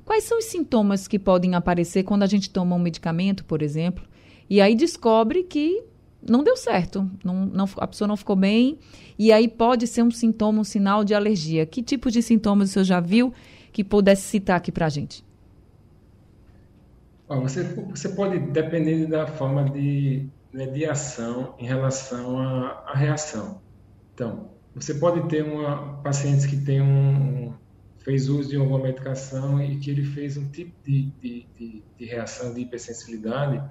quais 0.03 0.23
são 0.23 0.39
os 0.39 0.45
sintomas 0.45 1.07
que 1.07 1.19
podem 1.19 1.55
aparecer 1.55 2.03
quando 2.03 2.23
a 2.23 2.27
gente 2.27 2.49
toma 2.49 2.75
um 2.75 2.79
medicamento, 2.79 3.45
por 3.45 3.61
exemplo, 3.61 4.03
e 4.49 4.59
aí 4.59 4.75
descobre 4.75 5.43
que 5.43 5.83
não 6.27 6.43
deu 6.43 6.55
certo, 6.55 7.09
não, 7.23 7.45
não, 7.45 7.69
a 7.77 7.87
pessoa 7.87 8.07
não 8.07 8.15
ficou 8.15 8.35
bem, 8.35 8.77
e 9.19 9.31
aí 9.31 9.47
pode 9.47 9.87
ser 9.87 10.01
um 10.03 10.11
sintoma, 10.11 10.61
um 10.61 10.63
sinal 10.63 11.03
de 11.03 11.13
alergia. 11.13 11.65
Que 11.65 11.83
tipo 11.83 12.09
de 12.09 12.21
sintomas 12.21 12.69
o 12.69 12.73
senhor 12.73 12.85
já 12.85 12.99
viu 12.99 13.33
que 13.71 13.83
pudesse 13.83 14.23
citar 14.23 14.57
aqui 14.57 14.71
para 14.71 14.85
a 14.85 14.89
gente? 14.89 15.23
Você, 17.27 17.63
você 17.63 18.09
pode, 18.09 18.37
dependendo 18.51 19.07
da 19.07 19.25
forma 19.25 19.69
de 19.69 20.27
mediação 20.53 21.55
em 21.57 21.65
relação 21.65 22.39
à, 22.39 22.83
à 22.87 22.93
reação. 22.95 23.61
Então, 24.13 24.51
você 24.75 24.93
pode 24.93 25.27
ter 25.27 25.43
uma 25.43 26.01
paciente 26.03 26.47
que 26.47 26.57
tem 26.57 26.81
um, 26.81 27.53
fez 28.03 28.29
uso 28.29 28.49
de 28.49 28.57
alguma 28.57 28.79
medicação 28.79 29.61
e 29.61 29.77
que 29.77 29.89
ele 29.89 30.03
fez 30.03 30.37
um 30.37 30.47
tipo 30.49 30.71
de, 30.83 31.11
de, 31.21 31.47
de, 31.57 31.83
de 31.97 32.05
reação 32.05 32.53
de 32.53 32.61
hipersensibilidade 32.61 33.61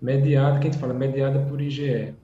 mediada, 0.00 0.58
que 0.58 0.68
a 0.68 0.70
gente 0.70 0.80
fala, 0.80 0.94
mediada 0.94 1.40
por 1.40 1.60
IgE, 1.60 2.14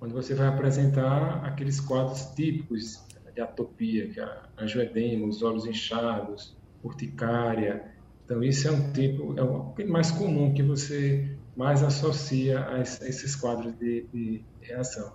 onde 0.00 0.12
você 0.12 0.34
vai 0.34 0.48
apresentar 0.48 1.44
aqueles 1.44 1.78
quadros 1.78 2.22
típicos 2.34 3.04
de 3.34 3.40
atopia, 3.40 4.08
que 4.08 4.20
é 4.20 4.40
angioedema, 4.58 5.26
os 5.26 5.42
olhos 5.42 5.66
inchados, 5.66 6.56
urticária. 6.82 7.84
Então, 8.24 8.42
isso 8.42 8.66
é 8.66 8.70
um 8.72 8.92
tipo, 8.92 9.38
é 9.38 9.42
o 9.42 9.74
mais 9.88 10.10
comum 10.10 10.52
que 10.52 10.62
você 10.62 11.37
mais 11.58 11.82
associa 11.82 12.64
a 12.68 12.80
esses 12.80 13.34
quadros 13.34 13.76
de, 13.80 14.06
de 14.14 14.44
reação. 14.60 15.12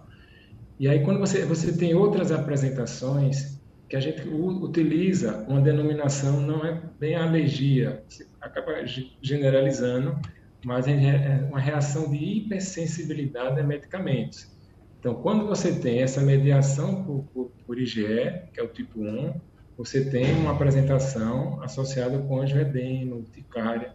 E 0.77 0.89
aí, 0.89 1.01
quando 1.01 1.17
você, 1.17 1.45
você 1.45 1.71
tem 1.71 1.95
outras 1.95 2.33
apresentações, 2.33 3.61
que 3.87 3.95
a 3.95 3.99
gente 4.01 4.27
utiliza 4.27 5.45
uma 5.47 5.61
denominação, 5.61 6.41
não 6.41 6.65
é 6.65 6.81
bem 6.99 7.15
alergia, 7.15 8.03
você 8.09 8.27
acaba 8.41 8.73
generalizando, 9.21 10.19
mas 10.65 10.85
é, 10.85 10.91
é 10.91 11.47
uma 11.49 11.61
reação 11.61 12.11
de 12.11 12.17
hipersensibilidade 12.17 13.61
a 13.61 13.63
medicamentos. 13.63 14.51
Então, 14.99 15.15
quando 15.15 15.47
você 15.47 15.79
tem 15.79 16.01
essa 16.01 16.19
mediação 16.19 17.05
por, 17.05 17.23
por, 17.33 17.51
por 17.65 17.79
IgE, 17.79 18.49
que 18.53 18.59
é 18.59 18.63
o 18.63 18.67
tipo 18.67 18.99
1, 18.99 19.33
você 19.77 20.09
tem 20.09 20.33
uma 20.35 20.51
apresentação 20.51 21.63
associada 21.63 22.17
com 22.17 22.41
angioedema, 22.41 23.15
urticária, 23.15 23.93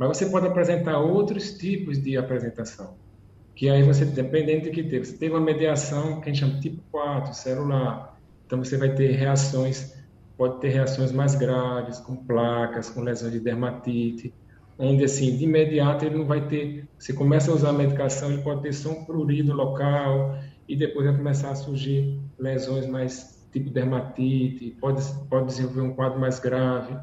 mas 0.00 0.16
você 0.16 0.30
pode 0.30 0.46
apresentar 0.46 0.98
outros 0.98 1.58
tipos 1.58 2.02
de 2.02 2.16
apresentação, 2.16 2.96
que 3.54 3.68
aí 3.68 3.82
você, 3.82 4.06
dependendo 4.06 4.62
de 4.62 4.70
que 4.70 4.82
teve, 4.82 5.04
você 5.04 5.14
teve 5.14 5.34
uma 5.34 5.42
mediação 5.42 6.22
que 6.22 6.30
a 6.30 6.32
gente 6.32 6.40
chama 6.40 6.58
tipo 6.58 6.82
4, 6.90 7.34
celular, 7.34 8.18
então 8.46 8.64
você 8.64 8.78
vai 8.78 8.94
ter 8.94 9.10
reações, 9.10 9.94
pode 10.38 10.58
ter 10.58 10.70
reações 10.70 11.12
mais 11.12 11.34
graves, 11.34 11.98
com 11.98 12.16
placas, 12.16 12.88
com 12.88 13.02
lesões 13.02 13.32
de 13.32 13.40
dermatite, 13.40 14.32
onde 14.78 15.04
assim, 15.04 15.36
de 15.36 15.44
imediato 15.44 16.06
ele 16.06 16.16
não 16.16 16.24
vai 16.24 16.48
ter, 16.48 16.88
você 16.98 17.12
começa 17.12 17.50
a 17.50 17.54
usar 17.54 17.68
a 17.68 17.74
medicação, 17.74 18.32
ele 18.32 18.40
pode 18.40 18.62
ter 18.62 18.72
só 18.72 18.88
um 18.92 19.04
prurido 19.04 19.52
local 19.52 20.38
e 20.66 20.74
depois 20.74 21.04
vai 21.04 21.14
começar 21.14 21.50
a 21.50 21.54
surgir 21.54 22.18
lesões 22.38 22.86
mais 22.86 23.38
tipo 23.52 23.68
dermatite, 23.68 24.74
pode, 24.80 25.02
pode 25.28 25.48
desenvolver 25.48 25.82
um 25.82 25.92
quadro 25.92 26.18
mais 26.18 26.38
grave, 26.38 26.96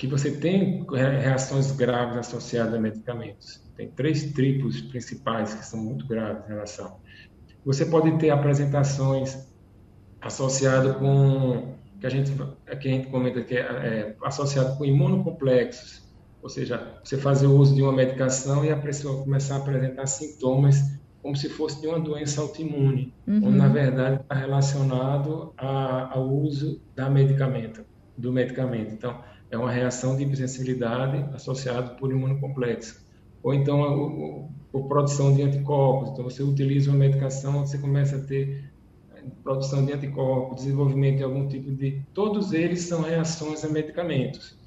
que 0.00 0.06
você 0.06 0.30
tem 0.30 0.82
reações 0.90 1.72
graves 1.72 2.16
associadas 2.16 2.72
a 2.72 2.78
medicamentos. 2.78 3.62
Tem 3.76 3.86
três 3.90 4.32
tipos 4.32 4.80
principais 4.80 5.52
que 5.52 5.62
são 5.62 5.78
muito 5.78 6.06
graves 6.06 6.42
em 6.46 6.48
relação. 6.48 6.96
Você 7.66 7.84
pode 7.84 8.16
ter 8.16 8.30
apresentações 8.30 9.46
associadas 10.18 10.96
com 10.96 11.74
que 12.00 12.06
a 12.06 12.08
gente 12.08 12.32
que 12.32 12.88
a 12.88 12.90
gente 12.90 13.08
comenta 13.08 13.42
que 13.42 13.54
é, 13.54 13.60
é 13.60 14.16
associado 14.24 14.78
com 14.78 14.86
imunocomplexos, 14.86 16.02
ou 16.42 16.48
seja, 16.48 16.98
você 17.04 17.18
fazer 17.18 17.46
o 17.46 17.54
uso 17.58 17.74
de 17.74 17.82
uma 17.82 17.92
medicação 17.92 18.64
e 18.64 18.70
a 18.70 18.78
pessoa 18.78 19.22
começar 19.22 19.56
a 19.56 19.58
apresentar 19.58 20.06
sintomas 20.06 20.98
como 21.20 21.36
se 21.36 21.50
fosse 21.50 21.78
de 21.78 21.86
uma 21.86 22.00
doença 22.00 22.40
autoimune, 22.40 23.12
uhum. 23.26 23.48
onde 23.48 23.58
na 23.58 23.68
verdade 23.68 24.22
está 24.22 24.34
relacionado 24.34 25.52
a, 25.58 26.14
ao 26.14 26.26
uso 26.26 26.80
da 26.96 27.10
medicamento, 27.10 27.84
do 28.16 28.32
medicamento. 28.32 28.94
Então, 28.94 29.22
é 29.50 29.58
uma 29.58 29.70
reação 29.70 30.16
de 30.16 30.22
hipersensibilidade 30.22 31.34
associada 31.34 31.94
por 31.94 32.10
imunocomplexo. 32.10 33.04
Ou 33.42 33.52
então 33.52 33.82
a, 33.82 34.78
a, 34.78 34.78
a, 34.78 34.82
produção 34.86 35.34
de 35.34 35.42
anticorpos. 35.42 36.10
Então, 36.10 36.24
você 36.24 36.42
utiliza 36.42 36.90
uma 36.90 36.98
medicação, 36.98 37.66
você 37.66 37.78
começa 37.78 38.16
a 38.16 38.20
ter 38.20 38.70
eh, 39.14 39.22
produção 39.42 39.84
de 39.84 39.92
anticorpos, 39.92 40.62
desenvolvimento 40.62 41.18
de 41.18 41.24
algum 41.24 41.48
tipo 41.48 41.70
de. 41.72 42.02
Todos 42.14 42.52
eles 42.52 42.82
são 42.82 43.02
reações 43.02 43.64
a 43.64 43.68
medicamentos. 43.68 44.58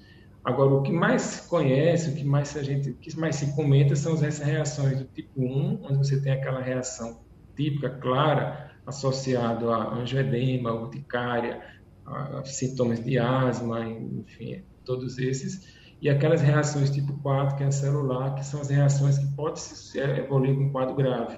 Agora, 0.44 0.74
o 0.74 0.82
que 0.82 0.92
mais 0.92 1.22
se 1.22 1.50
conhece, 1.50 2.10
o 2.10 2.16
que 2.16 2.26
mais 2.26 2.58
a 2.58 2.64
gente, 2.64 2.90
o 2.90 2.96
que 2.96 3.18
mais 3.18 3.38
se 3.38 3.56
comenta 3.56 3.96
são 3.96 4.14
essas 4.14 4.40
reações 4.40 5.00
do 5.00 5.06
tipo 5.06 5.42
1, 5.42 5.80
onde 5.84 5.98
você 5.98 6.20
tem 6.20 6.34
aquela 6.34 6.62
reação 6.62 7.22
típica, 7.56 7.90
clara, 7.90 8.72
associado 8.86 9.72
a 9.72 9.94
angioedema, 9.94 10.74
urticária, 10.74 11.62
a 12.06 12.44
sintomas 12.44 13.02
de 13.02 13.18
asma, 13.18 13.88
enfim, 13.88 14.62
todos 14.84 15.18
esses, 15.18 15.68
e 16.02 16.10
aquelas 16.10 16.42
reações 16.42 16.90
tipo 16.90 17.14
4, 17.20 17.56
que 17.56 17.64
é 17.64 17.72
celular, 17.72 18.36
que 18.36 18.46
são 18.46 18.60
as 18.60 18.70
reações 18.70 19.18
que 19.18 19.28
podem 19.36 19.64
evoluir 20.18 20.56
com 20.56 20.64
um 20.64 20.72
quadro 20.72 20.96
grave, 20.96 21.38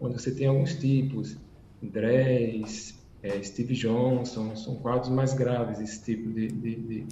onde 0.00 0.14
você 0.14 0.30
tem 0.30 0.46
alguns 0.46 0.76
tipos, 0.76 1.36
DRES, 1.82 2.98
é, 3.22 3.42
Steve 3.42 3.74
Johnson, 3.74 4.54
são 4.56 4.76
quadros 4.76 5.08
mais 5.10 5.34
graves 5.34 5.80
esse 5.80 6.04
tipo 6.04 6.30
de, 6.30 6.48
de, 6.48 6.76
de, 6.76 7.06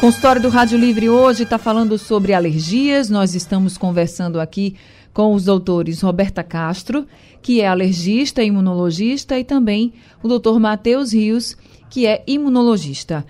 Consultório 0.00 0.42
do 0.42 0.48
Rádio 0.48 0.76
Livre 0.76 1.08
hoje 1.08 1.44
está 1.44 1.58
falando 1.58 1.96
sobre 1.96 2.34
alergias. 2.34 3.08
Nós 3.08 3.36
estamos 3.36 3.78
conversando 3.78 4.40
aqui 4.40 4.74
com 5.12 5.34
os 5.34 5.44
doutores 5.44 6.00
Roberta 6.00 6.42
Castro, 6.42 7.06
que 7.40 7.60
é 7.60 7.68
alergista 7.68 8.42
e 8.42 8.48
imunologista, 8.48 9.38
e 9.38 9.44
também 9.44 9.92
o 10.22 10.28
doutor 10.28 10.58
Matheus 10.58 11.12
Rios, 11.12 11.56
que 11.88 12.06
é 12.06 12.24
imunologista. 12.26 13.24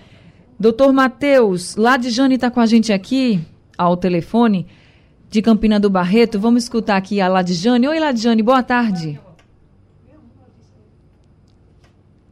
Doutor 0.59 0.93
Matheus, 0.93 1.77
Ladjane 1.77 2.37
está 2.37 2.51
com 2.51 2.61
a 2.61 2.67
gente 2.67 2.93
aqui 2.93 3.41
ao 3.77 3.97
telefone 3.97 4.67
de 5.29 5.43
Campina 5.43 5.81
do 5.81 5.91
Barreto. 5.91 6.39
Vamos 6.39 6.63
escutar 6.63 6.97
aqui 6.97 7.21
a 7.21 7.29
Ladjane. 7.29 7.89
Oi, 7.89 7.99
Ladjane, 7.99 8.43
boa 8.43 8.63
tarde. 8.63 9.19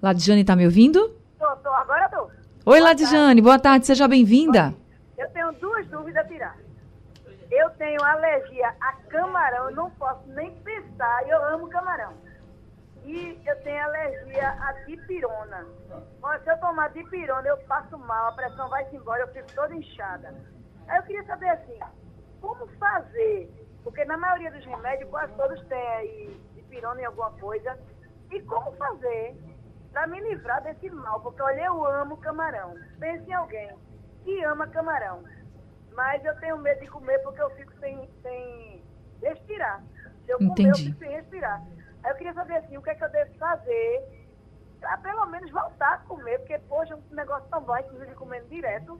Ladjane, 0.03 0.41
está 0.41 0.57
me 0.57 0.65
ouvindo? 0.65 1.15
Estou, 1.33 1.53
estou, 1.53 1.75
agora 1.75 2.07
estou. 2.07 2.31
Oi, 2.65 2.81
Ladjane, 2.81 3.43
boa 3.43 3.59
tarde, 3.59 3.87
seja 3.87 4.09
bem-vinda. 4.09 4.75
Eu 5.19 5.29
tenho 5.31 5.53
duas 5.53 5.87
dúvidas 5.89 6.25
a 6.25 6.29
tirar. 6.29 6.57
Eu 7.51 7.69
tenho 7.71 8.03
alergia 8.03 8.75
a 8.81 8.93
camarão, 9.11 9.69
eu 9.69 9.77
não 9.77 9.91
posso 9.91 10.27
nem 10.29 10.55
pensar, 10.63 11.29
eu 11.29 11.45
amo 11.49 11.69
camarão. 11.69 12.15
E 13.05 13.39
eu 13.45 13.63
tenho 13.63 13.85
alergia 13.85 14.49
a 14.63 14.73
dipirona. 14.87 15.67
Se 16.45 16.51
eu 16.51 16.59
tomar 16.61 16.89
dipirona, 16.91 17.47
eu 17.47 17.59
passo 17.69 17.99
mal, 17.99 18.29
a 18.29 18.33
pressão 18.33 18.71
vai-se 18.71 18.97
embora, 18.97 19.23
eu 19.23 19.29
fico 19.29 19.53
toda 19.55 19.75
inchada. 19.75 20.35
Aí 20.89 20.97
eu 20.97 21.03
queria 21.03 21.25
saber 21.25 21.51
assim, 21.51 21.79
como 22.41 22.67
fazer? 22.79 23.53
Porque 23.85 24.03
na 24.07 24.17
maioria 24.17 24.51
dos 24.51 24.65
remédios, 24.65 25.11
quase 25.11 25.35
todos 25.35 25.61
têm 25.67 25.89
aí 25.97 26.41
dipirona 26.55 27.03
em 27.03 27.05
alguma 27.05 27.33
coisa. 27.33 27.79
E 28.31 28.41
como 28.43 28.73
fazer 28.77 29.37
para 29.93 30.07
me 30.07 30.21
livrar 30.21 30.63
desse 30.63 30.89
mal, 30.91 31.21
porque 31.21 31.43
olha, 31.43 31.63
eu 31.63 31.85
amo 31.85 32.17
camarão. 32.19 32.75
Pense 32.99 33.29
em 33.29 33.35
alguém 33.35 33.71
que 34.25 34.45
ama 34.45 34.67
camarão. 34.69 35.23
Mas 35.95 36.25
eu 36.25 36.35
tenho 36.39 36.59
medo 36.59 36.81
de 36.81 36.87
comer 36.87 37.19
porque 37.21 37.43
eu 37.43 37.51
fico 37.51 37.73
sem, 37.81 38.09
sem 38.23 38.85
respirar. 39.23 39.83
Se 40.25 40.33
eu 40.33 40.39
comer, 40.39 40.51
Entendi. 40.53 40.69
eu 40.69 40.77
fico 40.77 40.99
sem 40.99 41.11
respirar. 41.11 41.63
Aí 42.03 42.13
eu 42.13 42.17
queria 42.17 42.33
saber 42.35 42.57
assim, 42.57 42.77
o 42.77 42.83
que 42.83 42.91
é 42.91 42.95
que 42.95 43.05
eu 43.05 43.11
devo 43.11 43.35
fazer 43.35 44.21
para 44.81 44.97
pelo 44.99 45.27
menos 45.27 45.51
voltar 45.51 45.93
a 45.95 45.99
comer, 45.99 46.39
porque, 46.39 46.59
poxa, 46.61 46.97
um 46.97 47.15
negócio 47.15 47.47
tão 47.51 47.63
bom, 47.63 47.77
inclusive 47.77 48.15
comendo 48.15 48.49
direto. 48.49 48.99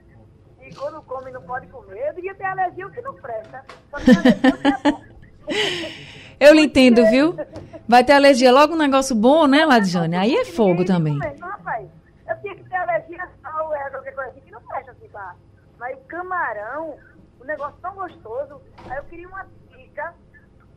E 0.61 0.73
quando 0.75 1.01
come 1.03 1.31
não 1.31 1.41
pode 1.41 1.67
comer. 1.67 2.09
Eu 2.09 2.13
devia 2.13 2.35
ter 2.35 2.45
alergia 2.45 2.85
o 2.85 2.91
que 2.91 3.01
não 3.01 3.15
presta. 3.15 3.65
Só 3.89 3.97
que 3.97 4.11
alergia 4.11 4.49
o 4.49 4.57
que 4.57 4.67
é 4.67 4.91
bom. 4.91 5.01
Eu 6.39 6.53
lhe 6.53 6.61
entendo, 6.61 7.05
viu? 7.07 7.35
Vai 7.91 8.05
ter 8.05 8.13
alergia 8.13 8.53
logo 8.53 8.73
um 8.73 8.77
negócio 8.77 9.13
bom, 9.13 9.45
né, 9.45 9.65
Ladjane? 9.65 10.15
Aí 10.15 10.33
é 10.33 10.45
fogo 10.45 10.85
também. 10.85 11.17
Não, 11.17 11.49
rapaz. 11.49 11.89
Eu 12.25 12.39
tinha 12.39 12.55
que 12.55 12.63
ter 12.63 12.75
alergia 12.77 13.27
ao 13.43 13.75
é, 13.75 13.89
qualquer 13.89 14.15
coisa 14.15 14.29
assim 14.31 14.39
que 14.39 14.51
não 14.51 14.61
presta 14.61 14.91
assim, 14.91 15.09
pá. 15.09 15.35
Mas 15.77 15.97
o 15.97 16.01
camarão, 16.03 16.97
o 17.37 17.43
negócio 17.43 17.77
tão 17.81 17.93
gostoso. 17.95 18.61
Aí 18.89 18.97
eu 18.97 19.03
queria 19.03 19.27
uma 19.27 19.45
dica 19.75 20.13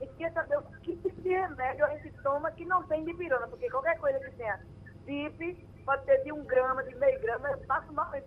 e 0.00 0.06
queria 0.08 0.32
saber 0.32 0.58
o 0.58 0.62
que 0.82 0.96
tipo 0.96 1.22
de 1.22 1.28
remédio 1.28 1.84
a 1.84 1.90
gente 1.90 2.10
toma 2.20 2.50
que 2.50 2.64
não 2.64 2.82
tem 2.82 3.04
dipirona, 3.04 3.46
porque 3.46 3.70
qualquer 3.70 3.96
coisa 3.98 4.18
que 4.18 4.32
tenha 4.32 4.58
dip, 5.06 5.68
pode 5.86 6.04
ter 6.06 6.20
de 6.24 6.32
um 6.32 6.42
grama, 6.42 6.82
de 6.82 6.96
meio 6.96 7.20
grama, 7.20 7.48
eu 7.48 7.58
passo 7.58 7.92
mal 7.92 8.10
isso, 8.16 8.26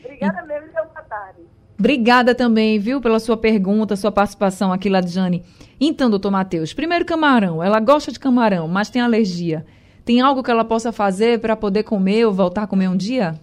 Obrigada 0.00 0.42
mesmo 0.42 0.68
e 0.68 0.72
boa 0.72 1.02
tarde. 1.08 1.48
Obrigada 1.78 2.34
também, 2.34 2.78
viu, 2.78 3.00
pela 3.00 3.20
sua 3.20 3.36
pergunta, 3.36 3.96
sua 3.96 4.10
participação 4.10 4.72
aqui, 4.72 4.88
Ladjane. 4.88 5.44
Então, 5.78 6.08
doutor 6.08 6.30
Matheus, 6.30 6.72
primeiro 6.72 7.04
camarão. 7.04 7.62
Ela 7.62 7.78
gosta 7.80 8.10
de 8.10 8.18
camarão, 8.18 8.66
mas 8.66 8.88
tem 8.88 9.02
alergia. 9.02 9.64
Tem 10.04 10.20
algo 10.20 10.42
que 10.42 10.50
ela 10.50 10.64
possa 10.64 10.90
fazer 10.90 11.38
para 11.40 11.54
poder 11.54 11.82
comer 11.82 12.24
ou 12.24 12.32
voltar 12.32 12.62
a 12.62 12.66
comer 12.66 12.88
um 12.88 12.96
dia? 12.96 13.38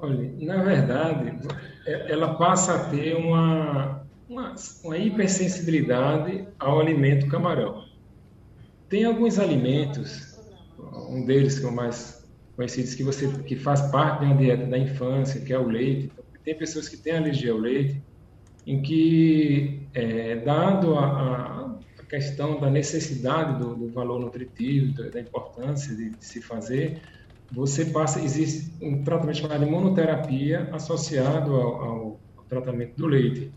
Olha, 0.00 0.32
na 0.40 0.62
verdade, 0.64 1.38
é, 1.86 2.12
ela 2.12 2.34
passa 2.34 2.74
a 2.74 2.84
ter 2.88 3.14
uma, 3.16 4.02
uma, 4.28 4.54
uma 4.82 4.98
hipersensibilidade 4.98 6.48
ao 6.58 6.80
alimento 6.80 7.28
camarão. 7.28 7.84
Tem 8.88 9.04
alguns 9.04 9.38
alimentos, 9.38 10.40
um 11.08 11.24
deles 11.24 11.58
que 11.58 11.66
o 11.66 11.72
mais 11.72 12.19
conhecidos 12.60 12.94
que 12.94 13.02
você 13.02 13.26
que 13.44 13.56
faz 13.56 13.80
parte 13.90 14.20
de 14.20 14.26
uma 14.26 14.36
dieta 14.36 14.66
da 14.66 14.76
infância, 14.76 15.40
que 15.40 15.50
é 15.50 15.58
o 15.58 15.66
leite. 15.66 16.12
Tem 16.44 16.54
pessoas 16.54 16.90
que 16.90 16.96
têm 16.98 17.16
alergia 17.16 17.52
ao 17.52 17.58
leite, 17.58 18.02
em 18.66 18.82
que, 18.82 19.86
é, 19.94 20.36
dado 20.36 20.94
a, 20.94 21.06
a, 21.06 22.04
questão 22.04 22.60
da 22.60 22.68
necessidade 22.68 23.58
do, 23.60 23.74
do 23.76 23.88
valor 23.88 24.18
nutritivo, 24.18 24.92
da, 25.10 25.20
importância 25.20 25.94
de, 25.94 26.10
de, 26.10 26.24
se 26.24 26.42
fazer, 26.42 27.00
você 27.52 27.84
passa, 27.84 28.20
existe 28.20 28.72
um 28.82 29.04
tratamento 29.04 29.38
chamado 29.38 29.64
imunoterapia 29.64 30.68
associado 30.72 31.54
ao, 31.54 31.82
ao, 31.82 32.20
ao 32.36 32.44
tratamento 32.48 32.96
do 32.96 33.06
leite. 33.06 33.52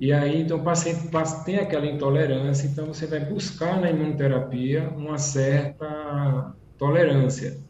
E 0.00 0.12
aí, 0.12 0.40
então, 0.40 0.58
o 0.58 0.62
paciente 0.62 1.08
passa, 1.08 1.44
tem 1.44 1.56
aquela 1.56 1.86
intolerância, 1.86 2.66
então 2.66 2.86
você 2.86 3.04
vai 3.06 3.20
buscar 3.20 3.80
na 3.80 3.90
imunoterapia 3.90 4.88
uma 4.96 5.18
certa 5.18 6.54
tolerância. 6.78 7.60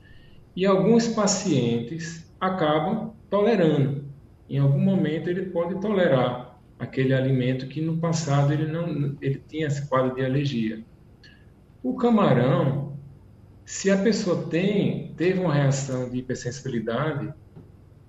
E 0.55 0.67
alguns 0.67 1.09
pacientes 1.09 2.31
acabam 2.41 3.15
tolerando. 3.31 4.05
Em 4.49 4.59
algum 4.59 4.81
momento 4.81 5.31
ele 5.31 5.47
pode 5.47 5.81
tolerar 5.81 6.61
aquele 6.79 7.15
alimento 7.15 7.69
que 7.69 7.81
no 7.81 7.99
passado 7.99 8.53
ele 8.53 8.71
não 8.71 9.17
ele 9.21 9.43
tinha 9.49 9.67
esse 9.67 9.87
quadro 9.88 10.15
de 10.15 10.25
alergia. 10.25 10.85
O 11.83 11.95
camarão, 11.95 12.99
se 13.65 13.91
a 13.91 13.97
pessoa 13.97 14.49
tem 14.49 15.15
teve 15.17 15.41
uma 15.41 15.55
reação 15.55 16.11
de 16.11 16.19
hipersensibilidade, 16.19 17.33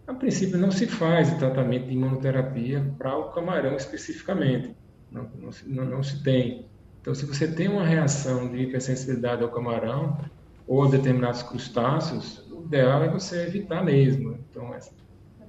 a 0.05 0.13
princípio 0.13 0.57
não 0.57 0.71
se 0.71 0.85
faz 0.85 1.31
o 1.31 1.37
tratamento 1.37 1.87
de 1.87 1.93
imunoterapia 1.93 2.93
para 2.97 3.15
o 3.17 3.31
camarão 3.31 3.75
especificamente. 3.75 4.75
Não, 5.09 5.29
não, 5.39 5.49
não, 5.67 5.85
não 5.85 6.03
se 6.03 6.21
tem. 6.23 6.65
Então, 6.99 7.13
se 7.13 7.25
você 7.25 7.47
tem 7.47 7.67
uma 7.67 7.85
reação 7.85 8.51
de 8.51 8.57
hipersensibilidade 8.63 9.43
ao 9.43 9.51
camarão, 9.51 10.17
ou 10.67 10.83
a 10.83 10.89
determinados 10.89 11.43
crustáceos, 11.43 12.45
o 12.51 12.63
ideal 12.63 13.03
é 13.03 13.09
você 13.09 13.43
evitar 13.43 13.83
mesmo. 13.83 14.37
Então, 14.49 14.73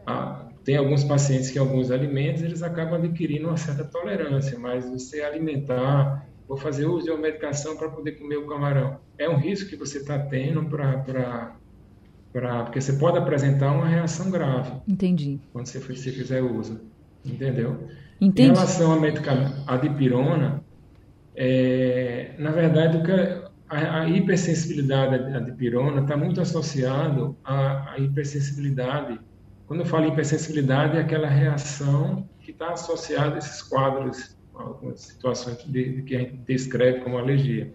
a, 0.07 0.49
tem 0.65 0.77
alguns 0.77 1.05
pacientes 1.05 1.51
que 1.51 1.59
alguns 1.59 1.91
alimentos 1.91 2.43
eles 2.43 2.63
acabam 2.63 2.95
adquirindo 2.95 3.49
uma 3.49 3.57
certa 3.57 3.85
tolerância, 3.85 4.59
mas 4.59 4.89
você 4.89 5.23
alimentar, 5.23 6.27
vou 6.49 6.57
fazer 6.57 6.87
uso 6.87 7.05
de 7.05 7.11
uma 7.11 7.21
medicação 7.21 7.77
para 7.77 7.89
poder 7.89 8.13
comer 8.13 8.37
o 8.37 8.47
camarão, 8.47 8.99
é 9.19 9.29
um 9.29 9.37
risco 9.37 9.69
que 9.69 9.77
você 9.77 9.99
está 9.99 10.19
tendo 10.19 10.65
para 10.67 11.57
Pra, 12.35 12.65
porque 12.65 12.81
você 12.81 12.95
pode 12.95 13.17
apresentar 13.17 13.71
uma 13.71 13.87
reação 13.87 14.29
grave. 14.29 14.73
Entendi. 14.89 15.39
Quando 15.53 15.67
você, 15.67 15.79
você 15.79 16.11
fizer 16.11 16.43
uso. 16.43 16.81
Entendeu? 17.25 17.87
Entendi. 18.21 18.51
Em 18.51 18.53
relação 18.53 18.93
à, 18.93 18.99
medicamento, 18.99 19.55
à 19.69 19.77
dipirona, 19.77 20.65
é, 21.37 22.35
na 22.37 22.51
verdade, 22.51 22.97
o 22.97 23.05
que, 23.05 23.44
a, 23.69 24.01
a 24.01 24.09
hipersensibilidade 24.09 25.15
à 25.35 25.41
dipirona 25.41 26.03
está 26.03 26.17
muito 26.17 26.41
associado 26.41 27.37
à, 27.45 27.93
à, 27.93 27.99
hipersensibilidade. 27.99 29.19
Quando 29.67 29.81
eu 29.81 29.87
falo 29.87 30.07
hipersensibilidade, 30.07 30.97
é 30.97 31.01
aquela 31.01 31.29
reação 31.29 32.29
que 32.41 32.51
está 32.51 32.73
associada 32.73 33.37
a 33.37 33.39
esses 33.39 33.63
quadros, 33.63 34.37
algumas 34.55 35.01
situações 35.01 35.59
de, 35.65 36.03
que 36.03 36.15
a 36.15 36.21
gente 36.21 36.37
descreve 36.47 37.01
como 37.01 37.17
alergia. 37.17 37.73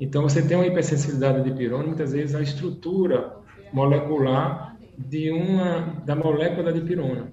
Então, 0.00 0.22
você 0.22 0.42
tem 0.42 0.56
uma 0.56 0.66
hipersensibilidade 0.66 1.40
à 1.40 1.42
dipirona, 1.42 1.84
muitas 1.84 2.12
vezes 2.12 2.34
a 2.34 2.40
estrutura 2.40 3.36
molecular 3.72 4.76
de 4.96 5.30
uma 5.30 6.02
da 6.04 6.16
molécula 6.16 6.64
da 6.64 6.72
dipirona. 6.72 7.32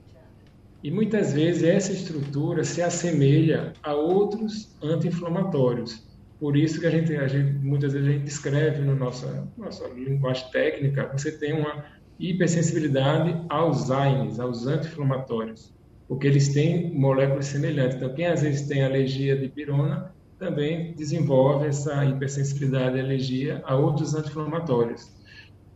E 0.84 0.89
muitas 0.89 1.34
vezes 1.34 1.63
essa 1.63 1.91
estrutura 1.91 2.63
se 2.63 2.81
assemelha 2.81 3.73
a 3.84 3.93
outros 3.93 4.75
anti-inflamatórios. 4.81 6.11
Por 6.41 6.58
isso 6.58 6.80
que 6.80 6.88
a 6.88 6.89
gente, 6.89 7.15
a 7.15 7.27
gente, 7.27 7.54
muitas 7.63 7.93
vezes 7.93 8.10
a 8.10 8.12
gente 8.13 8.23
descreve 8.23 8.82
no 8.82 8.95
nossa, 8.95 9.47
nossa 9.56 9.88
linguagem 9.89 10.49
técnica, 10.49 11.08
você 11.15 11.32
tem 11.32 11.54
uma 11.54 11.86
hipersensibilidade 12.19 13.45
aos 13.47 13.91
AINES, 13.91 14.39
aos 14.39 14.65
anti-inflamatórios, 14.65 15.71
porque 16.08 16.25
eles 16.25 16.49
têm 16.49 16.91
moléculas 16.95 17.45
semelhantes. 17.45 17.95
Então, 17.97 18.12
quem 18.15 18.25
às 18.25 18.41
vezes 18.41 18.67
tem 18.67 18.84
alergia 18.84 19.38
de 19.38 19.49
pirona, 19.49 20.15
também 20.39 20.95
desenvolve 20.95 21.67
essa 21.67 22.04
hipersensibilidade 22.06 22.97
e 22.97 23.01
alergia 23.01 23.62
a 23.63 23.75
outros 23.75 24.15
anti-inflamatórios. 24.15 25.12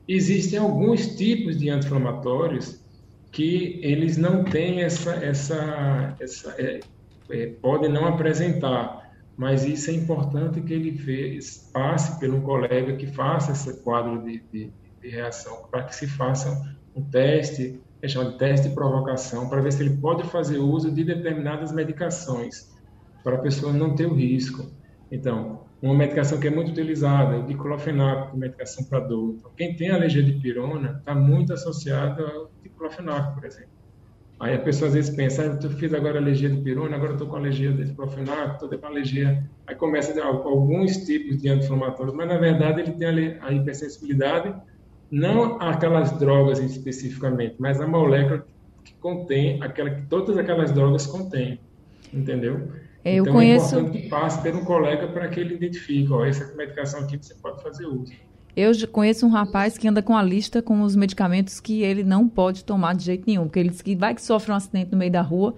Existem 0.07 0.57
alguns 0.57 1.15
tipos 1.15 1.59
de 1.59 1.69
anti-inflamatórios 1.69 2.83
que 3.31 3.79
eles 3.83 4.17
não 4.17 4.43
têm 4.43 4.81
essa, 4.81 5.13
essa, 5.13 6.15
essa 6.19 6.55
é, 6.57 6.79
é, 7.29 7.47
podem 7.61 7.91
não 7.91 8.07
apresentar, 8.07 9.04
mas 9.37 9.65
isso 9.65 9.89
é 9.89 9.93
importante 9.93 10.61
que 10.61 10.73
ele 10.73 10.97
fez, 10.97 11.69
passe 11.73 12.19
pelo 12.19 12.41
colega 12.41 12.95
que 12.95 13.07
faça 13.07 13.51
esse 13.51 13.83
quadro 13.83 14.23
de, 14.23 14.41
de, 14.51 14.71
de 15.01 15.09
reação, 15.09 15.67
para 15.69 15.83
que 15.83 15.95
se 15.95 16.07
faça 16.07 16.75
um 16.95 17.03
teste, 17.03 17.81
é 18.01 18.07
chamado 18.07 18.33
de 18.33 18.37
teste 18.37 18.69
de 18.69 18.75
provocação, 18.75 19.49
para 19.49 19.61
ver 19.61 19.73
se 19.73 19.83
ele 19.83 19.97
pode 19.97 20.23
fazer 20.23 20.57
uso 20.57 20.91
de 20.91 21.03
determinadas 21.03 21.71
medicações, 21.71 22.73
para 23.23 23.35
a 23.35 23.39
pessoa 23.39 23.73
não 23.73 23.95
ter 23.95 24.05
o 24.05 24.13
risco. 24.13 24.71
Então, 25.11 25.65
uma 25.81 25.93
medicação 25.93 26.39
que 26.39 26.47
é 26.47 26.49
muito 26.49 26.71
utilizada, 26.71 27.37
o 27.37 27.45
diclofenaco, 27.45 28.37
medicação 28.37 28.85
para 28.85 29.01
dor. 29.01 29.35
Então, 29.37 29.51
quem 29.57 29.75
tem 29.75 29.89
alergia 29.89 30.23
de 30.23 30.33
pirona 30.33 30.97
está 30.99 31.13
muito 31.13 31.51
associado 31.51 32.25
ao 32.25 32.51
diclofenaco, 32.63 33.35
por 33.35 33.45
exemplo. 33.45 33.74
Aí 34.39 34.53
a 34.53 34.59
pessoa 34.59 34.89
às 34.89 34.93
vezes 34.93 35.15
pensa, 35.15 35.43
ah, 35.43 35.59
eu 35.63 35.69
fiz 35.71 35.93
agora 35.93 36.19
alergia 36.19 36.49
de 36.49 36.61
pirona, 36.61 36.97
agora 36.97 37.13
estou 37.13 37.27
com 37.27 37.37
alergia 37.37 37.71
de 37.71 37.85
diclofenaco, 37.85 38.65
estou 38.65 38.77
com 38.77 38.85
alergia. 38.85 39.43
Aí 39.65 39.75
começa 39.75 40.11
a 40.11 40.13
ter 40.13 40.21
alguns 40.21 40.97
tipos 41.05 41.41
de 41.41 41.47
anti-inflamatórios, 41.47 42.13
mas 42.13 42.27
na 42.27 42.37
verdade 42.37 42.81
ele 42.81 42.91
tem 42.91 43.37
a 43.41 43.51
hipersensibilidade, 43.51 44.53
não 45.09 45.61
aquelas 45.61 46.11
drogas 46.19 46.59
especificamente, 46.59 47.55
mas 47.59 47.79
a 47.79 47.87
molécula 47.87 48.45
que 48.83 48.93
contém, 48.95 49.61
aquela 49.63 49.89
que 49.89 50.01
todas 50.07 50.37
aquelas 50.37 50.71
drogas 50.71 51.07
contêm, 51.07 51.59
entendeu? 52.13 52.69
Eu 53.05 53.21
então, 53.21 53.33
conheço... 53.33 53.75
é 53.75 53.79
importante 53.79 54.01
que 54.01 54.09
passe 54.09 54.41
por 54.41 54.55
um 54.55 54.65
colega 54.65 55.07
para 55.07 55.29
que 55.29 55.39
ele 55.39 55.55
identifique, 55.55 56.11
ó, 56.11 56.25
essa 56.25 56.53
medicação 56.55 57.01
aqui 57.01 57.17
você 57.17 57.35
pode 57.35 57.63
fazer 57.63 57.85
uso. 57.85 58.11
Eu 58.55 58.71
conheço 58.89 59.25
um 59.25 59.29
rapaz 59.29 59.77
que 59.77 59.87
anda 59.87 60.01
com 60.01 60.15
a 60.15 60.23
lista 60.23 60.61
com 60.61 60.81
os 60.81 60.95
medicamentos 60.95 61.59
que 61.59 61.83
ele 61.83 62.03
não 62.03 62.27
pode 62.27 62.63
tomar 62.63 62.95
de 62.95 63.03
jeito 63.03 63.25
nenhum, 63.27 63.43
porque 63.43 63.59
ele 63.59 63.69
diz 63.69 63.81
que 63.81 63.95
vai 63.95 64.15
que 64.15 64.21
sofre 64.21 64.51
um 64.51 64.55
acidente 64.55 64.91
no 64.91 64.97
meio 64.97 65.11
da 65.11 65.21
rua 65.21 65.55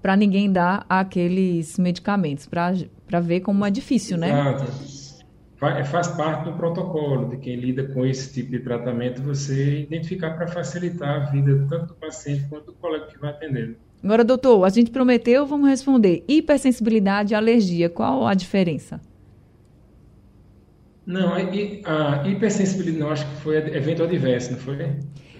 para 0.00 0.16
ninguém 0.16 0.50
dar 0.50 0.86
aqueles 0.88 1.78
medicamentos, 1.78 2.46
para 2.46 3.20
ver 3.20 3.40
como 3.40 3.66
é 3.66 3.70
difícil, 3.70 4.16
né? 4.16 4.30
Exato. 4.30 5.18
Faz 5.90 6.06
parte 6.08 6.44
do 6.44 6.52
protocolo 6.52 7.28
de 7.30 7.36
quem 7.36 7.56
lida 7.56 7.82
com 7.88 8.06
esse 8.06 8.32
tipo 8.32 8.52
de 8.52 8.60
tratamento, 8.60 9.20
você 9.20 9.80
identificar 9.80 10.30
para 10.30 10.46
facilitar 10.46 11.08
a 11.08 11.30
vida 11.30 11.66
tanto 11.68 11.88
do 11.88 11.94
paciente 11.94 12.46
quanto 12.48 12.66
do 12.66 12.72
colega 12.74 13.06
que 13.06 13.18
vai 13.18 13.30
atender. 13.30 13.76
Agora, 14.02 14.24
doutor, 14.24 14.64
a 14.64 14.68
gente 14.68 14.92
prometeu, 14.92 15.44
vamos 15.44 15.68
responder. 15.68 16.24
Hipersensibilidade 16.28 17.32
e 17.32 17.34
alergia, 17.34 17.90
qual 17.90 18.24
a 18.24 18.34
diferença? 18.34 19.00
Não, 21.08 21.32
a, 21.32 22.28
hipersensibilidade, 22.28 23.00
não, 23.00 23.10
acho 23.10 23.26
que 23.26 23.36
foi 23.36 23.56
evento 23.56 24.02
adverso, 24.02 24.52
não 24.52 24.58
foi? 24.58 24.76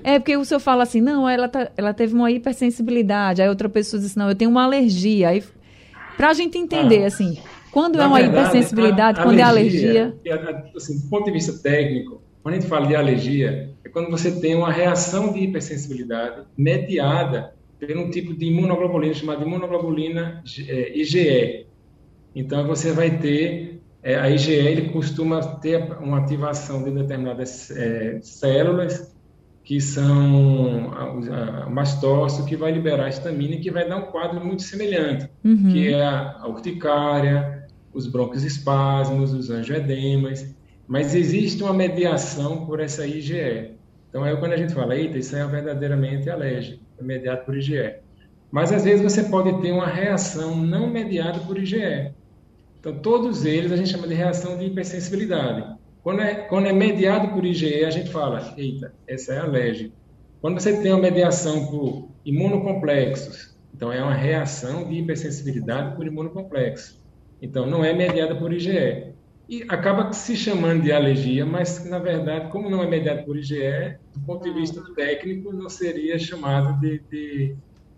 É, 0.03 0.19
porque 0.19 0.35
o 0.35 0.43
senhor 0.43 0.61
fala 0.61 0.83
assim, 0.83 1.03
não, 1.03 1.29
ela, 1.29 1.47
tá, 1.47 1.71
ela 1.77 1.93
teve 1.93 2.15
uma 2.15 2.31
hipersensibilidade, 2.31 3.43
aí 3.43 3.49
outra 3.51 3.69
pessoa 3.69 4.01
diz, 4.01 4.17
não, 4.17 4.31
eu 4.31 4.35
tenho 4.35 4.51
uma 4.51 4.65
alergia. 4.65 5.29
Aí, 5.29 5.45
pra 6.17 6.33
gente 6.33 6.57
entender, 6.57 7.05
ah, 7.05 7.09
assim, 7.09 7.37
quando 7.71 8.01
é 8.01 8.07
uma 8.07 8.17
verdade, 8.19 8.49
hipersensibilidade, 8.49 9.21
a, 9.21 9.23
quando 9.23 9.41
alergia, 9.41 10.17
é 10.25 10.33
alergia... 10.33 10.71
Assim, 10.75 11.01
do 11.01 11.11
ponto 11.11 11.27
de 11.27 11.33
vista 11.33 11.53
técnico, 11.63 12.23
quando 12.43 12.55
a 12.55 12.61
gente 12.61 12.69
fala 12.71 12.87
de 12.87 12.97
alergia, 12.97 13.71
é 13.85 13.91
quando 13.91 14.11
você 14.11 14.41
tem 14.41 14.55
uma 14.55 14.73
reação 14.73 15.35
de 15.35 15.41
hipersensibilidade 15.41 16.47
mediada 16.57 17.53
por 17.79 17.95
um 17.95 18.09
tipo 18.09 18.33
de 18.33 18.47
imunoglobulina 18.47 19.13
chamada 19.13 19.45
imunoglobulina 19.45 20.43
é, 20.67 20.99
IgE. 20.99 21.67
Então, 22.35 22.67
você 22.67 22.91
vai 22.91 23.19
ter, 23.19 23.78
é, 24.03 24.17
a 24.17 24.31
IgE 24.31 24.53
ele 24.53 24.91
costuma 24.91 25.41
ter 25.57 25.93
uma 26.01 26.19
ativação 26.19 26.83
de 26.83 26.91
determinadas 26.91 27.71
é, 27.71 28.21
células 28.23 29.13
que 29.65 29.81
são 29.83 30.89
o 31.67 31.71
mastócito, 31.71 32.47
que 32.47 32.57
vai 32.57 32.73
liberar 32.73 33.05
a 33.05 33.09
histamina 33.11 33.55
e 33.55 33.61
que 33.61 33.71
vai 33.71 33.87
dar 33.87 33.97
um 33.97 34.07
quadro 34.07 34.43
muito 34.43 34.63
semelhante, 34.63 35.29
uhum. 35.45 35.73
que 35.73 35.93
é 35.93 36.03
a 36.03 36.47
urticária, 36.49 37.67
os 37.93 38.07
brônquios 38.07 38.45
espasmos, 38.45 39.35
os 39.35 39.51
angioedemas, 39.51 40.55
mas 40.87 41.15
existe 41.15 41.63
uma 41.63 41.75
mediação 41.75 42.65
por 42.65 42.81
essa 42.81 43.07
IgE. 43.07 43.73
Então, 44.09 44.25
aí 44.25 44.35
quando 44.39 44.53
a 44.53 44.57
gente 44.57 44.73
fala, 44.73 44.97
eita, 44.97 45.19
isso 45.19 45.37
é 45.37 45.47
verdadeiramente 45.47 46.31
alérgico 46.31 46.83
mediado 47.01 47.45
por 47.45 47.55
IgE. 47.55 47.97
Mas 48.51 48.73
às 48.73 48.85
vezes 48.85 49.03
você 49.03 49.25
pode 49.25 49.61
ter 49.61 49.73
uma 49.73 49.87
reação 49.87 50.57
não 50.57 50.89
mediada 50.89 51.41
por 51.41 51.59
IgE. 51.59 52.11
Então, 52.81 52.99
todos 52.99 53.45
eles 53.45 53.73
a 53.73 53.77
gente 53.77 53.91
chama 53.91 54.07
de 54.07 54.15
reação 54.15 54.57
de 54.57 54.67
hipersensibilidade. 54.67 55.77
Quando 56.03 56.23
é, 56.23 56.35
quando 56.35 56.67
é 56.67 56.73
mediado 56.73 57.29
por 57.29 57.45
IgE, 57.45 57.85
a 57.85 57.91
gente 57.91 58.11
fala, 58.11 58.55
eita, 58.57 58.93
essa 59.07 59.35
é 59.35 59.39
alérgica. 59.39 59.93
Quando 60.41 60.61
você 60.61 60.81
tem 60.81 60.93
uma 60.93 61.03
mediação 61.03 61.67
por 61.67 62.09
imunocomplexos, 62.25 63.57
então 63.75 63.93
é 63.93 64.03
uma 64.03 64.15
reação 64.15 64.89
de 64.89 64.95
hipersensibilidade 64.95 65.97
por 65.97 66.07
imunocomplexo. 66.07 67.03
Então, 67.43 67.67
não 67.67 67.85
é 67.85 67.93
mediada 67.93 68.35
por 68.37 68.53
IgE. 68.53 69.13
E 69.49 69.65
acaba 69.69 70.13
se 70.13 70.37
chamando 70.37 70.83
de 70.83 70.93
alergia, 70.93 71.45
mas 71.45 71.85
na 71.85 71.99
verdade, 71.99 72.51
como 72.51 72.69
não 72.69 72.83
é 72.83 72.87
mediado 72.87 73.25
por 73.25 73.37
IgE, 73.37 73.97
do 74.15 74.21
ponto 74.21 74.45
de 74.45 74.53
vista 74.53 74.83
técnico, 74.95 75.53
não 75.53 75.69
seria 75.69 76.19
chamado 76.19 76.79
de, 76.81 77.01
de, 77.11 77.57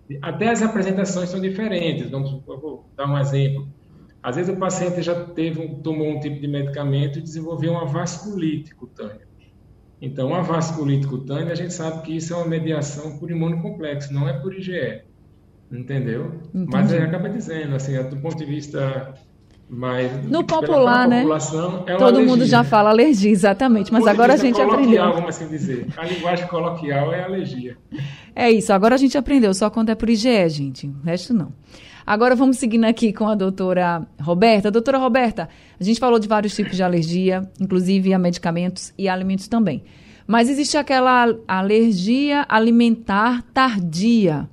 de 0.09 0.19
até 0.23 0.49
as 0.49 0.62
apresentações 0.62 1.29
são 1.29 1.40
diferentes. 1.40 2.09
Vamos 2.09 2.40
vou 2.47 2.88
dar 2.97 3.07
um 3.07 3.19
exemplo. 3.19 3.69
Às 4.22 4.37
vezes 4.37 4.54
o 4.54 4.59
paciente 4.59 5.02
já 5.02 5.24
teve 5.24 5.61
um, 5.61 5.80
tomou 5.80 6.09
um 6.09 6.20
tipo 6.20 6.40
de 6.40 6.46
medicamento 6.46 7.18
e 7.18 7.22
desenvolveu 7.22 7.72
uma 7.72 7.87
vasculite 7.87 8.74
cutânea. 8.74 9.28
Então, 10.02 10.35
a 10.35 10.40
vasculite 10.40 11.06
cutânea, 11.06 11.52
a 11.52 11.54
gente 11.54 11.74
sabe 11.74 12.02
que 12.02 12.16
isso 12.16 12.33
é 12.33 12.37
uma 12.37 12.46
mediação 12.46 13.18
por 13.18 13.30
imunocomplexo, 13.30 14.12
não 14.12 14.28
é 14.28 14.33
por 14.33 14.54
IgE. 14.54 15.02
Entendeu? 15.70 16.33
Entendi. 16.54 16.70
Mas 16.72 16.92
ele 16.92 17.04
acaba 17.04 17.28
dizendo, 17.28 17.76
assim, 17.76 18.02
do 18.02 18.16
ponto 18.16 18.37
de 18.37 18.44
vista 18.44 19.14
mas 19.72 20.11
no 20.28 20.42
popular, 20.42 21.06
né? 21.06 21.24
É 21.87 21.96
Todo 21.96 22.02
alergia. 22.02 22.26
mundo 22.26 22.44
já 22.44 22.64
fala 22.64 22.90
alergia, 22.90 23.30
exatamente. 23.30 23.92
Mas 23.92 24.04
agora 24.04 24.33
a 24.35 24.37
gente 24.37 24.61
aprendeu. 24.61 25.12
Vamos 25.12 25.28
assim 25.28 25.46
dizer. 25.46 25.87
A 25.96 26.04
linguagem 26.04 26.48
coloquial 26.48 27.14
é 27.14 27.22
alergia. 27.22 27.76
É 28.35 28.50
isso. 28.50 28.72
Agora 28.72 28.96
a 28.96 28.98
gente 28.98 29.16
aprendeu. 29.16 29.54
Só 29.54 29.70
quando 29.70 29.90
é 29.90 29.94
por 29.94 30.11
IgE, 30.11 30.48
gente. 30.48 30.88
O 30.88 31.04
resto 31.04 31.33
não. 31.33 31.52
Agora 32.06 32.34
vamos 32.34 32.58
seguindo 32.58 32.84
aqui 32.84 33.12
com 33.12 33.28
a 33.28 33.34
doutora 33.34 34.06
Roberta. 34.20 34.70
Doutora 34.70 34.98
Roberta, 34.98 35.48
a 35.78 35.84
gente 35.84 36.00
falou 36.00 36.18
de 36.18 36.28
vários 36.28 36.54
tipos 36.54 36.76
de 36.76 36.82
alergia, 36.82 37.48
inclusive 37.60 38.12
a 38.12 38.18
medicamentos 38.18 38.92
e 38.96 39.08
alimentos 39.08 39.48
também. 39.48 39.84
Mas 40.26 40.48
existe 40.48 40.76
aquela 40.76 41.26
alergia 41.46 42.46
alimentar 42.48 43.42
tardia. 43.52 44.48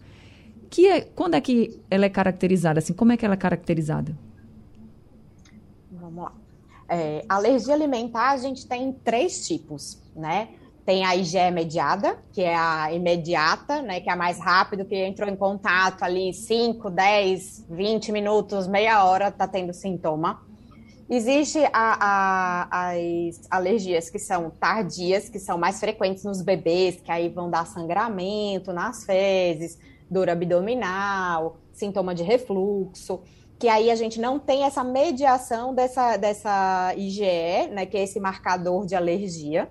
Que 0.70 0.88
é, 0.88 1.02
quando 1.02 1.36
é 1.36 1.42
que 1.42 1.80
ela 1.90 2.06
é 2.06 2.10
caracterizada? 2.10 2.80
Assim, 2.80 2.94
como 2.94 3.12
é 3.12 3.18
que 3.18 3.26
ela 3.26 3.36
é 3.36 3.38
caracterizada? 3.38 4.18
É, 6.90 7.26
alergia 7.28 7.74
alimentar 7.74 8.32
a 8.32 8.38
gente 8.38 8.66
tem 8.66 8.94
três 9.04 9.46
tipos, 9.46 10.02
né? 10.16 10.50
Tem 10.88 11.04
a 11.04 11.18
IgE 11.18 11.52
mediada, 11.52 12.18
que 12.32 12.42
é 12.42 12.56
a 12.56 12.94
imediata, 12.94 13.82
né? 13.82 14.00
Que 14.00 14.10
é 14.10 14.14
a 14.14 14.16
mais 14.16 14.40
rápida, 14.40 14.86
que 14.86 14.96
entrou 14.96 15.30
em 15.30 15.36
contato 15.36 16.02
ali 16.02 16.34
5, 16.34 16.90
10, 16.90 17.66
20 17.70 18.10
minutos, 18.14 18.70
meia 18.70 19.04
hora, 19.04 19.30
tá 19.30 19.46
tendo 19.46 19.74
sintoma. 19.74 20.42
Existe 21.10 21.60
a, 21.74 21.98
a, 22.00 22.92
as 22.92 23.42
alergias 23.52 24.10
que 24.10 24.18
são 24.18 24.50
tardias, 24.50 25.28
que 25.28 25.40
são 25.40 25.58
mais 25.58 25.78
frequentes 25.78 26.24
nos 26.24 26.42
bebês, 26.42 27.02
que 27.02 27.12
aí 27.12 27.28
vão 27.28 27.50
dar 27.50 27.68
sangramento 27.68 28.72
nas 28.72 29.04
fezes, 29.04 29.78
dor 30.10 30.30
abdominal, 30.30 31.58
sintoma 31.74 32.16
de 32.16 32.24
refluxo. 32.24 33.20
que 33.60 33.68
aí 33.68 33.92
a 33.92 33.96
gente 33.96 34.22
não 34.22 34.40
tem 34.40 34.64
essa 34.64 34.86
mediação 34.86 35.76
dessa, 35.76 36.16
dessa 36.16 36.94
IgE, 36.96 37.68
né, 37.74 37.86
que 37.86 37.98
é 37.98 38.04
esse 38.04 38.22
marcador 38.22 38.86
de 38.86 38.96
alergia. 38.96 39.70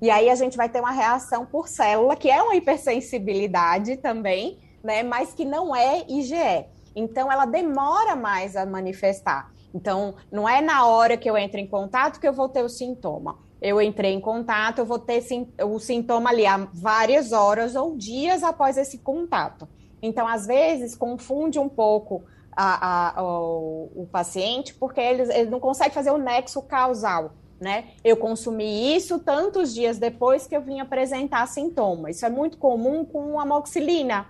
E 0.00 0.10
aí 0.10 0.28
a 0.28 0.34
gente 0.34 0.56
vai 0.56 0.68
ter 0.68 0.80
uma 0.80 0.90
reação 0.90 1.46
por 1.46 1.68
célula, 1.68 2.16
que 2.16 2.30
é 2.30 2.42
uma 2.42 2.54
hipersensibilidade 2.54 3.96
também, 3.96 4.58
né, 4.82 5.02
mas 5.02 5.32
que 5.32 5.44
não 5.44 5.74
é 5.74 6.04
IgE. 6.08 6.66
Então 6.94 7.30
ela 7.30 7.46
demora 7.46 8.14
mais 8.14 8.56
a 8.56 8.66
manifestar. 8.66 9.50
Então, 9.74 10.14
não 10.32 10.48
é 10.48 10.62
na 10.62 10.86
hora 10.86 11.18
que 11.18 11.28
eu 11.28 11.36
entro 11.36 11.60
em 11.60 11.66
contato 11.66 12.18
que 12.18 12.26
eu 12.26 12.32
vou 12.32 12.48
ter 12.48 12.62
o 12.62 12.68
sintoma. 12.68 13.38
Eu 13.60 13.80
entrei 13.80 14.12
em 14.12 14.20
contato, 14.20 14.78
eu 14.78 14.86
vou 14.86 14.98
ter 14.98 15.22
o 15.62 15.78
sintoma 15.78 16.30
ali 16.30 16.46
há 16.46 16.56
várias 16.72 17.32
horas 17.32 17.74
ou 17.74 17.96
dias 17.96 18.42
após 18.42 18.78
esse 18.78 18.98
contato. 18.98 19.68
Então, 20.00 20.26
às 20.26 20.46
vezes, 20.46 20.94
confunde 20.94 21.58
um 21.58 21.68
pouco 21.68 22.24
a, 22.56 23.18
a, 23.18 23.22
o, 23.22 23.90
o, 23.94 24.08
paciente, 24.10 24.72
porque 24.74 25.00
ele, 25.00 25.22
ele 25.32 25.50
não 25.50 25.60
consegue 25.60 25.94
fazer 25.94 26.10
o 26.10 26.18
nexo 26.18 26.62
causal, 26.62 27.32
né? 27.60 27.88
Eu 28.04 28.16
consumi 28.16 28.94
isso 28.94 29.18
tantos 29.18 29.74
dias 29.74 29.98
depois 29.98 30.46
que 30.46 30.56
eu 30.56 30.60
vim 30.60 30.80
apresentar 30.80 31.46
sintoma. 31.46 32.10
Isso 32.10 32.24
é 32.26 32.30
muito 32.30 32.58
comum 32.58 33.04
com 33.04 33.40
amoxilina. 33.40 34.26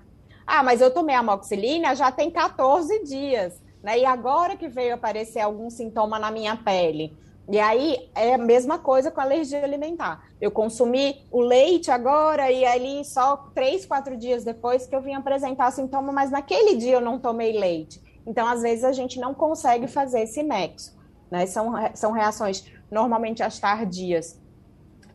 Ah, 0.47 0.63
mas 0.63 0.81
eu 0.81 0.93
tomei 0.93 1.15
amoxilina 1.15 1.95
já 1.95 2.13
tem 2.13 2.31
14 2.31 3.03
dias, 3.05 3.61
né? 3.83 3.99
E 3.99 4.05
agora 4.05 4.57
que 4.57 4.69
veio 4.69 4.95
aparecer 4.95 5.41
algum 5.41 5.69
sintoma 5.69 6.19
na 6.19 6.31
minha 6.31 6.57
pele. 6.57 7.17
E 7.49 7.61
aí 7.61 8.11
é 8.15 8.35
a 8.35 8.39
mesma 8.39 8.79
coisa 8.79 9.11
com 9.11 9.21
alergia 9.21 9.63
alimentar. 9.63 10.25
Eu 10.41 10.51
consumi 10.51 11.25
o 11.31 11.41
leite 11.41 11.91
agora 11.91 12.51
e 12.51 12.65
ali 12.65 13.05
só 13.05 13.37
três, 13.55 13.87
quatro 13.87 14.17
dias 14.17 14.43
depois 14.43 14.87
que 14.87 14.95
eu 14.95 15.01
vim 15.01 15.15
apresentar 15.15 15.71
sintoma, 15.71 16.13
mas 16.13 16.31
naquele 16.31 16.77
dia 16.77 16.95
eu 16.95 17.01
não 17.01 17.21
tomei 17.21 17.57
leite. 17.57 18.05
Então, 18.27 18.47
às 18.49 18.63
vezes, 18.63 18.83
a 18.83 18.91
gente 18.91 19.21
não 19.21 19.33
consegue 19.33 19.87
fazer 19.87 20.23
esse 20.23 20.43
nexo. 20.43 20.97
Né? 21.31 21.47
São, 21.47 21.73
são 21.95 22.11
reações 22.11 22.65
normalmente 22.91 23.43
as 23.43 23.59
tardias, 23.59 24.41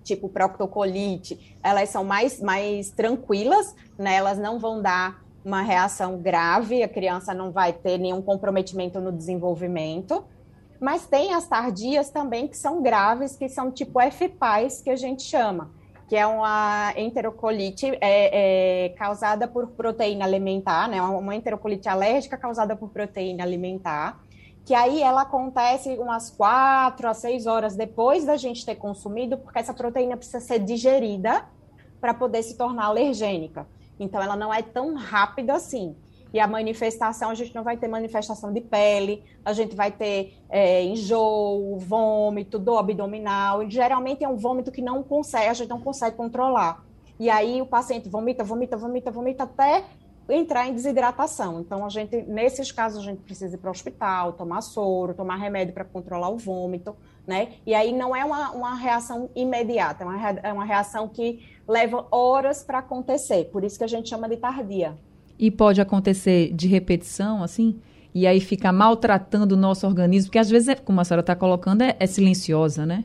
tipo 0.03 0.29
proctocolite, 0.29 1.57
elas 1.63 1.89
são 1.89 2.03
mais, 2.03 2.41
mais 2.41 2.89
tranquilas, 2.91 3.75
né? 3.97 4.15
elas 4.15 4.37
não 4.37 4.59
vão 4.59 4.81
dar 4.81 5.21
uma 5.43 5.61
reação 5.61 6.19
grave, 6.19 6.83
a 6.83 6.87
criança 6.87 7.33
não 7.33 7.51
vai 7.51 7.73
ter 7.73 7.97
nenhum 7.97 8.21
comprometimento 8.21 8.99
no 8.99 9.11
desenvolvimento. 9.11 10.23
Mas 10.79 11.05
tem 11.05 11.33
as 11.33 11.47
tardias 11.47 12.09
também 12.09 12.47
que 12.47 12.57
são 12.57 12.81
graves, 12.81 13.35
que 13.35 13.47
são 13.47 13.71
tipo 13.71 13.99
FPAs, 13.99 14.81
que 14.81 14.89
a 14.89 14.95
gente 14.95 15.23
chama 15.23 15.69
que 16.11 16.17
é 16.17 16.27
uma 16.27 16.93
enterocolite 16.97 17.87
é, 18.01 18.87
é, 18.87 18.89
causada 18.97 19.47
por 19.47 19.67
proteína 19.67 20.25
alimentar, 20.25 20.89
né? 20.89 21.01
Uma 21.01 21.33
enterocolite 21.33 21.87
alérgica 21.87 22.35
causada 22.35 22.75
por 22.75 22.89
proteína 22.89 23.45
alimentar, 23.45 24.19
que 24.65 24.73
aí 24.73 25.01
ela 25.01 25.21
acontece 25.21 25.89
umas 25.97 26.29
quatro 26.29 27.07
a 27.07 27.13
seis 27.13 27.45
horas 27.47 27.75
depois 27.75 28.25
da 28.25 28.37
gente 28.37 28.65
ter 28.65 28.75
consumido, 28.75 29.37
porque 29.37 29.59
essa 29.59 29.73
proteína 29.73 30.15
precisa 30.15 30.39
ser 30.39 30.59
digerida 30.59 31.45
para 31.99 32.13
poder 32.13 32.43
se 32.43 32.57
tornar 32.57 32.85
alergênica. 32.85 33.67
Então, 33.99 34.21
ela 34.21 34.35
não 34.35 34.53
é 34.53 34.61
tão 34.61 34.95
rápida 34.95 35.53
assim. 35.53 35.95
E 36.33 36.39
a 36.39 36.47
manifestação, 36.47 37.29
a 37.29 37.35
gente 37.35 37.53
não 37.53 37.63
vai 37.63 37.75
ter 37.75 37.87
manifestação 37.87 38.53
de 38.53 38.61
pele, 38.61 39.23
a 39.43 39.51
gente 39.51 39.75
vai 39.75 39.91
ter 39.91 40.37
é, 40.49 40.81
enjoo, 40.83 41.77
vômito, 41.77 42.57
dor 42.57 42.77
abdominal. 42.77 43.61
E 43.61 43.69
geralmente 43.69 44.23
é 44.23 44.29
um 44.29 44.37
vômito 44.37 44.71
que 44.71 44.81
não 44.81 45.03
consegue, 45.03 45.47
a 45.47 45.53
gente 45.53 45.69
não 45.69 45.81
consegue 45.81 46.15
controlar. 46.15 46.83
E 47.19 47.29
aí 47.29 47.61
o 47.61 47.65
paciente 47.65 48.09
vomita, 48.09 48.43
vomita, 48.43 48.77
vomita, 48.77 49.11
vomita 49.11 49.43
até 49.43 49.83
entrar 50.29 50.67
em 50.67 50.73
desidratação. 50.73 51.59
Então, 51.59 51.85
a 51.85 51.89
gente, 51.89 52.15
nesses 52.23 52.71
casos, 52.71 52.99
a 52.99 53.05
gente 53.05 53.21
precisa 53.21 53.55
ir 53.55 53.57
para 53.57 53.69
o 53.69 53.71
hospital, 53.71 54.33
tomar 54.33 54.61
soro, 54.61 55.13
tomar 55.13 55.35
remédio 55.35 55.73
para 55.73 55.83
controlar 55.83 56.29
o 56.29 56.37
vômito, 56.37 56.95
né? 57.27 57.53
E 57.65 57.73
aí 57.73 57.91
não 57.91 58.15
é 58.15 58.23
uma, 58.23 58.51
uma 58.51 58.75
reação 58.75 59.29
imediata, 59.35 60.03
é 60.03 60.07
uma, 60.07 60.29
é 60.29 60.53
uma 60.53 60.65
reação 60.65 61.07
que 61.07 61.45
leva 61.67 62.05
horas 62.11 62.63
para 62.63 62.79
acontecer. 62.79 63.45
Por 63.51 63.63
isso 63.63 63.77
que 63.77 63.83
a 63.83 63.87
gente 63.87 64.09
chama 64.09 64.27
de 64.29 64.37
tardia 64.37 64.97
e 65.41 65.49
pode 65.49 65.81
acontecer 65.81 66.53
de 66.53 66.67
repetição, 66.67 67.41
assim, 67.41 67.81
e 68.13 68.27
aí 68.27 68.39
fica 68.39 68.71
maltratando 68.71 69.55
o 69.55 69.57
nosso 69.57 69.87
organismo, 69.87 70.27
porque 70.27 70.37
às 70.37 70.51
vezes, 70.51 70.67
é, 70.67 70.75
como 70.75 71.01
a 71.01 71.03
senhora 71.03 71.21
está 71.21 71.35
colocando, 71.35 71.81
é, 71.81 71.95
é, 71.99 72.05
silenciosa, 72.05 72.85
né? 72.85 73.03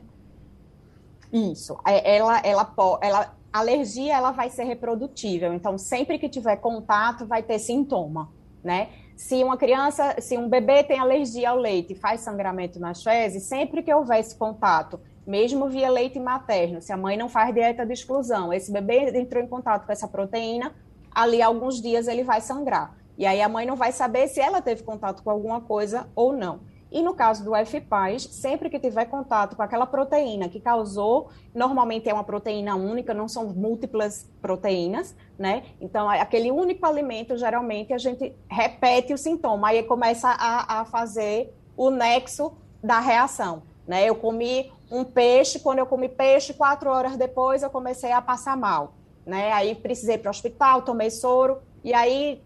Isso. 1.33 1.75
É, 1.85 2.17
ela, 2.17 2.39
ela, 2.41 2.73
ela, 3.01 3.36
a 3.51 3.59
alergia 3.59 4.15
ela 4.15 4.31
vai 4.31 4.49
ser 4.49 4.63
reprodutível, 4.63 5.53
então 5.53 5.77
sempre 5.77 6.19
que 6.19 6.29
tiver 6.29 6.57
contato 6.57 7.25
vai 7.25 7.41
ter 7.41 7.59
sintoma, 7.59 8.29
né? 8.63 8.89
Se 9.15 9.43
uma 9.43 9.57
criança, 9.57 10.15
se 10.19 10.37
um 10.37 10.47
bebê 10.47 10.83
tem 10.83 10.99
alergia 10.99 11.49
ao 11.49 11.57
leite 11.57 11.93
e 11.93 11.95
faz 11.95 12.21
sangramento 12.21 12.79
nas 12.79 13.01
fezes, 13.01 13.43
sempre 13.43 13.81
que 13.81 13.91
houver 13.91 14.19
esse 14.19 14.35
contato, 14.35 14.99
mesmo 15.25 15.67
via 15.67 15.89
leite 15.89 16.19
materno, 16.19 16.81
se 16.81 16.93
a 16.93 16.97
mãe 16.97 17.17
não 17.17 17.27
faz 17.27 17.53
dieta 17.53 17.85
de 17.85 17.93
exclusão, 17.93 18.53
esse 18.53 18.71
bebê 18.71 19.17
entrou 19.19 19.43
em 19.43 19.47
contato 19.47 19.85
com 19.85 19.91
essa 19.91 20.07
proteína, 20.07 20.73
ali 21.11 21.41
alguns 21.41 21.81
dias 21.81 22.07
ele 22.07 22.23
vai 22.23 22.41
sangrar. 22.41 22.95
E 23.17 23.25
aí 23.25 23.41
a 23.41 23.49
mãe 23.49 23.65
não 23.65 23.75
vai 23.75 23.91
saber 23.91 24.27
se 24.27 24.39
ela 24.39 24.61
teve 24.61 24.83
contato 24.83 25.23
com 25.23 25.31
alguma 25.31 25.59
coisa 25.59 26.07
ou 26.15 26.31
não. 26.31 26.59
E 26.91 27.01
no 27.01 27.13
caso 27.13 27.43
do 27.43 27.51
FPAS, 27.53 28.23
sempre 28.31 28.69
que 28.69 28.79
tiver 28.79 29.05
contato 29.05 29.55
com 29.55 29.61
aquela 29.61 29.85
proteína 29.85 30.47
que 30.49 30.59
causou, 30.59 31.29
normalmente 31.53 32.09
é 32.09 32.13
uma 32.13 32.23
proteína 32.23 32.75
única, 32.75 33.13
não 33.13 33.27
são 33.27 33.47
múltiplas 33.47 34.29
proteínas, 34.41 35.15
né? 35.37 35.63
Então, 35.81 36.09
aquele 36.09 36.51
único 36.51 36.85
alimento, 36.85 37.37
geralmente, 37.37 37.93
a 37.93 37.97
gente 37.97 38.33
repete 38.49 39.13
o 39.13 39.17
sintoma, 39.17 39.69
aí 39.69 39.83
começa 39.83 40.29
a, 40.29 40.81
a 40.81 40.85
fazer 40.85 41.53
o 41.75 41.89
nexo 41.89 42.57
da 42.83 42.99
reação, 42.99 43.63
né? 43.87 44.07
Eu 44.07 44.15
comi 44.15 44.71
um 44.89 45.03
peixe, 45.03 45.59
quando 45.59 45.79
eu 45.79 45.85
comi 45.85 46.07
peixe, 46.07 46.53
quatro 46.53 46.89
horas 46.89 47.17
depois 47.17 47.61
eu 47.61 47.69
comecei 47.69 48.11
a 48.11 48.21
passar 48.21 48.55
mal 48.55 48.93
né? 49.27 49.51
Aí 49.51 49.75
precisei 49.75 50.17
para 50.17 50.29
o 50.29 50.31
hospital, 50.31 50.81
tomei 50.81 51.11
soro, 51.11 51.59
e 51.83 51.93
aí 51.93 52.41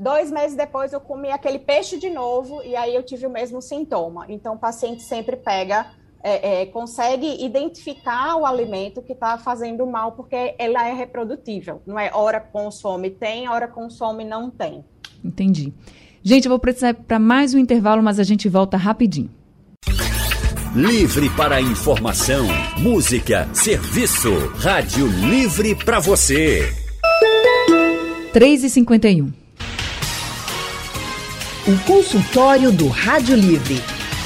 dois 0.00 0.30
meses 0.30 0.56
depois 0.56 0.92
eu 0.92 1.00
comi 1.00 1.30
aquele 1.30 1.58
peixe 1.58 1.98
de 1.98 2.08
novo, 2.08 2.62
e 2.64 2.74
aí 2.74 2.94
eu 2.94 3.02
tive 3.02 3.26
o 3.26 3.30
mesmo 3.30 3.60
sintoma. 3.60 4.24
Então 4.28 4.54
o 4.54 4.58
paciente 4.58 5.02
sempre 5.02 5.36
pega, 5.36 5.86
é, 6.22 6.62
é, 6.62 6.66
consegue 6.66 7.44
identificar 7.44 8.36
o 8.36 8.46
alimento 8.46 9.02
que 9.02 9.12
está 9.12 9.36
fazendo 9.36 9.86
mal, 9.86 10.12
porque 10.12 10.54
ela 10.58 10.88
é 10.88 10.94
reprodutível, 10.94 11.82
não 11.86 11.98
é 11.98 12.10
hora 12.12 12.40
consome 12.40 13.10
tem, 13.10 13.48
hora 13.48 13.68
consome 13.68 14.24
não 14.24 14.50
tem. 14.50 14.82
Entendi. 15.22 15.72
Gente, 16.22 16.46
eu 16.46 16.50
vou 16.50 16.58
precisar 16.58 16.94
para 16.94 17.18
mais 17.18 17.54
um 17.54 17.58
intervalo, 17.58 18.02
mas 18.02 18.18
a 18.18 18.22
gente 18.22 18.48
volta 18.48 18.76
rapidinho. 18.76 19.30
Livre 20.74 21.28
para 21.30 21.60
informação, 21.60 22.46
música, 22.78 23.48
serviço. 23.52 24.30
Rádio 24.56 25.06
Livre 25.06 25.74
para 25.74 25.98
você. 25.98 26.72
3 28.32 28.64
e 28.64 28.70
51 28.70 29.39
O 31.68 31.76
consultório 31.84 32.72
do 32.72 32.88
Rádio 32.88 33.36
Livre. 33.36 33.76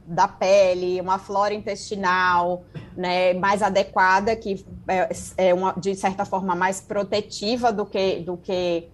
da 0.10 0.28
pele, 0.28 0.99
uma 0.99 1.20
flora 1.20 1.53
intestinal 1.53 2.64
né, 2.97 3.34
mais 3.36 3.62
adequada, 3.62 4.36
que 4.36 4.66
é, 4.88 5.10
é 5.38 5.53
uma, 5.53 5.74
de 5.74 5.95
certa 5.95 6.26
forma 6.26 6.55
mais 6.55 6.82
protetiva 6.82 7.72
do 7.72 7.86
que, 7.86 8.20
do 8.20 8.36
que, 8.36 8.89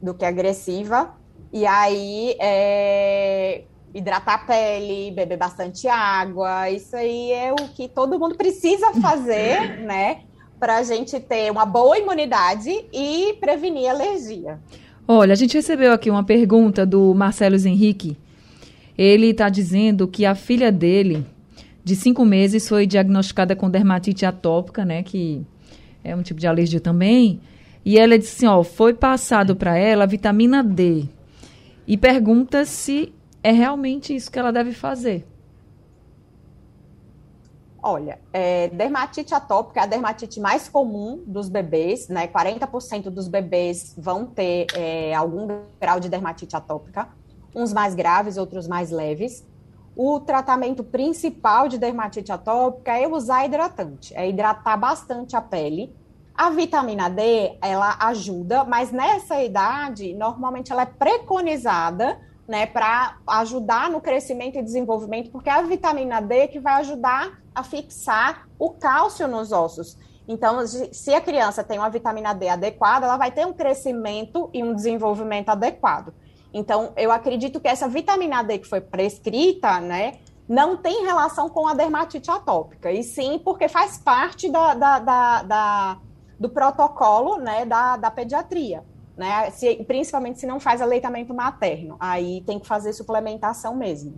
do 0.00 0.14
que 0.14 0.24
agressiva. 0.24 1.14
E 1.52 1.66
aí, 1.66 2.36
é, 2.40 3.64
hidratar 3.94 4.34
a 4.34 4.38
pele, 4.38 5.10
beber 5.10 5.36
bastante 5.36 5.86
água. 5.88 6.70
Isso 6.70 6.96
aí 6.96 7.32
é 7.32 7.52
o 7.52 7.68
que 7.68 7.88
todo 7.88 8.18
mundo 8.18 8.36
precisa 8.36 8.92
fazer, 8.94 9.80
né? 9.84 10.20
Para 10.58 10.76
a 10.76 10.82
gente 10.82 11.18
ter 11.18 11.50
uma 11.50 11.66
boa 11.66 11.98
imunidade 11.98 12.70
e 12.92 13.36
prevenir 13.40 13.90
alergia. 13.90 14.60
Olha, 15.06 15.32
a 15.32 15.36
gente 15.36 15.54
recebeu 15.54 15.92
aqui 15.92 16.08
uma 16.08 16.24
pergunta 16.24 16.86
do 16.86 17.12
Marcelo 17.12 17.56
Henrique. 17.56 18.16
Ele 18.96 19.28
está 19.28 19.48
dizendo 19.48 20.06
que 20.06 20.24
a 20.26 20.34
filha 20.34 20.70
dele, 20.70 21.26
de 21.82 21.96
cinco 21.96 22.24
meses, 22.24 22.68
foi 22.68 22.86
diagnosticada 22.86 23.56
com 23.56 23.70
dermatite 23.70 24.26
atópica, 24.26 24.84
né? 24.84 25.02
Que 25.02 25.44
é 26.04 26.14
um 26.14 26.22
tipo 26.22 26.40
de 26.40 26.46
alergia 26.46 26.80
também. 26.80 27.40
E 27.84 27.98
ela 27.98 28.18
disse 28.18 28.36
assim, 28.36 28.46
ó, 28.46 28.62
foi 28.62 28.94
passado 28.94 29.56
para 29.56 29.76
ela 29.76 30.06
vitamina 30.06 30.62
D. 30.62 31.04
E 31.86 31.96
pergunta 31.96 32.64
se 32.64 33.12
é 33.42 33.50
realmente 33.50 34.14
isso 34.14 34.30
que 34.30 34.38
ela 34.38 34.52
deve 34.52 34.72
fazer. 34.72 35.26
Olha, 37.84 38.20
é, 38.32 38.68
dermatite 38.68 39.34
atópica 39.34 39.80
é 39.80 39.82
a 39.82 39.86
dermatite 39.86 40.38
mais 40.38 40.68
comum 40.68 41.20
dos 41.26 41.48
bebês, 41.48 42.08
né? 42.08 42.28
40% 42.28 43.10
dos 43.10 43.26
bebês 43.26 43.92
vão 43.98 44.24
ter 44.24 44.68
é, 44.76 45.12
algum 45.12 45.48
grau 45.80 45.98
de 45.98 46.08
dermatite 46.08 46.54
atópica, 46.54 47.08
uns 47.54 47.72
mais 47.72 47.94
graves, 47.94 48.36
outros 48.36 48.66
mais 48.66 48.90
leves. 48.90 49.46
O 49.94 50.20
tratamento 50.20 50.82
principal 50.82 51.68
de 51.68 51.78
dermatite 51.78 52.32
atópica 52.32 52.98
é 52.98 53.06
usar 53.06 53.44
hidratante, 53.44 54.14
é 54.14 54.28
hidratar 54.28 54.76
bastante 54.76 55.36
a 55.36 55.40
pele. 55.40 55.94
A 56.34 56.48
vitamina 56.48 57.10
D, 57.10 57.58
ela 57.60 57.96
ajuda, 58.00 58.64
mas 58.64 58.90
nessa 58.90 59.42
idade, 59.42 60.14
normalmente 60.14 60.72
ela 60.72 60.82
é 60.82 60.86
preconizada 60.86 62.18
né, 62.48 62.66
para 62.66 63.18
ajudar 63.26 63.90
no 63.90 64.00
crescimento 64.00 64.58
e 64.58 64.62
desenvolvimento, 64.62 65.30
porque 65.30 65.50
é 65.50 65.52
a 65.52 65.62
vitamina 65.62 66.20
D 66.20 66.48
que 66.48 66.58
vai 66.58 66.74
ajudar 66.80 67.40
a 67.54 67.62
fixar 67.62 68.48
o 68.58 68.70
cálcio 68.70 69.28
nos 69.28 69.52
ossos. 69.52 69.98
Então, 70.26 70.64
se 70.66 71.12
a 71.12 71.20
criança 71.20 71.62
tem 71.62 71.78
uma 71.78 71.90
vitamina 71.90 72.32
D 72.32 72.48
adequada, 72.48 73.06
ela 73.06 73.16
vai 73.16 73.30
ter 73.30 73.46
um 73.46 73.52
crescimento 73.52 74.48
e 74.52 74.62
um 74.62 74.74
desenvolvimento 74.74 75.50
adequado. 75.50 76.14
Então, 76.52 76.92
eu 76.96 77.10
acredito 77.10 77.60
que 77.60 77.68
essa 77.68 77.88
vitamina 77.88 78.42
D 78.42 78.58
que 78.58 78.68
foi 78.68 78.80
prescrita, 78.80 79.80
né, 79.80 80.18
não 80.48 80.76
tem 80.76 81.04
relação 81.04 81.48
com 81.48 81.66
a 81.66 81.74
dermatite 81.74 82.30
atópica, 82.30 82.92
e 82.92 83.02
sim 83.02 83.40
porque 83.42 83.68
faz 83.68 83.98
parte 83.98 84.50
da, 84.50 84.74
da, 84.74 84.98
da, 84.98 85.42
da 85.42 85.98
do 86.38 86.48
protocolo 86.48 87.38
né, 87.38 87.64
da, 87.64 87.96
da 87.96 88.10
pediatria 88.10 88.82
né? 89.16 89.50
Se, 89.50 89.76
principalmente 89.86 90.40
se 90.40 90.46
não 90.46 90.58
faz 90.58 90.80
aleitamento 90.80 91.34
materno. 91.34 91.96
Aí 91.98 92.42
tem 92.46 92.58
que 92.58 92.66
fazer 92.66 92.92
suplementação 92.92 93.76
mesmo. 93.76 94.14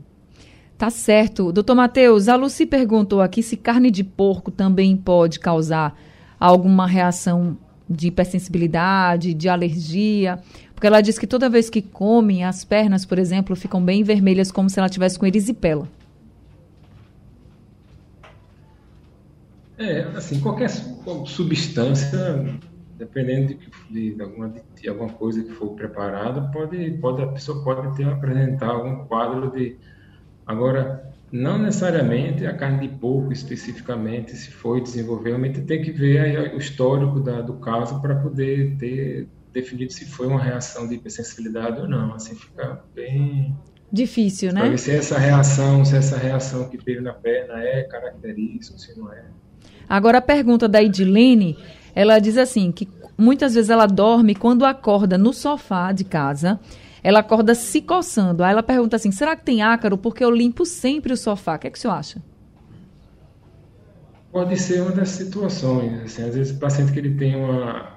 Tá 0.77 0.91
certo. 0.91 1.53
Doutor 1.53 1.75
Matheus, 1.75 2.29
a 2.29 2.37
Lucy 2.37 2.67
perguntou 2.67 3.21
aqui 3.21 3.43
se 3.43 3.57
carne 3.57 3.91
de 3.91 4.03
porco 4.03 4.51
também 4.51 4.97
pode 4.97 5.39
causar 5.39 5.97
alguma 6.39 6.87
reação 6.87 7.57
de 7.89 8.09
hipersensibilidade, 8.09 9.35
de 9.35 9.49
alergia. 9.49 10.41
Porque 10.85 10.89
ela 10.89 11.01
diz 11.01 11.19
que 11.19 11.27
toda 11.27 11.49
vez 11.49 11.71
que 11.71 11.81
come, 11.81 12.43
as 12.43 12.63
pernas, 12.63 13.07
por 13.07 13.19
exemplo, 13.19 13.57
ficam 13.57 13.83
bem 13.83 14.05
vermelhas, 14.05 14.53
como 14.53 14.69
se 14.69 14.79
ela 14.79 14.87
tivesse 14.87 15.19
com 15.19 15.25
erisipela. 15.25 15.89
É, 19.79 20.01
assim, 20.15 20.39
qualquer 20.41 20.69
substância 21.25 22.61
dependendo 22.99 23.57
de, 23.89 24.15
de, 24.15 24.23
alguma, 24.23 24.55
de 24.79 24.87
alguma 24.87 25.09
coisa 25.09 25.43
que 25.43 25.53
for 25.53 25.71
preparada, 25.71 26.43
pode, 26.53 26.91
pode, 27.01 27.23
a 27.23 27.29
pessoa 27.29 27.65
pode 27.65 27.97
ter 27.97 28.07
apresentar 28.07 28.69
algum 28.69 29.07
quadro 29.07 29.51
de. 29.53 29.79
Agora, 30.47 31.11
não 31.33 31.57
necessariamente 31.57 32.45
a 32.45 32.55
carne 32.55 32.89
de 32.89 32.95
porco 32.97 33.33
especificamente, 33.33 34.37
se 34.37 34.51
foi 34.51 34.83
desenvolver, 34.83 35.35
tem 35.63 35.81
que 35.81 35.93
ver 35.93 36.55
o 36.55 36.59
histórico 36.59 37.21
da, 37.21 37.41
do 37.41 37.55
caso 37.55 38.03
para 38.03 38.17
poder 38.17 38.77
ter 38.77 39.29
definido 39.55 39.93
se 39.93 40.05
foi 40.05 40.27
uma 40.27 40.43
reação 40.43 40.87
de 40.87 40.97
hipersensibilidade 40.97 41.81
ou 41.81 41.89
não. 41.89 42.13
Assim 42.13 42.35
fica 42.35 42.83
bem 42.95 43.57
difícil, 43.91 44.53
né? 44.53 44.61
Para 44.61 44.71
ver 44.71 44.79
se 44.79 44.91
essa 44.91 45.17
reação, 45.17 45.85
se 45.85 45.97
essa 45.97 46.19
reação 46.19 46.69
que 46.69 46.77
teve 46.77 47.01
na 47.01 47.13
perna 47.13 47.63
é 47.63 47.85
característica, 47.85 48.77
se 48.77 48.99
não 48.99 49.11
é. 49.13 49.25
Agora 49.89 50.19
a 50.19 50.23
pergunta 50.23 50.69
da 50.69 50.83
Edilene 50.83 51.57
ela 51.95 52.19
diz 52.19 52.37
assim 52.37 52.73
que 52.73 52.89
muitas 53.17 53.55
vezes 53.55 53.71
ela 53.71 53.87
dorme 53.87 54.35
quando 54.35 54.65
acorda 54.65 55.17
no 55.17 55.33
sofá 55.33 55.93
de 55.93 56.05
casa. 56.05 56.59
Ela 57.03 57.21
acorda 57.21 57.55
se 57.55 57.81
coçando. 57.81 58.43
Aí 58.43 58.51
ela 58.51 58.63
pergunta 58.63 58.97
assim: 58.97 59.13
será 59.13 59.37
que 59.37 59.45
tem 59.45 59.63
ácaro? 59.63 59.97
Porque 59.97 60.25
eu 60.25 60.31
limpo 60.31 60.67
sempre 60.67 61.13
o 61.13 61.17
sofá. 61.17 61.55
O 61.55 61.59
que, 61.59 61.69
é 61.69 61.71
que 61.71 61.79
o 61.79 61.81
senhor 61.81 61.95
acha? 61.95 62.21
Pode 64.33 64.57
ser 64.59 64.81
uma 64.81 64.91
das 64.91 65.11
situações. 65.11 66.03
Assim, 66.03 66.25
às 66.25 66.35
vezes 66.35 66.57
o 66.57 66.59
paciente 66.59 66.91
que 66.93 66.99
ele 66.99 67.15
tem 67.15 67.37
uma 67.37 67.94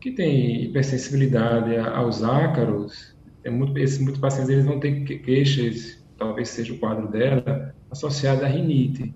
que 0.00 0.10
tem 0.10 0.64
hipersensibilidade 0.64 1.76
aos 1.76 2.22
ácaros, 2.22 3.14
é 3.44 3.50
muito, 3.50 3.78
esses 3.78 3.98
muitos 3.98 4.20
pacientes 4.20 4.50
eles 4.50 4.64
vão 4.64 4.80
ter 4.80 5.04
queixas, 5.04 6.02
talvez 6.16 6.48
seja 6.48 6.72
o 6.72 6.78
quadro 6.78 7.08
dela, 7.08 7.74
associado 7.90 8.44
à 8.44 8.48
rinite. 8.48 9.14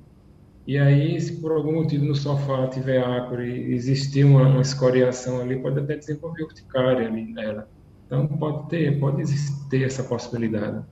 E 0.67 0.79
aí, 0.79 1.21
se 1.21 1.41
por 1.41 1.53
algum 1.53 1.75
motivo 1.75 2.05
no 2.05 2.15
sofá 2.15 2.67
tiver 2.69 3.03
ácaro 3.03 3.45
e 3.45 3.75
existir 3.75 4.25
uma, 4.25 4.47
uma 4.49 4.63
escoriação 4.63 5.41
ali, 5.41 5.59
pode 5.59 5.79
até 5.79 5.97
desenvolver 5.97 6.45
urticária 6.45 7.07
ali 7.07 7.33
nela. 7.33 7.69
Então, 8.07 8.27
pode 8.27 8.69
ter, 8.69 8.99
pode 8.99 9.21
existir 9.21 9.85
essa 9.85 10.03
possibilidade. 10.05 10.83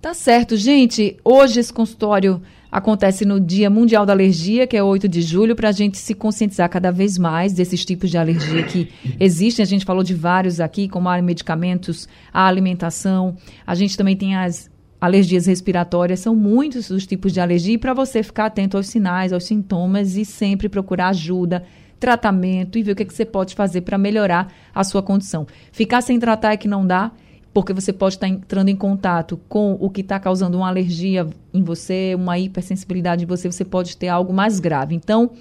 Tá 0.00 0.14
certo, 0.14 0.56
gente. 0.56 1.18
Hoje 1.24 1.60
esse 1.60 1.72
consultório 1.72 2.42
acontece 2.70 3.24
no 3.24 3.40
Dia 3.40 3.70
Mundial 3.70 4.04
da 4.04 4.12
Alergia, 4.12 4.66
que 4.66 4.76
é 4.76 4.82
8 4.82 5.08
de 5.08 5.22
julho, 5.22 5.56
para 5.56 5.70
a 5.70 5.72
gente 5.72 5.98
se 5.98 6.14
conscientizar 6.14 6.68
cada 6.68 6.90
vez 6.90 7.18
mais 7.18 7.52
desses 7.52 7.84
tipos 7.84 8.10
de 8.10 8.18
alergia 8.18 8.62
que 8.62 8.90
existem. 9.18 9.62
A 9.62 9.66
gente 9.66 9.84
falou 9.84 10.02
de 10.02 10.14
vários 10.14 10.60
aqui, 10.60 10.88
como 10.88 11.08
a 11.08 11.20
medicamentos, 11.20 12.08
a 12.32 12.46
alimentação. 12.46 13.36
A 13.66 13.74
gente 13.74 13.96
também 13.96 14.16
tem 14.16 14.36
as 14.36 14.70
alergias 15.00 15.46
respiratórias 15.46 16.20
são 16.20 16.34
muitos 16.34 16.90
os 16.90 17.06
tipos 17.06 17.32
de 17.32 17.40
alergia 17.40 17.74
e 17.74 17.78
para 17.78 17.94
você 17.94 18.22
ficar 18.22 18.46
atento 18.46 18.76
aos 18.76 18.88
sinais, 18.88 19.32
aos 19.32 19.44
sintomas 19.44 20.16
e 20.16 20.24
sempre 20.24 20.68
procurar 20.68 21.08
ajuda, 21.08 21.64
tratamento 22.00 22.78
e 22.78 22.82
ver 22.82 22.92
o 22.92 22.96
que, 22.96 23.02
é 23.02 23.06
que 23.06 23.14
você 23.14 23.24
pode 23.24 23.54
fazer 23.54 23.82
para 23.82 23.98
melhorar 23.98 24.52
a 24.74 24.84
sua 24.84 25.02
condição. 25.02 25.46
Ficar 25.72 26.00
sem 26.00 26.18
tratar 26.18 26.52
é 26.52 26.56
que 26.56 26.68
não 26.68 26.86
dá, 26.86 27.12
porque 27.60 27.72
você 27.72 27.92
pode 27.92 28.14
estar 28.14 28.28
entrando 28.28 28.68
em 28.68 28.76
contato 28.76 29.36
com 29.48 29.76
o 29.80 29.90
que 29.90 30.00
está 30.00 30.18
causando 30.20 30.56
uma 30.56 30.68
alergia 30.68 31.26
em 31.52 31.60
você, 31.60 32.14
uma 32.14 32.38
hipersensibilidade 32.38 33.24
em 33.24 33.26
você, 33.26 33.50
você 33.50 33.64
pode 33.64 33.96
ter 33.96 34.06
algo 34.06 34.32
mais 34.32 34.60
grave. 34.60 34.94
Então, 34.94 35.32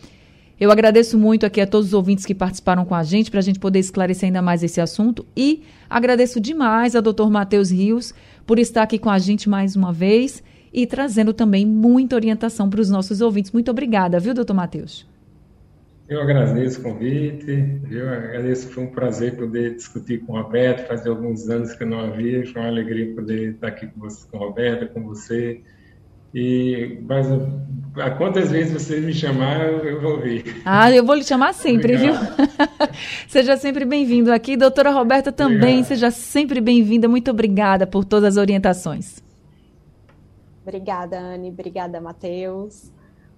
eu 0.60 0.72
agradeço 0.72 1.16
muito 1.16 1.46
aqui 1.46 1.62
a 1.62 1.68
todos 1.68 1.90
os 1.90 1.94
ouvintes 1.94 2.26
que 2.26 2.34
participaram 2.34 2.86
com 2.86 2.96
a 2.96 3.04
gente 3.04 3.30
para 3.30 3.40
a 3.40 3.44
gente 3.44 3.60
poder 3.60 3.78
esclarecer 3.78 4.26
ainda 4.28 4.42
mais 4.42 4.64
esse 4.64 4.82
assunto 4.82 5.28
e 5.36 5.62
agradeço 5.88 6.40
demais 6.40 6.96
a 6.96 7.02
doutor 7.02 7.30
Matheus 7.30 7.70
Rios 7.70 8.16
por 8.48 8.58
estar 8.58 8.82
aqui 8.82 8.98
com 8.98 9.12
a 9.12 9.20
gente 9.20 9.48
mais 9.48 9.76
uma 9.76 9.94
vez 9.94 10.42
e 10.74 10.88
trazendo 10.88 11.34
também 11.34 11.68
muita 11.68 12.16
orientação 12.16 12.68
para 12.68 12.82
os 12.82 12.90
nossos 12.90 13.22
ouvintes. 13.22 13.52
Muito 13.52 13.70
obrigada, 13.70 14.20
viu, 14.20 14.34
doutor 14.34 14.56
Matheus? 14.56 15.06
Eu 16.10 16.22
agradeço 16.22 16.80
o 16.80 16.84
convite, 16.84 17.82
eu 17.92 18.10
agradeço, 18.10 18.70
foi 18.70 18.86
um 18.86 18.88
prazer 18.88 19.36
poder 19.36 19.76
discutir 19.76 20.20
com 20.20 20.34
o 20.34 20.42
Roberto, 20.42 20.88
fazia 20.88 21.12
alguns 21.12 21.50
anos 21.50 21.74
que 21.74 21.84
eu 21.84 21.88
não 21.88 22.00
havia, 22.00 22.46
foi 22.46 22.62
uma 22.62 22.70
alegria 22.70 23.14
poder 23.14 23.52
estar 23.56 23.68
aqui 23.68 23.88
com, 23.88 24.00
você, 24.00 24.26
com 24.32 24.38
o 24.38 24.40
Roberto, 24.40 24.94
com 24.94 25.04
você, 25.04 25.62
e 26.34 27.00
mas 27.02 27.28
a 27.98 28.12
quantas 28.12 28.52
vezes 28.52 28.72
você 28.72 29.02
me 29.02 29.14
chamar, 29.14 29.68
eu 29.68 30.00
vou 30.02 30.22
vir. 30.22 30.62
Ah, 30.64 30.90
eu 30.90 31.06
vou 31.06 31.16
lhe 31.16 31.26
chamar 31.26 31.54
sempre, 31.54 31.96
Obrigado. 31.96 32.36
viu? 32.38 32.48
seja 33.28 33.58
sempre 33.58 33.84
bem-vindo 33.84 34.32
aqui. 34.32 34.56
Doutora 34.56 34.92
Roberta 34.92 35.32
também, 35.32 35.58
Obrigado. 35.58 35.86
seja 35.86 36.12
sempre 36.12 36.62
bem-vinda. 36.62 37.08
Muito 37.08 37.32
obrigada 37.32 37.86
por 37.86 38.06
todas 38.06 38.36
as 38.36 38.42
orientações. 38.42 39.22
Obrigada, 40.62 41.18
Anne. 41.18 41.50
Obrigada, 41.50 42.00
Matheus. 42.00 42.92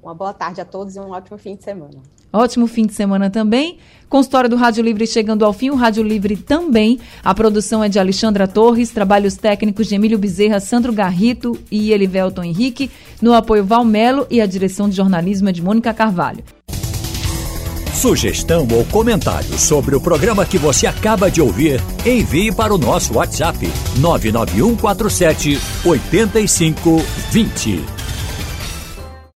Uma 0.03 0.13
boa 0.13 0.34
tarde 0.34 0.61
a 0.61 0.65
todos 0.65 0.95
e 0.95 0.99
um 0.99 1.11
ótimo 1.11 1.38
fim 1.38 1.55
de 1.55 1.63
semana. 1.63 1.99
Ótimo 2.32 2.67
fim 2.67 2.86
de 2.86 2.93
semana 2.93 3.30
também. 3.30 3.77
Consultório 4.07 4.49
do 4.49 4.55
Rádio 4.55 4.84
Livre 4.84 5.05
chegando 5.05 5.45
ao 5.45 5.53
fim, 5.53 5.69
o 5.69 5.75
Rádio 5.75 6.03
Livre 6.03 6.36
também. 6.36 6.99
A 7.23 7.34
produção 7.34 7.84
é 7.84 7.89
de 7.89 7.99
Alexandra 7.99 8.47
Torres, 8.47 8.89
trabalhos 8.89 9.36
técnicos 9.36 9.88
de 9.88 9.95
Emílio 9.95 10.17
Bezerra, 10.17 10.59
Sandro 10.59 10.91
Garrito 10.91 11.57
e 11.71 11.91
Elivelton 11.91 12.43
Henrique, 12.43 12.89
no 13.21 13.34
apoio 13.34 13.63
Valmelo 13.63 14.25
e 14.30 14.41
a 14.41 14.47
direção 14.47 14.89
de 14.89 14.95
jornalismo 14.95 15.49
é 15.49 15.51
de 15.51 15.61
Mônica 15.61 15.93
Carvalho. 15.93 16.43
Sugestão 17.93 18.65
ou 18.71 18.86
comentário 18.86 19.59
sobre 19.59 19.93
o 19.93 19.99
programa 19.99 20.45
que 20.45 20.57
você 20.57 20.88
acaba 20.88 21.30
de 21.30 21.41
ouvir, 21.41 21.82
envie 22.05 22.51
para 22.51 22.73
o 22.73 22.77
nosso 22.77 23.15
WhatsApp 23.15 23.69
99147 23.97 25.59
8520. 25.84 27.99